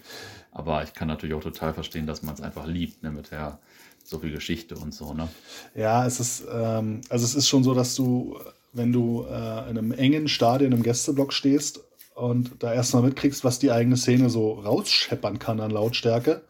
Aber 0.51 0.83
ich 0.83 0.93
kann 0.93 1.07
natürlich 1.07 1.35
auch 1.35 1.43
total 1.43 1.73
verstehen, 1.73 2.05
dass 2.05 2.21
man 2.21 2.35
es 2.35 2.41
einfach 2.41 2.67
liebt, 2.67 3.01
ne, 3.01 3.09
mit 3.09 3.31
der 3.31 3.59
so 4.03 4.19
viel 4.19 4.31
Geschichte 4.31 4.75
und 4.75 4.93
so, 4.93 5.13
ne? 5.13 5.27
Ja, 5.75 6.05
es 6.05 6.19
ist, 6.19 6.45
ähm, 6.51 7.01
also 7.09 7.25
es 7.25 7.35
ist 7.35 7.47
schon 7.47 7.63
so, 7.63 7.73
dass 7.73 7.95
du, 7.95 8.37
wenn 8.73 8.91
du 8.93 9.23
äh, 9.23 9.69
in 9.69 9.77
einem 9.77 9.91
engen 9.91 10.27
Stadion 10.27 10.71
im 10.71 10.83
Gästeblock 10.83 11.33
stehst 11.33 11.81
und 12.15 12.51
da 12.59 12.73
erstmal 12.73 13.03
mitkriegst, 13.03 13.43
was 13.43 13.59
die 13.59 13.71
eigene 13.71 13.97
Szene 13.97 14.29
so 14.29 14.53
rausscheppern 14.53 15.39
kann 15.39 15.59
an 15.59 15.71
Lautstärke. 15.71 16.43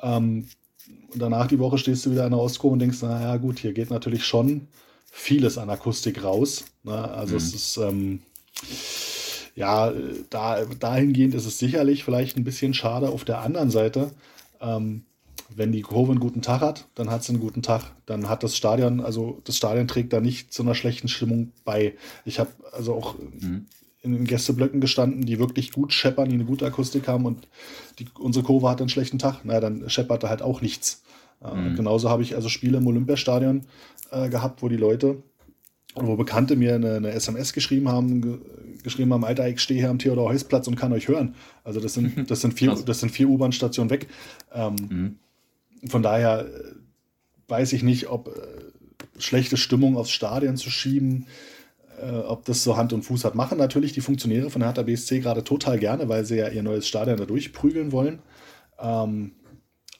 Ähm, 0.00 0.48
und 1.12 1.20
danach 1.20 1.46
die 1.46 1.58
Woche 1.58 1.78
stehst 1.78 2.06
du 2.06 2.12
wieder 2.12 2.24
in 2.24 2.32
der 2.32 2.40
Ostkurve 2.40 2.74
und 2.74 2.78
denkst, 2.78 3.02
naja, 3.02 3.36
gut, 3.36 3.58
hier 3.58 3.72
geht 3.72 3.90
natürlich 3.90 4.24
schon 4.24 4.68
vieles 5.14 5.58
an 5.58 5.70
Akustik 5.70 6.24
raus. 6.24 6.64
Ne? 6.82 6.92
Also 6.92 7.32
mhm. 7.32 7.36
es 7.36 7.54
ist, 7.54 7.76
ähm, 7.76 8.22
ja, 9.54 9.92
da, 10.30 10.64
dahingehend 10.64 11.34
ist 11.34 11.44
es 11.44 11.58
sicherlich 11.58 12.02
vielleicht 12.02 12.36
ein 12.36 12.44
bisschen 12.44 12.72
schade. 12.72 13.10
Auf 13.10 13.24
der 13.24 13.40
anderen 13.40 13.70
Seite, 13.70 14.10
ähm, 14.60 15.04
wenn 15.54 15.70
die 15.70 15.82
Kurve 15.82 16.12
einen 16.12 16.20
guten 16.20 16.40
Tag 16.40 16.62
hat, 16.62 16.86
dann 16.94 17.10
hat 17.10 17.22
sie 17.22 17.32
einen 17.32 17.42
guten 17.42 17.60
Tag. 17.60 17.92
Dann 18.06 18.30
hat 18.30 18.42
das 18.42 18.56
Stadion, 18.56 19.00
also 19.00 19.40
das 19.44 19.58
Stadion 19.58 19.86
trägt 19.86 20.14
da 20.14 20.20
nicht 20.20 20.52
zu 20.52 20.62
einer 20.62 20.74
schlechten 20.74 21.08
Stimmung 21.08 21.52
bei. 21.66 21.94
Ich 22.24 22.40
habe 22.40 22.50
also 22.72 22.94
auch 22.94 23.16
mhm. 23.18 23.66
in 24.00 24.14
den 24.14 24.24
Gästeblöcken 24.24 24.80
gestanden, 24.80 25.26
die 25.26 25.38
wirklich 25.38 25.72
gut 25.72 25.92
scheppern, 25.92 26.30
die 26.30 26.36
eine 26.36 26.46
gute 26.46 26.64
Akustik 26.64 27.06
haben 27.06 27.26
und 27.26 27.46
die, 27.98 28.06
unsere 28.18 28.46
Kurve 28.46 28.70
hat 28.70 28.80
einen 28.80 28.88
schlechten 28.88 29.18
Tag. 29.18 29.40
Na, 29.44 29.60
dann 29.60 29.90
scheppert 29.90 30.22
da 30.22 30.30
halt 30.30 30.40
auch 30.40 30.62
nichts. 30.62 31.02
Äh, 31.44 31.54
mhm. 31.54 31.76
genauso 31.76 32.08
habe 32.08 32.22
ich 32.22 32.34
also 32.34 32.48
Spiele 32.48 32.78
im 32.78 32.86
Olympiastadion 32.86 33.66
äh, 34.12 34.28
gehabt, 34.28 34.62
wo 34.62 34.68
die 34.68 34.76
Leute 34.76 35.22
wo 35.94 36.16
Bekannte 36.16 36.56
mir 36.56 36.76
eine, 36.76 36.94
eine 36.94 37.10
SMS 37.10 37.52
geschrieben 37.52 37.90
haben, 37.90 38.22
ge 38.22 38.38
geschrieben 38.82 39.12
haben, 39.12 39.24
Alter, 39.24 39.46
ich 39.46 39.60
stehe 39.60 39.78
hier 39.78 39.90
am 39.90 39.98
Theodor-Heuss-Platz 39.98 40.66
und 40.66 40.74
kann 40.74 40.92
euch 40.92 41.06
hören. 41.06 41.34
Also 41.64 41.80
das 41.80 41.92
sind, 41.94 42.30
das 42.30 42.40
sind 42.40 42.54
vier, 42.54 42.74
das 42.74 43.00
sind 43.00 43.10
vier 43.10 43.28
U-Bahn-Stationen 43.28 43.90
weg. 43.90 44.08
Ähm, 44.54 44.76
mhm 44.90 45.16
von 45.86 46.02
daher 46.02 46.46
äh, 46.46 46.74
weiß 47.48 47.72
ich 47.72 47.82
nicht, 47.82 48.08
ob 48.08 48.28
äh, 48.28 49.20
schlechte 49.20 49.56
Stimmung 49.56 49.96
aufs 49.96 50.10
Stadion 50.10 50.56
zu 50.56 50.70
schieben, 50.70 51.26
äh, 52.00 52.10
ob 52.10 52.44
das 52.44 52.62
so 52.62 52.76
Hand 52.76 52.92
und 52.92 53.02
Fuß 53.02 53.24
hat. 53.24 53.34
Machen 53.34 53.58
natürlich 53.58 53.92
die 53.92 54.00
Funktionäre 54.00 54.50
von 54.50 54.60
der 54.60 54.68
Hertha 54.68 54.82
BSC 54.82 55.20
gerade 55.20 55.44
total 55.44 55.78
gerne, 55.78 56.08
weil 56.08 56.24
sie 56.24 56.36
ja 56.36 56.48
ihr 56.48 56.62
neues 56.62 56.86
Stadion 56.86 57.16
da 57.16 57.24
durchprügeln 57.24 57.92
wollen. 57.92 58.20
Ähm, 58.78 59.32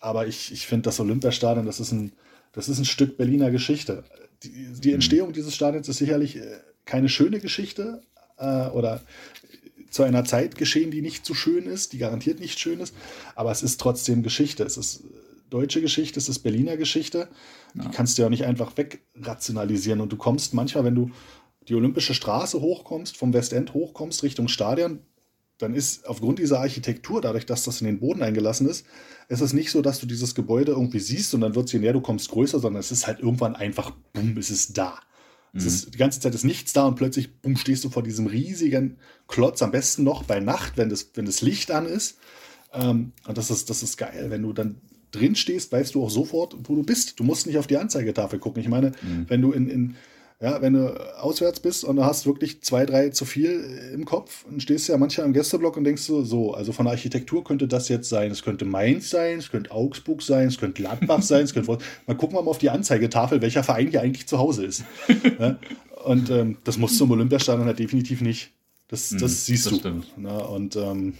aber 0.00 0.26
ich, 0.26 0.52
ich 0.52 0.66
finde, 0.66 0.82
das 0.82 0.98
Olympiastadion, 1.00 1.66
das 1.66 1.78
ist, 1.80 1.92
ein, 1.92 2.12
das 2.52 2.68
ist 2.68 2.78
ein 2.78 2.84
Stück 2.84 3.16
Berliner 3.16 3.50
Geschichte. 3.50 4.04
Die, 4.42 4.50
die 4.50 4.88
mhm. 4.88 4.94
Entstehung 4.94 5.32
dieses 5.32 5.54
Stadions 5.54 5.88
ist 5.88 5.98
sicherlich 5.98 6.36
äh, 6.36 6.60
keine 6.84 7.08
schöne 7.08 7.40
Geschichte 7.40 8.02
äh, 8.38 8.68
oder 8.68 9.02
zu 9.90 10.02
einer 10.02 10.24
Zeit 10.24 10.56
geschehen, 10.56 10.90
die 10.90 11.02
nicht 11.02 11.26
so 11.26 11.34
schön 11.34 11.66
ist, 11.66 11.92
die 11.92 11.98
garantiert 11.98 12.40
nicht 12.40 12.58
schön 12.58 12.80
ist, 12.80 12.94
aber 13.34 13.50
es 13.50 13.62
ist 13.62 13.78
trotzdem 13.78 14.22
Geschichte. 14.22 14.64
Es 14.64 14.76
ist 14.76 15.04
deutsche 15.50 15.82
Geschichte, 15.82 16.18
es 16.18 16.28
ist 16.28 16.40
Berliner 16.40 16.76
Geschichte. 16.76 17.28
Ja. 17.74 17.84
Die 17.84 17.90
kannst 17.90 18.16
du 18.16 18.22
ja 18.22 18.30
nicht 18.30 18.44
einfach 18.44 18.72
wegrationalisieren. 18.76 20.00
Und 20.00 20.10
du 20.10 20.16
kommst 20.16 20.54
manchmal, 20.54 20.84
wenn 20.84 20.94
du 20.94 21.10
die 21.68 21.74
Olympische 21.74 22.14
Straße 22.14 22.60
hochkommst, 22.60 23.16
vom 23.16 23.32
Westend 23.34 23.74
hochkommst 23.74 24.22
Richtung 24.22 24.48
Stadion, 24.48 25.00
dann 25.62 25.74
ist 25.74 26.06
aufgrund 26.08 26.38
dieser 26.38 26.60
Architektur, 26.60 27.20
dadurch, 27.20 27.46
dass 27.46 27.64
das 27.64 27.80
in 27.80 27.86
den 27.86 28.00
Boden 28.00 28.22
eingelassen 28.22 28.68
ist, 28.68 28.84
ist 29.28 29.40
es 29.40 29.52
nicht 29.52 29.70
so, 29.70 29.80
dass 29.80 30.00
du 30.00 30.06
dieses 30.06 30.34
Gebäude 30.34 30.72
irgendwie 30.72 30.98
siehst 30.98 31.34
und 31.34 31.40
dann 31.40 31.54
wird 31.54 31.66
es 31.66 31.72
je 31.72 31.78
näher 31.78 31.92
du 31.92 32.00
kommst 32.00 32.30
größer, 32.30 32.58
sondern 32.58 32.80
es 32.80 32.90
ist 32.90 33.06
halt 33.06 33.20
irgendwann 33.20 33.54
einfach, 33.54 33.92
bumm, 34.12 34.36
es 34.36 34.50
ist 34.50 34.76
da. 34.76 34.98
Mhm. 35.52 35.58
Es 35.58 35.66
ist, 35.66 35.94
die 35.94 35.98
ganze 35.98 36.20
Zeit 36.20 36.34
ist 36.34 36.44
nichts 36.44 36.72
da 36.72 36.86
und 36.86 36.96
plötzlich, 36.96 37.40
bumm, 37.40 37.56
stehst 37.56 37.84
du 37.84 37.90
vor 37.90 38.02
diesem 38.02 38.26
riesigen 38.26 38.96
Klotz, 39.28 39.62
am 39.62 39.70
besten 39.70 40.02
noch 40.02 40.24
bei 40.24 40.40
Nacht, 40.40 40.76
wenn 40.76 40.88
das, 40.88 41.10
wenn 41.14 41.24
das 41.24 41.40
Licht 41.42 41.70
an 41.70 41.86
ist. 41.86 42.18
Ähm, 42.72 43.12
und 43.26 43.38
das 43.38 43.50
ist, 43.50 43.70
das 43.70 43.82
ist 43.82 43.96
geil, 43.96 44.26
wenn 44.28 44.42
du 44.42 44.52
dann 44.52 44.80
drin 45.12 45.36
stehst, 45.36 45.70
weißt 45.70 45.94
du 45.94 46.02
auch 46.02 46.10
sofort, 46.10 46.56
wo 46.64 46.74
du 46.74 46.82
bist. 46.82 47.20
Du 47.20 47.24
musst 47.24 47.46
nicht 47.46 47.58
auf 47.58 47.66
die 47.66 47.76
Anzeigetafel 47.76 48.38
gucken. 48.38 48.62
Ich 48.62 48.68
meine, 48.68 48.92
mhm. 49.02 49.26
wenn 49.28 49.42
du 49.42 49.52
in, 49.52 49.68
in 49.68 49.96
ja, 50.42 50.60
wenn 50.60 50.72
du 50.72 50.88
auswärts 51.20 51.60
bist 51.60 51.84
und 51.84 51.94
du 51.94 52.04
hast 52.04 52.26
wirklich 52.26 52.62
zwei, 52.62 52.84
drei 52.84 53.10
zu 53.10 53.24
viel 53.24 53.90
im 53.94 54.04
Kopf, 54.04 54.44
dann 54.44 54.60
stehst 54.60 54.88
du 54.88 54.92
ja 54.92 54.98
manchmal 54.98 55.28
im 55.28 55.32
Gästeblock 55.32 55.76
und 55.76 55.84
denkst 55.84 56.02
so, 56.02 56.24
so, 56.24 56.52
also 56.52 56.72
von 56.72 56.86
der 56.86 56.94
Architektur 56.94 57.44
könnte 57.44 57.68
das 57.68 57.88
jetzt 57.88 58.08
sein. 58.08 58.32
Es 58.32 58.42
könnte 58.42 58.64
Mainz 58.64 59.10
sein, 59.10 59.38
es 59.38 59.52
könnte 59.52 59.70
Augsburg 59.70 60.20
sein, 60.20 60.48
es 60.48 60.58
könnte 60.58 60.82
Gladbach 60.82 61.22
sein, 61.22 61.44
es 61.44 61.54
könnte. 61.54 61.78
Mal 62.08 62.16
gucken 62.16 62.36
wir 62.36 62.42
mal 62.42 62.50
auf 62.50 62.58
die 62.58 62.70
Anzeigetafel, 62.70 63.40
welcher 63.40 63.62
Verein 63.62 63.86
hier 63.86 64.02
eigentlich 64.02 64.26
zu 64.26 64.38
Hause 64.38 64.66
ist. 64.66 64.82
ja? 65.38 65.58
Und 66.04 66.28
ähm, 66.30 66.58
das 66.64 66.76
musst 66.76 66.98
du 66.98 67.04
im 67.04 67.12
Olympiastadion 67.12 67.66
halt 67.66 67.78
definitiv 67.78 68.20
nicht. 68.20 68.50
Das, 68.88 69.12
mhm, 69.12 69.18
das 69.18 69.30
mhm, 69.30 69.36
siehst 69.36 69.66
das 69.66 69.80
du. 69.80 70.02
Na, 70.16 70.38
und 70.38 70.74
ähm, 70.74 71.14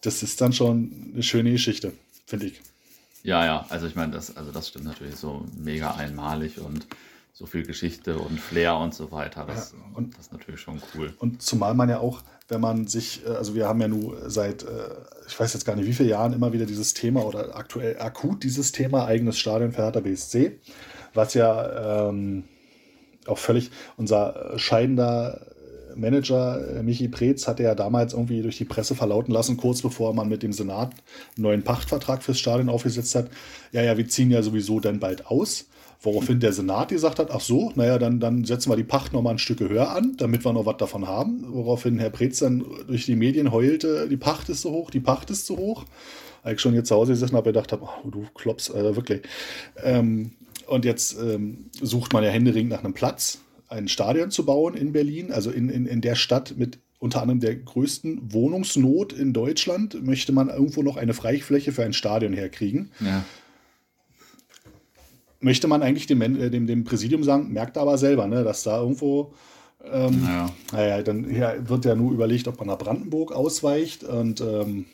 das 0.00 0.24
ist 0.24 0.40
dann 0.40 0.52
schon 0.52 1.12
eine 1.14 1.22
schöne 1.22 1.52
Geschichte, 1.52 1.92
finde 2.26 2.46
ich. 2.46 2.60
Ja, 3.22 3.44
ja, 3.44 3.66
also 3.68 3.86
ich 3.86 3.94
meine, 3.94 4.10
das, 4.10 4.36
also 4.36 4.50
das 4.50 4.68
stimmt 4.68 4.86
natürlich 4.86 5.14
so 5.14 5.46
mega 5.56 5.92
einmalig 5.92 6.58
und 6.58 6.84
so 7.38 7.46
viel 7.46 7.62
Geschichte 7.62 8.18
und 8.18 8.40
Flair 8.40 8.76
und 8.78 8.92
so 8.92 9.12
weiter. 9.12 9.44
Das, 9.46 9.70
ja, 9.70 9.78
und, 9.96 10.12
das 10.14 10.26
ist 10.26 10.32
natürlich 10.32 10.60
schon 10.60 10.82
cool. 10.96 11.14
Und 11.18 11.40
zumal 11.40 11.72
man 11.72 11.88
ja 11.88 12.00
auch, 12.00 12.22
wenn 12.48 12.60
man 12.60 12.88
sich, 12.88 13.24
äh, 13.24 13.28
also 13.28 13.54
wir 13.54 13.68
haben 13.68 13.80
ja 13.80 13.86
nun 13.86 14.16
seit, 14.26 14.64
äh, 14.64 14.66
ich 15.28 15.38
weiß 15.38 15.54
jetzt 15.54 15.64
gar 15.64 15.76
nicht 15.76 15.86
wie 15.86 15.92
viele 15.92 16.08
Jahren 16.08 16.32
immer 16.32 16.52
wieder 16.52 16.66
dieses 16.66 16.94
Thema 16.94 17.24
oder 17.24 17.54
aktuell 17.54 18.00
akut 18.00 18.42
dieses 18.42 18.72
Thema 18.72 19.06
eigenes 19.06 19.38
Stadion 19.38 19.70
für 19.70 19.82
Hertha 19.82 20.00
BSC, 20.00 20.58
was 21.14 21.34
ja 21.34 22.08
ähm, 22.08 22.42
auch 23.26 23.38
völlig 23.38 23.70
unser 23.96 24.58
scheidender 24.58 25.40
Manager 25.94 26.76
äh, 26.76 26.82
Michi 26.82 27.06
Preetz 27.06 27.46
hatte 27.46 27.62
ja 27.62 27.76
damals 27.76 28.14
irgendwie 28.14 28.42
durch 28.42 28.58
die 28.58 28.64
Presse 28.64 28.96
verlauten 28.96 29.30
lassen, 29.30 29.56
kurz 29.56 29.80
bevor 29.80 30.12
man 30.12 30.28
mit 30.28 30.42
dem 30.42 30.52
Senat 30.52 30.92
einen 31.36 31.42
neuen 31.44 31.62
Pachtvertrag 31.62 32.24
fürs 32.24 32.40
Stadion 32.40 32.68
aufgesetzt 32.68 33.14
hat. 33.14 33.30
Ja, 33.70 33.82
ja, 33.82 33.96
wir 33.96 34.08
ziehen 34.08 34.32
ja 34.32 34.42
sowieso 34.42 34.80
dann 34.80 34.98
bald 34.98 35.26
aus. 35.28 35.66
Woraufhin 36.00 36.38
der 36.38 36.52
Senat 36.52 36.90
gesagt 36.90 37.18
hat, 37.18 37.32
ach 37.32 37.40
so, 37.40 37.72
naja, 37.74 37.98
dann, 37.98 38.20
dann 38.20 38.44
setzen 38.44 38.70
wir 38.70 38.76
die 38.76 38.84
Pacht 38.84 39.12
nochmal 39.12 39.34
ein 39.34 39.38
Stück 39.38 39.58
höher 39.58 39.90
an, 39.90 40.14
damit 40.16 40.44
wir 40.44 40.52
noch 40.52 40.64
was 40.64 40.76
davon 40.76 41.08
haben. 41.08 41.44
Woraufhin 41.48 41.98
Herr 41.98 42.10
Preetz 42.10 42.38
dann 42.38 42.64
durch 42.86 43.06
die 43.06 43.16
Medien 43.16 43.50
heulte, 43.50 44.08
die 44.08 44.16
Pacht 44.16 44.48
ist 44.48 44.60
zu 44.60 44.70
hoch, 44.70 44.90
die 44.90 45.00
Pacht 45.00 45.30
ist 45.30 45.44
zu 45.44 45.56
hoch. 45.56 45.86
Als 46.44 46.54
ich 46.54 46.60
schon 46.60 46.74
jetzt 46.74 46.88
zu 46.88 46.94
Hause 46.94 47.12
gesessen 47.12 47.36
habe, 47.36 47.50
gedacht 47.50 47.72
habe, 47.72 47.82
oh, 47.84 48.08
du 48.08 48.26
kloppst, 48.34 48.70
äh, 48.70 48.94
wirklich. 48.94 49.22
Ähm, 49.82 50.30
und 50.68 50.84
jetzt 50.84 51.18
ähm, 51.20 51.66
sucht 51.82 52.12
man 52.12 52.22
ja 52.22 52.30
händeringend 52.30 52.70
nach 52.70 52.84
einem 52.84 52.94
Platz, 52.94 53.40
ein 53.68 53.88
Stadion 53.88 54.30
zu 54.30 54.44
bauen 54.44 54.74
in 54.74 54.92
Berlin, 54.92 55.32
also 55.32 55.50
in, 55.50 55.68
in, 55.68 55.86
in 55.86 56.00
der 56.00 56.14
Stadt 56.14 56.54
mit 56.56 56.78
unter 57.00 57.22
anderem 57.22 57.40
der 57.40 57.56
größten 57.56 58.32
Wohnungsnot 58.32 59.12
in 59.12 59.32
Deutschland, 59.32 60.04
möchte 60.04 60.32
man 60.32 60.48
irgendwo 60.48 60.82
noch 60.82 60.96
eine 60.96 61.14
Freifläche 61.14 61.72
für 61.72 61.84
ein 61.84 61.92
Stadion 61.92 62.32
herkriegen. 62.32 62.92
Ja 63.00 63.24
möchte 65.40 65.68
man 65.68 65.82
eigentlich 65.82 66.06
dem, 66.06 66.20
äh, 66.22 66.50
dem, 66.50 66.66
dem 66.66 66.84
Präsidium 66.84 67.24
sagen, 67.24 67.52
merkt 67.52 67.78
aber 67.78 67.98
selber, 67.98 68.26
ne, 68.26 68.44
dass 68.44 68.62
da 68.62 68.80
irgendwo. 68.80 69.34
Ähm, 69.84 70.22
naja. 70.22 70.50
naja, 70.72 71.02
dann 71.02 71.34
ja, 71.34 71.68
wird 71.68 71.84
ja 71.84 71.94
nur 71.94 72.12
überlegt, 72.12 72.48
ob 72.48 72.58
man 72.58 72.66
nach 72.66 72.78
Brandenburg 72.78 73.32
ausweicht 73.32 74.02
und 74.02 74.40
ähm, 74.40 74.86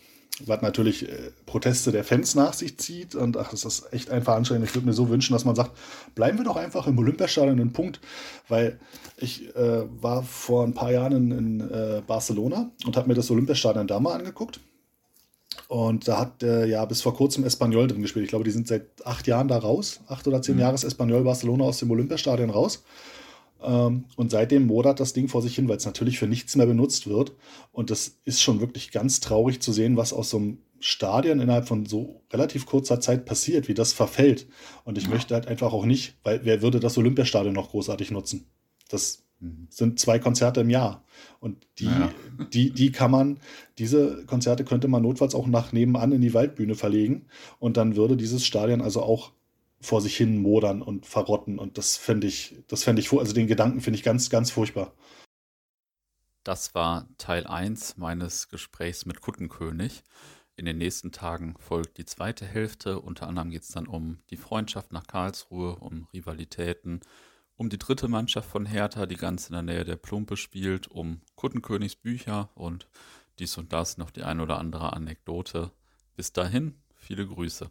was 0.44 0.62
natürlich 0.62 1.08
äh, 1.08 1.30
Proteste 1.46 1.92
der 1.92 2.04
Fans 2.04 2.34
nach 2.34 2.52
sich 2.52 2.78
zieht. 2.78 3.14
Und 3.14 3.36
ach, 3.36 3.50
das 3.50 3.64
ist 3.64 3.92
echt 3.92 4.10
einfach 4.10 4.34
anstrengend. 4.34 4.68
Ich 4.68 4.74
würde 4.74 4.86
mir 4.86 4.92
so 4.92 5.08
wünschen, 5.08 5.32
dass 5.32 5.44
man 5.44 5.54
sagt, 5.54 5.70
bleiben 6.14 6.38
wir 6.38 6.44
doch 6.44 6.56
einfach 6.56 6.86
im 6.86 6.98
Olympiastadion 6.98 7.58
einen 7.58 7.72
Punkt, 7.72 8.00
weil 8.48 8.78
ich 9.16 9.54
äh, 9.56 9.84
war 10.02 10.22
vor 10.22 10.64
ein 10.64 10.74
paar 10.74 10.92
Jahren 10.92 11.12
in, 11.12 11.30
in 11.30 11.60
äh, 11.60 12.02
Barcelona 12.06 12.70
und 12.84 12.96
habe 12.96 13.08
mir 13.08 13.14
das 13.14 13.30
Olympiastadion 13.30 13.86
da 13.86 14.00
mal 14.00 14.14
angeguckt. 14.14 14.60
Und 15.68 16.08
da 16.08 16.18
hat 16.18 16.42
äh, 16.42 16.66
ja 16.66 16.84
bis 16.84 17.02
vor 17.02 17.14
kurzem 17.14 17.44
Espanyol 17.44 17.86
drin 17.88 18.02
gespielt. 18.02 18.24
Ich 18.24 18.30
glaube, 18.30 18.44
die 18.44 18.50
sind 18.50 18.68
seit 18.68 18.86
acht 19.04 19.26
Jahren 19.26 19.48
da 19.48 19.58
raus. 19.58 20.00
Acht 20.06 20.26
oder 20.26 20.42
zehn 20.42 20.56
mhm. 20.56 20.62
Jahre 20.62 20.74
ist 20.74 20.84
Espanyol 20.84 21.24
Barcelona 21.24 21.64
aus 21.64 21.78
dem 21.78 21.90
Olympiastadion 21.90 22.50
raus. 22.50 22.84
Ähm, 23.62 24.04
und 24.16 24.30
seitdem 24.30 24.66
modert 24.66 25.00
das 25.00 25.12
Ding 25.12 25.28
vor 25.28 25.42
sich 25.42 25.54
hin, 25.54 25.68
weil 25.68 25.78
es 25.78 25.86
natürlich 25.86 26.18
für 26.18 26.26
nichts 26.26 26.54
mehr 26.56 26.66
benutzt 26.66 27.08
wird. 27.08 27.32
Und 27.72 27.90
das 27.90 28.18
ist 28.24 28.42
schon 28.42 28.60
wirklich 28.60 28.92
ganz 28.92 29.20
traurig 29.20 29.60
zu 29.60 29.72
sehen, 29.72 29.96
was 29.96 30.12
aus 30.12 30.30
so 30.30 30.36
einem 30.36 30.58
Stadion 30.80 31.40
innerhalb 31.40 31.66
von 31.66 31.86
so 31.86 32.22
relativ 32.30 32.66
kurzer 32.66 33.00
Zeit 33.00 33.24
passiert, 33.24 33.68
wie 33.68 33.74
das 33.74 33.94
verfällt. 33.94 34.46
Und 34.84 34.98
ich 34.98 35.04
ja. 35.04 35.10
möchte 35.10 35.34
halt 35.34 35.48
einfach 35.48 35.72
auch 35.72 35.86
nicht, 35.86 36.18
weil 36.22 36.44
wer 36.44 36.60
würde 36.60 36.78
das 36.78 36.98
Olympiastadion 36.98 37.54
noch 37.54 37.70
großartig 37.70 38.10
nutzen? 38.10 38.46
Das. 38.88 39.23
Sind 39.68 39.98
zwei 39.98 40.18
Konzerte 40.18 40.60
im 40.60 40.70
Jahr. 40.70 41.04
Und 41.40 41.66
die, 41.78 41.86
ja. 41.86 42.10
die, 42.52 42.70
die 42.70 42.92
kann 42.92 43.10
man, 43.10 43.40
diese 43.78 44.24
Konzerte 44.26 44.64
könnte 44.64 44.88
man 44.88 45.02
notfalls 45.02 45.34
auch 45.34 45.46
nach 45.46 45.72
nebenan 45.72 46.12
in 46.12 46.20
die 46.20 46.34
Waldbühne 46.34 46.74
verlegen. 46.74 47.26
Und 47.58 47.76
dann 47.76 47.96
würde 47.96 48.16
dieses 48.16 48.44
Stadion 48.46 48.80
also 48.80 49.02
auch 49.02 49.32
vor 49.80 50.00
sich 50.00 50.16
hin 50.16 50.38
modern 50.38 50.82
und 50.82 51.06
verrotten. 51.06 51.58
Und 51.58 51.78
das 51.78 51.96
fände 51.96 52.26
ich, 52.26 52.56
das 52.68 52.84
fände 52.84 53.00
ich, 53.00 53.12
also 53.12 53.34
den 53.34 53.46
Gedanken 53.46 53.80
finde 53.80 53.98
ich 53.98 54.04
ganz, 54.04 54.30
ganz 54.30 54.50
furchtbar. 54.50 54.94
Das 56.42 56.74
war 56.74 57.08
Teil 57.16 57.46
1 57.46 57.96
meines 57.96 58.48
Gesprächs 58.48 59.06
mit 59.06 59.20
Kuttenkönig. 59.20 60.02
In 60.56 60.66
den 60.66 60.78
nächsten 60.78 61.10
Tagen 61.10 61.54
folgt 61.58 61.98
die 61.98 62.04
zweite 62.04 62.46
Hälfte. 62.46 63.00
Unter 63.00 63.26
anderem 63.26 63.50
geht 63.50 63.62
es 63.62 63.68
dann 63.68 63.86
um 63.86 64.18
die 64.30 64.36
Freundschaft 64.36 64.92
nach 64.92 65.06
Karlsruhe, 65.06 65.76
um 65.76 66.06
Rivalitäten, 66.12 67.00
um 67.56 67.68
die 67.68 67.78
dritte 67.78 68.08
Mannschaft 68.08 68.48
von 68.48 68.66
Hertha, 68.66 69.06
die 69.06 69.16
ganz 69.16 69.48
in 69.48 69.52
der 69.52 69.62
Nähe 69.62 69.84
der 69.84 69.96
Plumpe 69.96 70.36
spielt, 70.36 70.88
um 70.88 71.20
Kuttenkönigs 71.36 71.96
Bücher 71.96 72.50
und 72.54 72.88
dies 73.38 73.56
und 73.58 73.72
das 73.72 73.98
noch 73.98 74.10
die 74.10 74.22
ein 74.22 74.40
oder 74.40 74.58
andere 74.58 74.92
Anekdote. 74.92 75.72
Bis 76.16 76.32
dahin, 76.32 76.74
viele 76.94 77.26
Grüße. 77.26 77.70